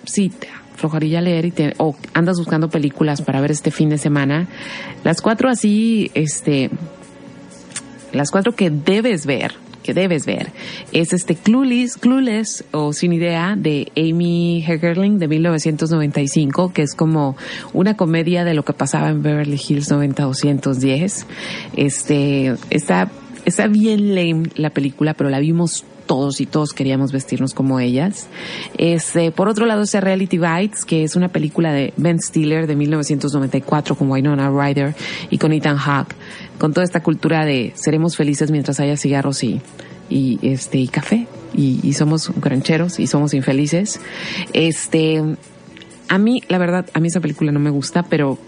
sí, 0.04 0.30
flojarilla 0.76 1.20
leer 1.20 1.44
y 1.46 1.50
te, 1.50 1.74
o 1.78 1.96
andas 2.14 2.38
buscando 2.38 2.68
películas 2.68 3.22
para 3.22 3.40
ver 3.40 3.50
este 3.50 3.70
fin 3.70 3.88
de 3.88 3.98
semana, 3.98 4.48
las 5.04 5.20
cuatro 5.20 5.48
así, 5.48 6.10
este, 6.14 6.70
las 8.12 8.30
cuatro 8.30 8.54
que 8.54 8.70
debes 8.70 9.26
ver, 9.26 9.54
que 9.82 9.94
debes 9.94 10.26
ver, 10.26 10.52
es 10.92 11.12
este 11.12 11.34
Clueless, 11.34 11.96
Clueless 11.96 12.64
o 12.72 12.92
Sin 12.92 13.12
Idea 13.12 13.54
de 13.56 13.90
Amy 13.96 14.64
Hegerling 14.66 15.18
de 15.18 15.28
1995, 15.28 16.72
que 16.72 16.82
es 16.82 16.94
como 16.94 17.36
una 17.72 17.96
comedia 17.96 18.44
de 18.44 18.54
lo 18.54 18.64
que 18.64 18.72
pasaba 18.72 19.08
en 19.10 19.22
Beverly 19.22 19.60
Hills 19.68 19.90
90210. 19.90 21.26
Este, 21.76 22.54
está, 22.70 23.10
está 23.44 23.66
bien 23.66 24.14
lame 24.14 24.50
la 24.54 24.70
película, 24.70 25.14
pero 25.14 25.30
la 25.30 25.40
vimos 25.40 25.84
todos 26.06 26.40
y 26.40 26.46
todos 26.46 26.72
queríamos 26.72 27.12
vestirnos 27.12 27.54
como 27.54 27.80
ellas. 27.80 28.28
Este, 28.78 29.30
por 29.30 29.48
otro 29.48 29.66
lado 29.66 29.82
es 29.82 29.94
Reality 29.94 30.38
Bites, 30.38 30.84
que 30.84 31.04
es 31.04 31.16
una 31.16 31.28
película 31.28 31.72
de 31.72 31.92
Ben 31.96 32.20
Stiller 32.20 32.66
de 32.66 32.76
1994 32.76 33.94
con 33.96 34.10
Winona 34.10 34.50
Ryder 34.50 34.94
y 35.30 35.38
con 35.38 35.52
Ethan 35.52 35.76
Hawke, 35.76 36.14
con 36.58 36.72
toda 36.72 36.84
esta 36.84 37.02
cultura 37.02 37.44
de 37.44 37.72
seremos 37.74 38.16
felices 38.16 38.50
mientras 38.50 38.80
haya 38.80 38.96
cigarros 38.96 39.42
y, 39.44 39.60
y 40.08 40.38
este 40.42 40.78
y 40.78 40.88
café 40.88 41.26
y, 41.54 41.80
y 41.82 41.92
somos 41.94 42.30
grancheros 42.40 42.98
y 42.98 43.06
somos 43.06 43.34
infelices. 43.34 44.00
Este, 44.52 45.22
a 46.08 46.18
mí, 46.18 46.42
la 46.48 46.58
verdad, 46.58 46.86
a 46.92 47.00
mí 47.00 47.08
esa 47.08 47.20
película 47.20 47.52
no 47.52 47.60
me 47.60 47.70
gusta, 47.70 48.02
pero 48.02 48.38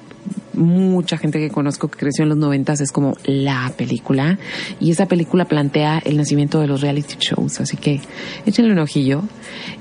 mucha 0.54 1.18
gente 1.18 1.38
que 1.38 1.50
conozco 1.50 1.88
que 1.88 1.98
creció 1.98 2.22
en 2.22 2.30
los 2.30 2.38
noventas 2.38 2.80
es 2.80 2.92
como 2.92 3.16
la 3.24 3.72
película. 3.76 4.38
Y 4.80 4.90
esa 4.90 5.06
película 5.06 5.44
plantea 5.44 6.00
el 6.04 6.16
nacimiento 6.16 6.60
de 6.60 6.66
los 6.66 6.80
reality 6.80 7.16
shows 7.18 7.60
así 7.60 7.76
que 7.76 8.00
échenle 8.46 8.72
un 8.72 8.78
ojillo. 8.78 9.22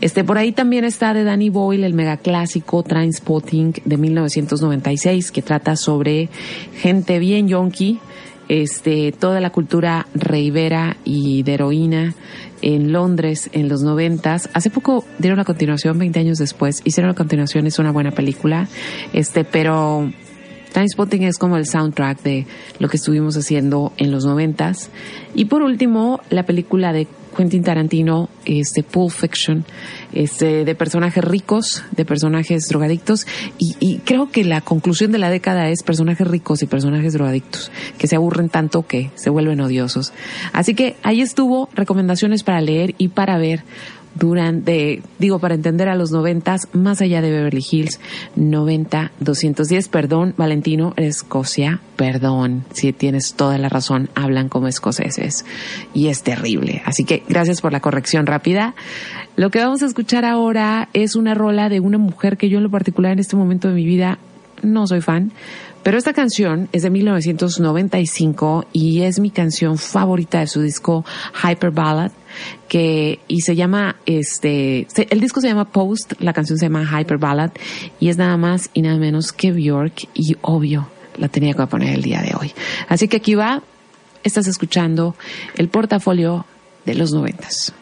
Este 0.01 0.23
por 0.23 0.37
ahí 0.37 0.51
también 0.51 0.83
está 0.83 1.13
de 1.13 1.23
Danny 1.23 1.49
Boyle 1.49 1.83
el 1.83 1.93
mega 1.93 2.17
clásico 2.17 2.83
Trainspotting 2.83 3.73
de 3.85 3.97
1996 3.97 5.31
que 5.31 5.41
trata 5.41 5.75
sobre 5.75 6.29
gente 6.81 7.19
bien 7.19 7.47
yonky 7.47 7.99
este 8.49 9.11
toda 9.11 9.39
la 9.39 9.51
cultura 9.51 10.07
reivera 10.13 10.97
y 11.05 11.43
de 11.43 11.53
heroína 11.53 12.13
en 12.61 12.91
Londres 12.91 13.49
en 13.53 13.69
los 13.69 13.81
noventas. 13.81 14.49
Hace 14.53 14.69
poco 14.69 15.05
dieron 15.19 15.37
la 15.37 15.45
continuación, 15.45 15.97
20 15.97 16.19
años 16.19 16.37
después, 16.37 16.81
hicieron 16.85 17.09
la 17.09 17.15
continuación, 17.15 17.67
es 17.67 17.79
una 17.79 17.91
buena 17.91 18.11
película, 18.11 18.67
este, 19.11 19.43
pero 19.43 20.11
Timespotting 20.73 21.23
es 21.23 21.37
como 21.37 21.57
el 21.57 21.65
soundtrack 21.65 22.21
de 22.23 22.45
lo 22.79 22.89
que 22.89 22.97
estuvimos 22.97 23.37
haciendo 23.37 23.93
en 23.97 24.11
los 24.11 24.25
noventas. 24.25 24.89
Y 25.35 25.45
por 25.45 25.61
último, 25.61 26.19
la 26.29 26.45
película 26.45 26.91
de 26.91 27.07
Quentin 27.35 27.63
Tarantino, 27.63 28.29
este 28.45 28.83
Pulp 28.83 29.11
Fiction, 29.11 29.65
este, 30.13 30.65
de 30.65 30.75
personajes 30.75 31.23
ricos, 31.23 31.83
de 31.91 32.05
personajes 32.05 32.67
drogadictos, 32.69 33.25
y, 33.57 33.75
y, 33.79 33.99
creo 33.99 34.29
que 34.29 34.43
la 34.43 34.61
conclusión 34.61 35.11
de 35.11 35.17
la 35.17 35.29
década 35.29 35.69
es 35.69 35.83
personajes 35.83 36.27
ricos 36.27 36.61
y 36.61 36.67
personajes 36.67 37.13
drogadictos, 37.13 37.71
que 37.97 38.07
se 38.07 38.15
aburren 38.15 38.49
tanto 38.49 38.85
que 38.85 39.11
se 39.15 39.29
vuelven 39.29 39.61
odiosos. 39.61 40.13
Así 40.51 40.75
que 40.75 40.95
ahí 41.03 41.21
estuvo 41.21 41.69
recomendaciones 41.73 42.43
para 42.43 42.61
leer 42.61 42.93
y 42.97 43.09
para 43.09 43.37
ver 43.37 43.63
durante, 44.15 45.01
digo, 45.19 45.39
para 45.39 45.55
entender 45.55 45.89
a 45.89 45.95
los 45.95 46.11
noventas, 46.11 46.67
más 46.73 47.01
allá 47.01 47.21
de 47.21 47.31
Beverly 47.31 47.63
Hills, 47.69 47.99
90, 48.35 49.11
210, 49.19 49.87
perdón, 49.89 50.33
Valentino, 50.37 50.93
Escocia, 50.97 51.81
perdón, 51.95 52.65
si 52.73 52.93
tienes 52.93 53.33
toda 53.33 53.57
la 53.57 53.69
razón, 53.69 54.09
hablan 54.15 54.49
como 54.49 54.67
escoceses 54.67 55.45
y 55.93 56.07
es 56.07 56.23
terrible. 56.23 56.81
Así 56.85 57.03
que 57.03 57.23
gracias 57.27 57.61
por 57.61 57.71
la 57.71 57.79
corrección 57.79 58.25
rápida. 58.25 58.75
Lo 59.35 59.49
que 59.49 59.59
vamos 59.59 59.81
a 59.81 59.87
escuchar 59.87 60.25
ahora 60.25 60.89
es 60.93 61.15
una 61.15 61.33
rola 61.33 61.69
de 61.69 61.79
una 61.79 61.97
mujer 61.97 62.37
que 62.37 62.49
yo 62.49 62.57
en 62.57 62.63
lo 62.63 62.69
particular 62.69 63.13
en 63.13 63.19
este 63.19 63.35
momento 63.35 63.67
de 63.67 63.73
mi 63.73 63.85
vida 63.85 64.19
no 64.61 64.87
soy 64.87 65.01
fan, 65.01 65.31
pero 65.83 65.97
esta 65.97 66.13
canción 66.13 66.69
es 66.71 66.83
de 66.83 66.89
1995 66.89 68.65
y 68.71 69.01
es 69.01 69.19
mi 69.19 69.29
canción 69.29 69.77
favorita 69.77 70.39
de 70.39 70.47
su 70.47 70.61
disco 70.61 71.05
Hyper 71.43 71.71
Ballad 71.71 72.11
que 72.67 73.19
y 73.27 73.41
se 73.41 73.55
llama 73.55 73.97
este 74.05 74.87
el 75.09 75.19
disco 75.19 75.41
se 75.41 75.47
llama 75.47 75.65
Post, 75.65 76.13
la 76.19 76.33
canción 76.33 76.57
se 76.57 76.65
llama 76.65 76.83
Hyper 76.83 77.17
Ballad 77.17 77.51
y 77.99 78.09
es 78.09 78.17
nada 78.17 78.37
más 78.37 78.69
y 78.73 78.81
nada 78.81 78.97
menos 78.97 79.31
que 79.31 79.51
Bjork 79.51 80.07
y 80.13 80.37
obvio 80.41 80.87
la 81.17 81.27
tenía 81.27 81.53
que 81.53 81.67
poner 81.67 81.93
el 81.93 82.01
día 82.01 82.21
de 82.21 82.33
hoy. 82.39 82.51
Así 82.87 83.07
que 83.07 83.17
aquí 83.17 83.35
va, 83.35 83.61
estás 84.23 84.47
escuchando 84.47 85.15
el 85.55 85.69
portafolio 85.69 86.45
de 86.85 86.95
los 86.95 87.11
noventas. 87.11 87.73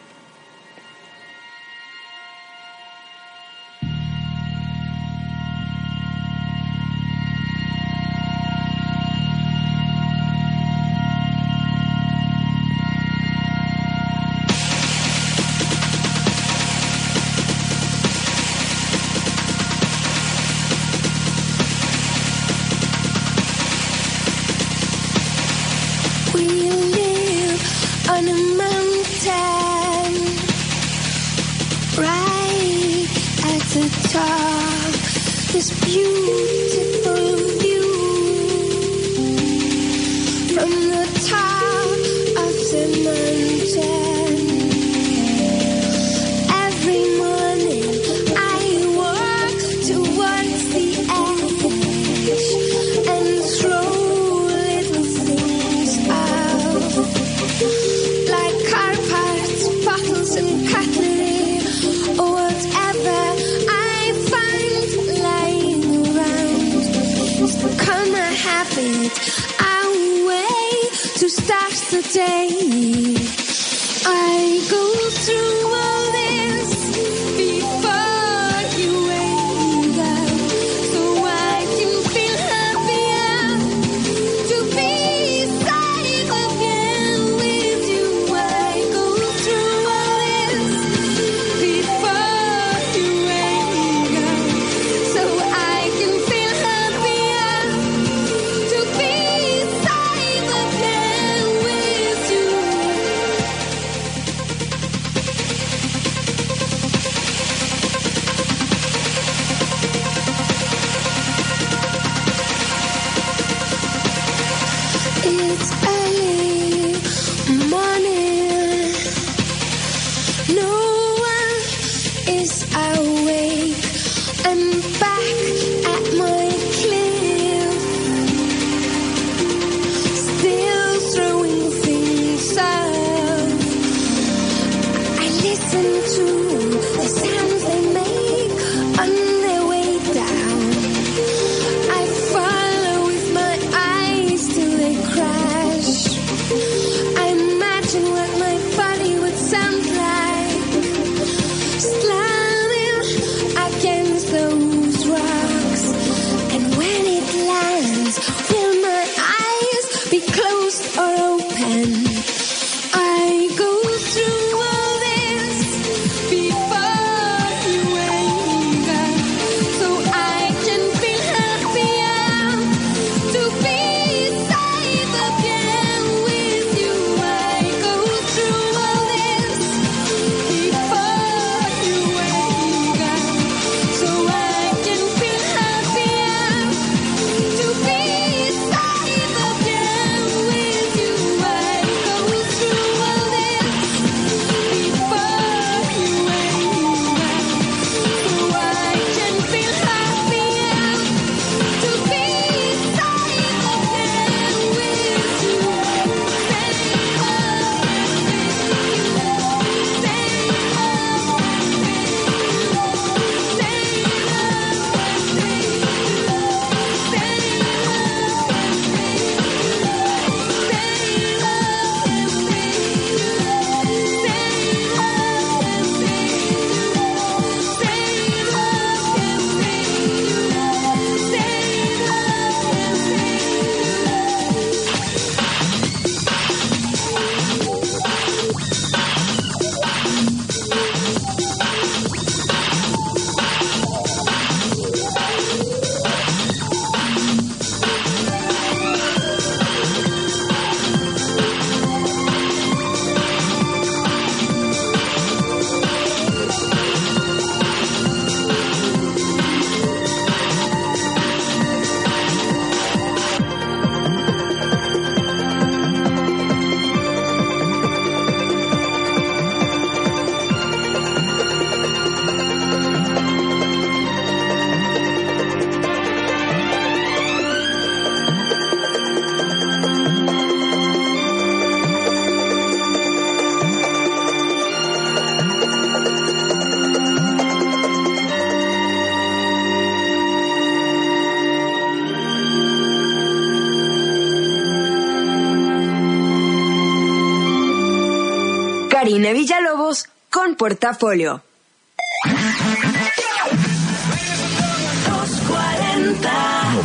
Portafolio. 300.56 301.42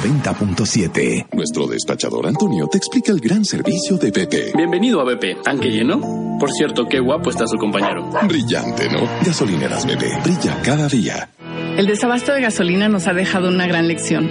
90.7. 0.04 1.28
Nuestro 1.34 1.68
despachador 1.68 2.28
Antonio 2.28 2.68
te 2.68 2.78
explica 2.78 3.12
el 3.12 3.20
gran 3.20 3.44
servicio 3.46 3.98
de 3.98 4.12
BP. 4.12 4.56
Bienvenido 4.56 5.02
a 5.02 5.06
BP. 5.06 5.42
¿Tanque 5.44 5.70
lleno? 5.70 6.00
Por 6.40 6.52
cierto, 6.52 6.86
qué 6.88 7.00
guapo 7.00 7.30
está 7.30 7.48
su 7.48 7.58
compañero. 7.58 8.10
Brillante, 8.28 8.90
¿no? 8.90 9.08
Gasolineras 9.26 9.86
BP. 9.86 10.24
Brilla 10.24 10.62
cada 10.64 10.88
día. 10.88 11.30
El 11.78 11.88
desabasto 11.88 12.34
de 12.34 12.42
gasolina 12.42 12.90
nos 12.90 13.08
ha 13.08 13.14
dejado 13.14 13.50
una 13.50 13.68
gran 13.68 13.88
lección. 13.88 14.30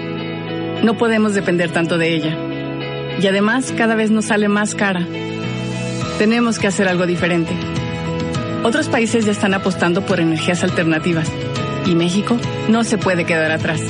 No 0.84 0.96
podemos 0.98 1.34
depender 1.34 1.72
tanto 1.72 1.98
de 1.98 2.14
ella. 2.14 2.36
Y 3.20 3.26
además 3.26 3.72
cada 3.76 3.94
vez 3.94 4.10
nos 4.10 4.26
sale 4.26 4.48
más 4.48 4.74
cara. 4.74 5.06
Tenemos 6.18 6.58
que 6.58 6.66
hacer 6.66 6.88
algo 6.88 7.06
diferente. 7.06 7.52
Otros 8.66 8.88
países 8.88 9.24
ya 9.24 9.30
están 9.30 9.54
apostando 9.54 10.04
por 10.04 10.18
energías 10.18 10.64
alternativas. 10.64 11.30
Y 11.86 11.94
México 11.94 12.36
no 12.68 12.82
se 12.82 12.98
puede 12.98 13.24
quedar 13.24 13.52
atrás. 13.52 13.80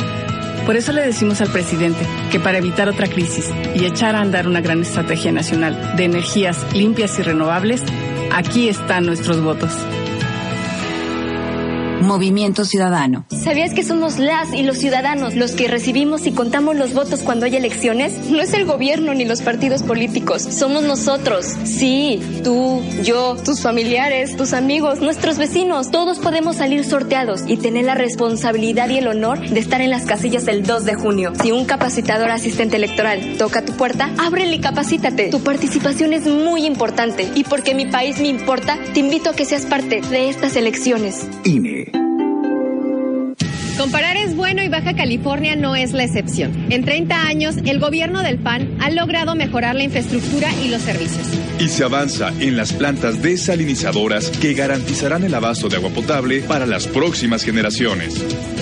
Por 0.67 0.77
eso 0.77 0.93
le 0.93 1.01
decimos 1.01 1.41
al 1.41 1.49
presidente 1.49 2.07
que 2.31 2.41
para 2.41 2.59
evitar 2.59 2.87
otra 2.91 3.09
crisis 3.09 3.51
y 3.75 3.87
echar 3.87 4.15
a 4.15 4.21
andar 4.21 4.47
una 4.47 4.61
gran 4.61 4.83
estrategia 4.83 5.33
nacional 5.33 5.97
de 5.97 6.05
energías 6.05 6.67
limpias 6.75 7.19
y 7.19 7.23
renovables, 7.23 7.85
aquí 8.35 8.69
están 8.69 9.07
nuestros 9.07 9.41
votos. 9.41 9.73
Movimiento 12.03 12.67
Ciudadano. 12.67 13.25
¿Sabías 13.47 13.75
que 13.75 13.85
somos 13.85 14.19
las 14.19 14.53
y 14.53 14.65
los 14.65 14.77
ciudadanos 14.77 15.37
los 15.37 15.53
que 15.53 15.69
recibimos 15.69 16.27
y 16.27 16.33
contamos 16.33 16.75
los 16.75 16.95
votos 16.95 17.21
cuando 17.21 17.47
hay 17.47 17.55
elecciones? 17.55 18.29
No 18.29 18.41
es 18.41 18.53
el 18.55 18.65
gobierno 18.65 19.15
ni 19.15 19.25
los 19.25 19.41
partidos 19.41 19.85
políticos, 19.85 20.43
somos 20.43 20.83
nosotros. 20.83 21.55
Sí, 21.63 22.21
tú, 22.43 22.83
yo, 23.05 23.37
tus 23.37 23.63
familiares, 23.63 24.37
tus 24.37 24.53
amigos, 24.53 25.01
nuestros 25.01 25.39
vecinos, 25.39 25.93
todos 25.93 26.19
podemos 26.19 26.57
salir 26.57 26.85
sorteados 26.85 27.45
y 27.47 27.57
tener 27.57 27.85
la 27.85 27.95
responsabilidad 27.95 28.89
y 28.89 28.99
el 28.99 29.07
honor 29.07 29.39
de 29.39 29.61
estar 29.61 29.81
en 29.81 29.91
las 29.91 30.07
casillas 30.07 30.45
del 30.45 30.65
2 30.65 30.85
de 30.85 30.95
junio. 30.97 31.33
Si 31.41 31.53
un 31.53 31.67
capacitador 31.67 32.31
asistente 32.31 32.75
electoral 32.75 33.37
toca 33.39 33.65
tu 33.65 33.75
puerta, 33.75 34.11
ábrele 34.19 34.57
y 34.57 34.61
capacítate. 34.61 35.29
Tu 35.29 35.41
participación 35.45 36.15
es 36.15 36.27
muy 36.27 36.67
importante 36.67 37.31
y 37.37 37.45
porque 37.45 37.77
mi 37.77 37.87
país 37.87 38.19
me 38.19 38.27
importa, 38.27 38.77
te 38.93 38.99
invito 38.99 39.31
a 39.31 39.35
que 39.35 39.45
seas 39.45 39.67
parte 39.67 40.01
de 40.01 40.31
estas 40.31 40.57
elecciones. 40.57 41.29
INE. 41.45 42.06
Comparar 43.79 44.17
es 44.17 44.35
bueno 44.35 44.63
y 44.63 44.69
Baja 44.69 44.95
California 44.95 45.55
no 45.55 45.77
es 45.77 45.93
la 45.93 46.05
excepción. 46.05 46.73
En 46.73 46.83
30 46.83 47.27
años, 47.27 47.57
el 47.67 47.79
gobierno 47.79 48.23
del 48.23 48.39
PAN 48.39 48.79
ha 48.81 48.89
logrado 48.89 49.35
mejorar 49.35 49.75
la 49.75 49.83
infraestructura 49.83 50.49
y 50.65 50.69
los 50.69 50.81
servicios. 50.81 51.27
Y 51.59 51.69
se 51.69 51.85
avanza 51.85 52.33
en 52.41 52.57
las 52.57 52.73
plantas 52.73 53.21
desalinizadoras 53.21 54.31
que 54.31 54.55
garantizarán 54.55 55.25
el 55.25 55.35
abasto 55.35 55.69
de 55.69 55.77
agua 55.77 55.91
potable 55.91 56.41
para 56.41 56.65
las 56.65 56.87
próximas 56.87 57.43
generaciones. 57.43 58.15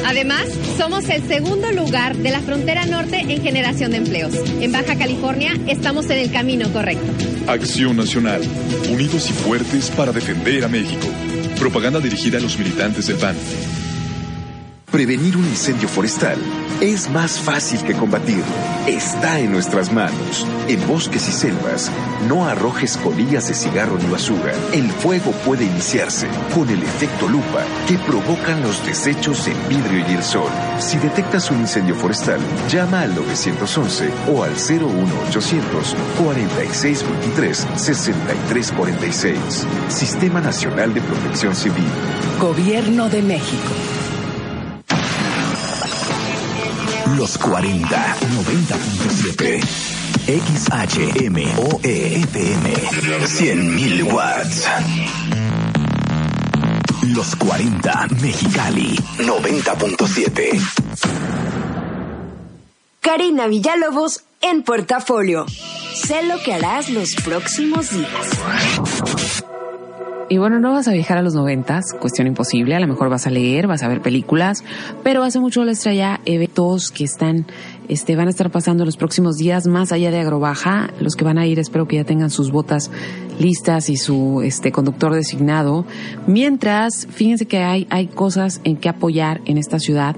Además, 0.04 0.46
somos 0.76 1.08
el 1.08 1.22
segundo 1.28 1.70
lugar 1.70 2.16
de 2.16 2.30
la 2.30 2.40
frontera 2.40 2.84
norte 2.84 3.20
en 3.20 3.40
generación 3.40 3.92
de 3.92 3.98
empleos. 3.98 4.34
En 4.60 4.72
Baja 4.72 4.96
California 4.96 5.52
estamos 5.68 6.10
en 6.10 6.18
el 6.18 6.32
camino 6.32 6.72
correcto. 6.72 7.06
Acción 7.46 7.96
Nacional. 7.96 8.42
Unidos 8.90 9.30
y 9.30 9.32
fuertes 9.32 9.90
para 9.90 10.10
defender 10.10 10.64
a 10.64 10.68
México. 10.68 11.06
Propaganda 11.60 12.00
dirigida 12.00 12.38
a 12.38 12.40
los 12.40 12.58
militantes 12.58 13.06
del 13.06 13.16
PAN. 13.16 13.36
Prevenir 14.94 15.36
un 15.36 15.44
incendio 15.44 15.88
forestal 15.88 16.38
es 16.80 17.10
más 17.10 17.40
fácil 17.40 17.82
que 17.82 17.94
combatirlo. 17.94 18.44
Está 18.86 19.40
en 19.40 19.50
nuestras 19.50 19.92
manos. 19.92 20.46
En 20.68 20.86
bosques 20.86 21.28
y 21.28 21.32
selvas, 21.32 21.90
no 22.28 22.46
arrojes 22.46 22.96
colillas 22.98 23.48
de 23.48 23.54
cigarro 23.54 23.98
ni 23.98 24.08
basura. 24.08 24.52
El 24.72 24.88
fuego 24.92 25.32
puede 25.44 25.64
iniciarse 25.64 26.28
con 26.54 26.70
el 26.70 26.80
efecto 26.80 27.26
lupa 27.26 27.64
que 27.88 27.98
provocan 27.98 28.62
los 28.62 28.86
desechos 28.86 29.48
en 29.48 29.68
vidrio 29.68 30.08
y 30.08 30.12
el 30.14 30.22
sol. 30.22 30.52
Si 30.78 30.96
detectas 30.98 31.50
un 31.50 31.58
incendio 31.58 31.96
forestal, 31.96 32.38
llama 32.70 33.00
al 33.00 33.16
911 33.16 34.10
o 34.32 34.44
al 34.44 34.52
01800 34.52 35.96
4623 36.22 37.66
6346. 37.74 39.66
Sistema 39.88 40.40
Nacional 40.40 40.94
de 40.94 41.00
Protección 41.00 41.56
Civil. 41.56 41.90
Gobierno 42.38 43.08
de 43.08 43.22
México. 43.22 44.03
Los 47.16 47.38
40, 47.38 48.16
90.7. 48.16 49.60
XHMOE 50.26 52.16
FM. 52.22 52.74
100.000 52.74 54.12
watts. 54.12 54.68
Los 57.14 57.36
40, 57.36 58.08
Mexicali. 58.20 58.96
90.7. 59.18 60.60
Karina 63.00 63.46
Villalobos 63.46 64.24
en 64.40 64.62
portafolio. 64.62 65.46
Sé 65.94 66.24
lo 66.24 66.38
que 66.42 66.54
harás 66.54 66.90
los 66.90 67.14
próximos 67.14 67.90
días. 67.90 69.44
Y 70.28 70.38
bueno, 70.38 70.58
no 70.58 70.72
vas 70.72 70.88
a 70.88 70.92
viajar 70.92 71.18
a 71.18 71.22
los 71.22 71.34
noventas, 71.34 71.92
cuestión 72.00 72.26
imposible, 72.26 72.74
a 72.74 72.80
lo 72.80 72.86
mejor 72.86 73.10
vas 73.10 73.26
a 73.26 73.30
leer, 73.30 73.66
vas 73.66 73.82
a 73.82 73.88
ver 73.88 74.00
películas, 74.00 74.64
pero 75.02 75.22
hace 75.22 75.38
mucho 75.38 75.64
les 75.64 75.80
traía 75.80 76.20
eventos 76.24 76.90
que 76.90 77.04
están, 77.04 77.46
este, 77.88 78.16
van 78.16 78.28
a 78.28 78.30
estar 78.30 78.50
pasando 78.50 78.84
los 78.84 78.96
próximos 78.96 79.36
días 79.36 79.66
más 79.66 79.92
allá 79.92 80.10
de 80.10 80.20
Agrobaja. 80.20 80.90
Los 81.00 81.16
que 81.16 81.24
van 81.24 81.38
a 81.38 81.46
ir 81.46 81.58
espero 81.58 81.86
que 81.86 81.96
ya 81.96 82.04
tengan 82.04 82.30
sus 82.30 82.50
botas 82.50 82.90
listas 83.38 83.90
y 83.90 83.96
su 83.96 84.42
este 84.42 84.72
conductor 84.72 85.14
designado. 85.14 85.84
Mientras, 86.26 87.06
fíjense 87.10 87.46
que 87.46 87.58
hay, 87.58 87.86
hay 87.90 88.06
cosas 88.06 88.60
en 88.64 88.76
que 88.76 88.88
apoyar 88.88 89.40
en 89.44 89.58
esta 89.58 89.78
ciudad. 89.78 90.16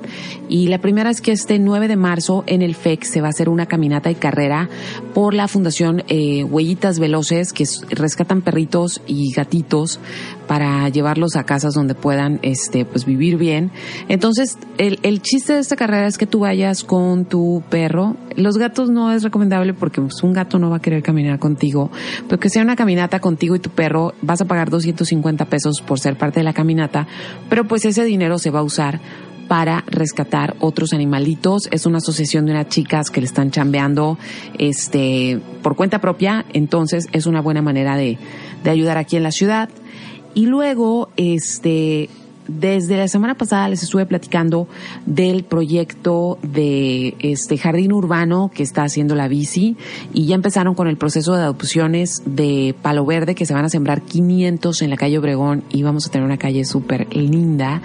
Y 0.49 0.69
la 0.69 0.81
primera 0.81 1.11
es 1.11 1.21
que 1.21 1.33
este 1.33 1.59
9 1.59 1.89
de 1.89 1.97
marzo 1.97 2.45
en 2.47 2.63
el 2.63 2.75
FEC 2.75 3.05
se 3.05 3.21
va 3.21 3.29
a 3.29 3.31
hacer 3.31 3.49
una 3.49 3.67
caminata 3.67 4.11
y 4.11 4.15
carrera 4.15 4.69
por 5.15 5.35
la 5.35 5.49
Fundación 5.49 6.05
eh, 6.09 6.45
Huellitas 6.45 6.99
Veloces, 6.99 7.53
que 7.53 7.65
rescatan 7.91 8.43
perritos 8.43 9.01
y 9.07 9.33
gatitos 9.33 10.01
para 10.47 10.89
llevarlos 10.89 11.37
a 11.37 11.45
casas 11.45 11.75
donde 11.75 11.95
puedan 11.95 12.39
este 12.43 12.85
pues 12.85 13.05
vivir 13.05 13.37
bien. 13.37 13.71
Entonces, 14.09 14.59
el, 14.79 14.99
el 15.03 15.23
chiste 15.23 15.55
de 15.55 15.61
esta 15.61 15.77
carrera 15.77 16.07
es 16.07 16.19
que 16.19 16.27
tú 16.27 16.41
vayas 16.41 16.85
con 16.85 17.25
tu 17.25 17.63
perro. 17.69 18.17
Los 18.37 18.59
gatos 18.59 18.91
no 18.91 19.13
es 19.13 19.23
recomendable 19.23 19.75
porque 19.75 20.01
pues, 20.01 20.23
un 20.23 20.33
gato 20.33 20.59
no 20.59 20.71
va 20.71 20.77
a 20.77 20.81
querer 20.81 21.03
caminar 21.03 21.39
contigo, 21.39 21.91
pero 22.29 22.39
que 22.39 22.51
sea 22.51 22.63
una 22.63 22.77
caminata 22.77 23.21
contigo 23.21 23.57
y 23.57 23.59
tu 23.59 23.71
perro, 23.71 24.15
vas 24.23 24.41
a 24.41 24.45
pagar 24.45 24.71
250 24.71 25.45
pesos 25.47 25.83
por 25.87 26.01
ser 26.01 26.17
parte 26.17 26.41
de 26.41 26.45
la 26.45 26.53
caminata, 26.53 27.07
pero 27.49 27.67
pues 27.67 27.85
ese 27.85 28.05
dinero 28.05 28.39
se 28.39 28.51
va 28.51 28.61
a 28.61 28.63
usar 28.63 29.01
para 29.49 29.85
rescatar 29.87 30.57
otros 30.61 30.93
animalitos. 30.93 31.69
Es 31.71 31.87
una 31.87 31.99
asociación 31.99 32.47
de 32.47 32.53
unas 32.53 32.69
chicas 32.69 33.11
que 33.11 33.21
le 33.21 33.27
están 33.27 33.51
chambeando 33.51 34.19
este, 34.59 35.41
por 35.63 35.77
cuenta 35.77 36.01
propia, 36.01 36.45
entonces 36.53 37.07
es 37.13 37.27
una 37.27 37.41
buena 37.41 37.63
manera 37.63 37.97
de, 37.97 38.19
de 38.65 38.71
ayudar 38.71 38.99
aquí 38.99 39.17
en 39.17 39.23
la 39.23 39.31
ciudad. 39.31 39.69
Y 40.37 40.45
luego, 40.45 41.09
este, 41.17 42.11
desde 42.47 42.99
la 42.99 43.09
semana 43.09 43.37
pasada 43.37 43.71
les 43.71 43.83
estuve 43.83 44.05
platicando 44.05 44.69
del 45.07 45.45
proyecto 45.45 46.39
de 46.43 47.15
este 47.21 47.57
jardín 47.57 47.91
urbano 47.91 48.51
que 48.55 48.63
está 48.63 48.83
haciendo 48.83 49.15
la 49.15 49.29
bici 49.29 49.79
y 50.13 50.27
ya 50.27 50.35
empezaron 50.35 50.75
con 50.75 50.89
el 50.89 50.99
proceso 50.99 51.35
de 51.35 51.41
adopciones 51.41 52.23
de 52.27 52.75
palo 52.83 53.07
verde 53.07 53.35
que 53.35 53.47
se 53.47 53.55
van 53.55 53.65
a 53.65 53.71
sembrar 53.71 54.03
500 54.03 54.83
en 54.83 54.91
la 54.91 54.99
calle 54.99 55.19
Obregón 55.19 55.65
y 55.71 55.83
vamos 55.83 56.07
a 56.07 56.11
tener 56.11 56.27
una 56.27 56.37
calle 56.37 56.67
súper 56.67 57.09
linda. 57.17 57.81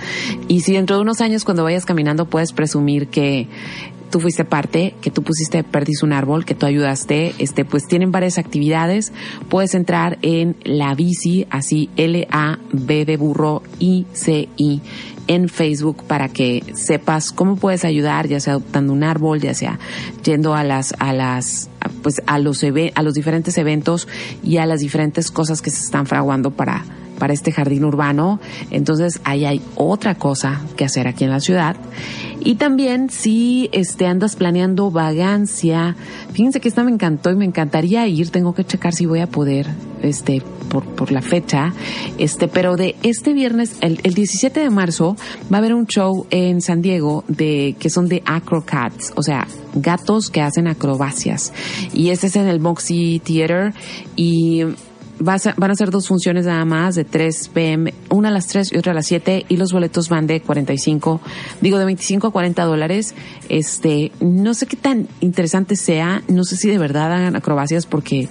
Y 0.49 0.59
si 0.59 0.73
dentro 0.73 0.97
de 0.97 1.03
unos 1.03 1.21
años 1.21 1.45
cuando 1.45 1.63
vayas 1.63 1.85
caminando 1.85 2.25
puedes 2.25 2.51
presumir 2.51 3.07
que 3.07 3.47
tú 4.11 4.19
fuiste 4.19 4.45
parte, 4.45 4.93
que 5.01 5.09
tú 5.09 5.23
pusiste 5.23 5.63
Perdis 5.63 6.03
un 6.03 6.13
árbol, 6.13 6.45
que 6.45 6.53
tú 6.53 6.65
ayudaste, 6.67 7.33
este, 7.39 7.65
pues 7.65 7.87
tienen 7.87 8.11
varias 8.11 8.37
actividades. 8.37 9.11
Puedes 9.49 9.73
entrar 9.73 10.19
en 10.21 10.55
la 10.63 10.93
bici, 10.93 11.47
así 11.49 11.89
L-A-B 11.95 13.05
de 13.05 13.17
burro 13.17 13.63
I-C-I 13.79 14.81
en 15.27 15.49
Facebook 15.49 16.03
para 16.03 16.29
que 16.29 16.63
sepas 16.73 17.31
cómo 17.31 17.55
puedes 17.55 17.85
ayudar, 17.85 18.27
ya 18.27 18.39
sea 18.39 18.53
adoptando 18.53 18.91
un 18.93 19.03
árbol, 19.03 19.39
ya 19.39 19.53
sea 19.53 19.79
yendo 20.23 20.53
a 20.53 20.63
las, 20.63 20.93
a 20.99 21.13
las, 21.13 21.69
pues 22.03 22.21
a 22.27 22.37
los, 22.37 22.63
a 22.63 23.01
los 23.01 23.13
diferentes 23.13 23.57
eventos 23.57 24.07
y 24.43 24.57
a 24.57 24.65
las 24.65 24.81
diferentes 24.81 25.31
cosas 25.31 25.61
que 25.61 25.69
se 25.69 25.83
están 25.83 26.05
fraguando 26.05 26.51
para, 26.51 26.83
para 27.21 27.33
este 27.33 27.51
jardín 27.51 27.85
urbano. 27.85 28.39
Entonces 28.71 29.21
ahí 29.23 29.45
hay 29.45 29.61
otra 29.75 30.15
cosa 30.15 30.59
que 30.75 30.85
hacer 30.85 31.07
aquí 31.07 31.23
en 31.23 31.29
la 31.29 31.39
ciudad. 31.39 31.75
Y 32.39 32.55
también 32.55 33.11
si 33.11 33.69
este 33.73 34.07
andas 34.07 34.35
planeando 34.35 34.89
vagancia, 34.89 35.95
fíjense 36.33 36.59
que 36.59 36.67
esta 36.67 36.83
me 36.83 36.89
encantó 36.89 37.29
y 37.29 37.35
me 37.35 37.45
encantaría 37.45 38.07
ir, 38.07 38.31
tengo 38.31 38.55
que 38.55 38.65
checar 38.65 38.93
si 38.93 39.05
voy 39.05 39.19
a 39.19 39.27
poder, 39.27 39.67
este, 40.01 40.41
por, 40.67 40.83
por 40.95 41.11
la 41.11 41.21
fecha, 41.21 41.73
este, 42.17 42.47
pero 42.47 42.75
de 42.75 42.95
este 43.03 43.33
viernes, 43.33 43.75
el, 43.81 43.99
el 44.01 44.15
17 44.15 44.59
de 44.59 44.71
marzo, 44.71 45.15
va 45.53 45.57
a 45.57 45.59
haber 45.59 45.75
un 45.75 45.85
show 45.85 46.25
en 46.31 46.61
San 46.61 46.81
Diego 46.81 47.23
de, 47.27 47.75
que 47.79 47.91
son 47.91 48.07
de 48.07 48.23
acrocats, 48.25 49.13
o 49.15 49.21
sea, 49.21 49.47
gatos 49.75 50.31
que 50.31 50.41
hacen 50.41 50.67
acrobacias. 50.67 51.53
Y 51.93 52.09
este 52.09 52.25
es 52.25 52.35
en 52.35 52.47
el 52.47 52.59
Moxie 52.59 53.19
Theater 53.19 53.75
y 54.15 54.63
van 55.21 55.71
a 55.71 55.75
ser 55.75 55.91
dos 55.91 56.07
funciones 56.07 56.45
nada 56.45 56.65
más 56.65 56.95
de 56.95 57.03
3 57.03 57.49
pm, 57.49 57.93
una 58.09 58.29
a 58.29 58.31
las 58.31 58.47
3 58.47 58.71
y 58.73 58.77
otra 58.77 58.91
a 58.91 58.95
las 58.95 59.07
7 59.07 59.45
y 59.47 59.57
los 59.57 59.71
boletos 59.71 60.09
van 60.09 60.27
de 60.27 60.41
45, 60.41 61.21
digo 61.61 61.77
de 61.77 61.85
25 61.85 62.27
a 62.27 62.31
40 62.31 62.63
dólares. 62.63 63.13
Este, 63.49 64.11
no 64.19 64.53
sé 64.53 64.67
qué 64.67 64.77
tan 64.77 65.07
interesante 65.19 65.75
sea, 65.75 66.23
no 66.27 66.43
sé 66.43 66.57
si 66.57 66.69
de 66.69 66.77
verdad 66.77 67.13
hagan 67.13 67.35
acrobacias 67.35 67.85
porque 67.85 68.29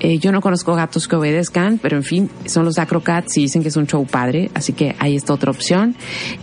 eh, 0.00 0.18
yo 0.18 0.30
no 0.30 0.40
conozco 0.40 0.74
gatos 0.74 1.08
que 1.08 1.16
obedezcan, 1.16 1.78
pero 1.78 1.96
en 1.96 2.04
fin, 2.04 2.30
son 2.46 2.64
los 2.64 2.78
acrocats 2.78 3.36
y 3.36 3.42
dicen 3.42 3.62
que 3.62 3.68
es 3.68 3.76
un 3.76 3.86
show 3.86 4.06
padre, 4.06 4.50
así 4.54 4.72
que 4.72 4.94
ahí 4.98 5.16
está 5.16 5.32
otra 5.32 5.50
opción. 5.50 5.96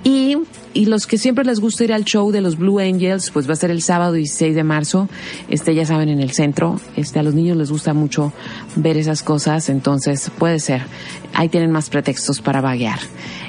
Y, 0.04 0.38
y 0.76 0.86
los 0.86 1.08
que 1.08 1.18
siempre 1.18 1.46
les 1.46 1.62
gusta 1.62 1.86
ir 1.86 1.94
al 1.94 2.04
show 2.04 2.32
de 2.32 2.42
los 2.42 2.58
Blue 2.58 2.80
Angels, 2.80 3.32
pues 3.32 3.48
va 3.48 3.54
a 3.54 3.56
ser 3.56 3.72
el 3.72 3.82
sábado 3.82 4.14
16 4.14 4.54
de 4.54 4.64
marzo, 4.64 5.10
este 5.50 5.74
ya 5.74 5.86
saben, 5.86 6.10
en 6.10 6.20
el 6.20 6.32
centro. 6.32 6.80
Este, 6.98 7.18
a 7.18 7.24
los 7.24 7.34
niños 7.34 7.56
les 7.56 7.72
gusta 7.72 7.94
mucho 7.94 8.34
ver 8.76 8.98
esas 8.98 9.24
cosas, 9.24 9.70
entonces 9.70 10.30
puede 10.38 10.60
ser. 10.60 10.82
Ahí 11.34 11.48
tienen 11.48 11.72
más 11.72 11.90
pretextos 11.90 12.42
para 12.42 12.60
vaguear. 12.60 13.00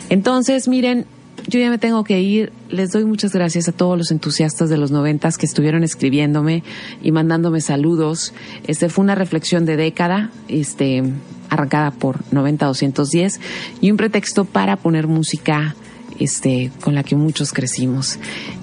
Entonces, 0.09 0.69
miren, 0.69 1.05
yo 1.49 1.59
ya 1.59 1.69
me 1.69 1.79
tengo 1.79 2.05
que 2.05 2.21
ir. 2.21 2.53
Les 2.71 2.93
doy 2.93 3.05
muchas 3.05 3.33
gracias 3.33 3.69
a 3.69 3.73
todos 3.73 3.99
los 3.99 4.13
entusiastas 4.13 4.71
de 4.71 4.77
los 4.77 4.93
noventas 4.93 5.37
que 5.37 5.47
estuvieron 5.47 5.83
escribiéndome 5.83 6.63
y 7.03 7.11
mandándome 7.11 7.61
saludos. 7.61 8.35
Este 8.69 8.89
fue 8.89 9.03
una 9.03 9.17
reflexión 9.17 9.67
de 9.67 9.77
década, 9.77 10.31
este, 10.47 11.03
arrancada 11.51 11.91
por 11.91 12.25
90-210 12.27 13.41
y 13.81 13.91
un 13.91 13.97
pretexto 13.97 14.45
para 14.45 14.77
poner 14.77 15.09
música 15.09 15.75
este, 16.19 16.71
con 16.81 16.95
la 16.95 17.03
que 17.03 17.17
muchos 17.17 17.53
crecimos 17.53 18.19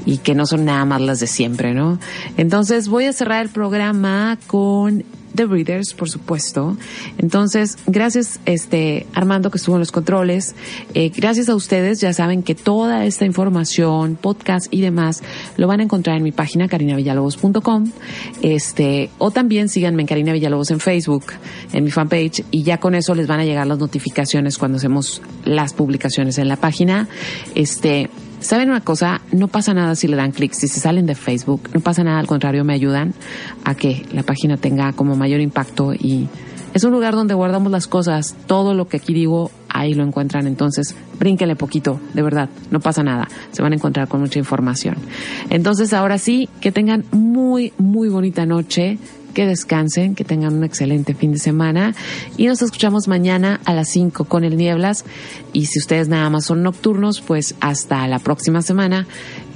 y 0.05 0.17
que 0.17 0.35
no 0.35 0.45
son 0.45 0.65
nada 0.65 0.85
más 0.85 1.01
las 1.01 1.19
de 1.19 1.27
siempre, 1.27 1.73
¿no? 1.73 1.99
Entonces 2.37 2.87
voy 2.87 3.05
a 3.05 3.13
cerrar 3.13 3.43
el 3.43 3.49
programa 3.49 4.37
con 4.47 5.03
The 5.35 5.45
Breeders, 5.45 5.93
por 5.93 6.09
supuesto. 6.09 6.77
Entonces, 7.17 7.77
gracias, 7.87 8.39
este, 8.45 9.05
Armando, 9.13 9.51
que 9.51 9.57
estuvo 9.57 9.75
en 9.75 9.79
los 9.79 9.91
controles. 9.91 10.55
Eh, 10.93 11.11
gracias 11.15 11.49
a 11.49 11.55
ustedes, 11.55 11.99
ya 11.99 12.13
saben 12.13 12.43
que 12.43 12.55
toda 12.55 13.05
esta 13.05 13.25
información, 13.25 14.15
podcast 14.15 14.67
y 14.71 14.81
demás, 14.81 15.23
lo 15.57 15.67
van 15.67 15.79
a 15.79 15.83
encontrar 15.83 16.17
en 16.17 16.23
mi 16.23 16.31
página, 16.31 16.67
carinavillalobos.com. 16.67 17.91
Este, 18.41 19.09
o 19.17 19.31
también 19.31 19.69
síganme 19.69 20.01
en 20.01 20.07
Karina 20.07 20.33
Villalobos 20.33 20.71
en 20.71 20.79
Facebook, 20.79 21.25
en 21.71 21.83
mi 21.83 21.91
fanpage, 21.91 22.43
y 22.51 22.63
ya 22.63 22.79
con 22.79 22.95
eso 22.95 23.15
les 23.15 23.27
van 23.27 23.39
a 23.39 23.45
llegar 23.45 23.67
las 23.67 23.79
notificaciones 23.79 24.57
cuando 24.57 24.77
hacemos 24.77 25.21
las 25.45 25.73
publicaciones 25.73 26.37
en 26.37 26.47
la 26.47 26.57
página. 26.57 27.07
Este, 27.55 28.09
¿Saben 28.43 28.69
una 28.69 28.81
cosa? 28.81 29.21
No 29.31 29.47
pasa 29.47 29.73
nada 29.73 29.95
si 29.95 30.09
le 30.09 30.17
dan 30.17 30.33
clic, 30.33 30.51
si 30.51 30.67
se 30.67 30.81
salen 30.81 31.05
de 31.05 31.15
Facebook, 31.15 31.69
no 31.73 31.79
pasa 31.79 32.03
nada, 32.03 32.19
al 32.19 32.27
contrario, 32.27 32.65
me 32.65 32.73
ayudan 32.73 33.13
a 33.63 33.73
que 33.73 34.05
la 34.11 34.23
página 34.23 34.57
tenga 34.57 34.91
como 34.91 35.15
mayor 35.15 35.39
impacto 35.39 35.93
y 35.93 36.27
es 36.73 36.83
un 36.83 36.91
lugar 36.91 37.15
donde 37.15 37.35
guardamos 37.35 37.71
las 37.71 37.87
cosas, 37.87 38.35
todo 38.45 38.73
lo 38.73 38.89
que 38.89 38.97
aquí 38.97 39.13
digo, 39.13 39.49
ahí 39.69 39.93
lo 39.93 40.03
encuentran, 40.03 40.45
entonces 40.45 40.93
brínquenle 41.17 41.55
poquito, 41.55 42.01
de 42.13 42.21
verdad, 42.21 42.49
no 42.69 42.81
pasa 42.81 43.01
nada, 43.01 43.29
se 43.53 43.61
van 43.61 43.71
a 43.71 43.75
encontrar 43.75 44.09
con 44.09 44.19
mucha 44.19 44.39
información. 44.39 44.97
Entonces 45.49 45.93
ahora 45.93 46.17
sí, 46.17 46.49
que 46.59 46.73
tengan 46.73 47.05
muy, 47.11 47.71
muy 47.77 48.09
bonita 48.09 48.45
noche, 48.45 48.97
que 49.33 49.45
descansen, 49.45 50.15
que 50.15 50.23
tengan 50.23 50.53
un 50.53 50.63
excelente 50.63 51.13
fin 51.13 51.31
de 51.31 51.39
semana 51.39 51.95
y 52.37 52.47
nos 52.47 52.61
escuchamos 52.61 53.07
mañana 53.07 53.59
a 53.65 53.73
las 53.73 53.89
5 53.89 54.25
con 54.25 54.43
el 54.43 54.57
Nieblas 54.57 55.05
y 55.51 55.65
si 55.65 55.79
ustedes 55.79 56.07
nada 56.07 56.29
más 56.29 56.45
son 56.45 56.63
nocturnos, 56.63 57.21
pues 57.21 57.55
hasta 57.59 58.07
la 58.07 58.19
próxima 58.19 58.61
semana 58.61 59.07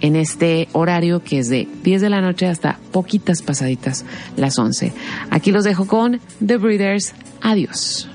en 0.02 0.16
este 0.16 0.68
horario 0.74 1.24
que 1.24 1.40
es 1.40 1.50
de 1.50 1.68
10 1.84 2.02
de 2.02 2.10
la 2.10 2.22
noche 2.22 2.48
hasta 2.48 2.80
poquitas 2.92 3.42
pasaditas 3.42 4.06
las 4.36 4.58
11. 4.58 4.94
Aquí 5.30 5.52
los 5.52 5.64
dejo 5.64 5.88
con 5.88 6.20
The 6.46 6.58
Breeders. 6.58 7.14
Adiós. 7.42 8.10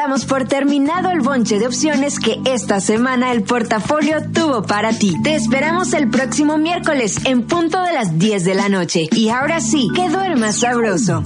Damos 0.00 0.24
por 0.24 0.44
terminado 0.46 1.10
el 1.10 1.20
bonche 1.20 1.58
de 1.58 1.66
opciones 1.66 2.18
que 2.18 2.40
esta 2.46 2.80
semana 2.80 3.32
el 3.32 3.42
portafolio 3.42 4.22
tuvo 4.32 4.62
para 4.62 4.94
ti. 4.94 5.14
Te 5.22 5.34
esperamos 5.34 5.92
el 5.92 6.08
próximo 6.08 6.56
miércoles 6.56 7.18
en 7.26 7.42
punto 7.42 7.82
de 7.82 7.92
las 7.92 8.18
10 8.18 8.44
de 8.46 8.54
la 8.54 8.70
noche. 8.70 9.08
Y 9.12 9.28
ahora 9.28 9.60
sí, 9.60 9.90
que 9.94 10.08
duermas 10.08 10.60
sabroso. 10.60 11.22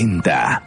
40. 0.00 0.59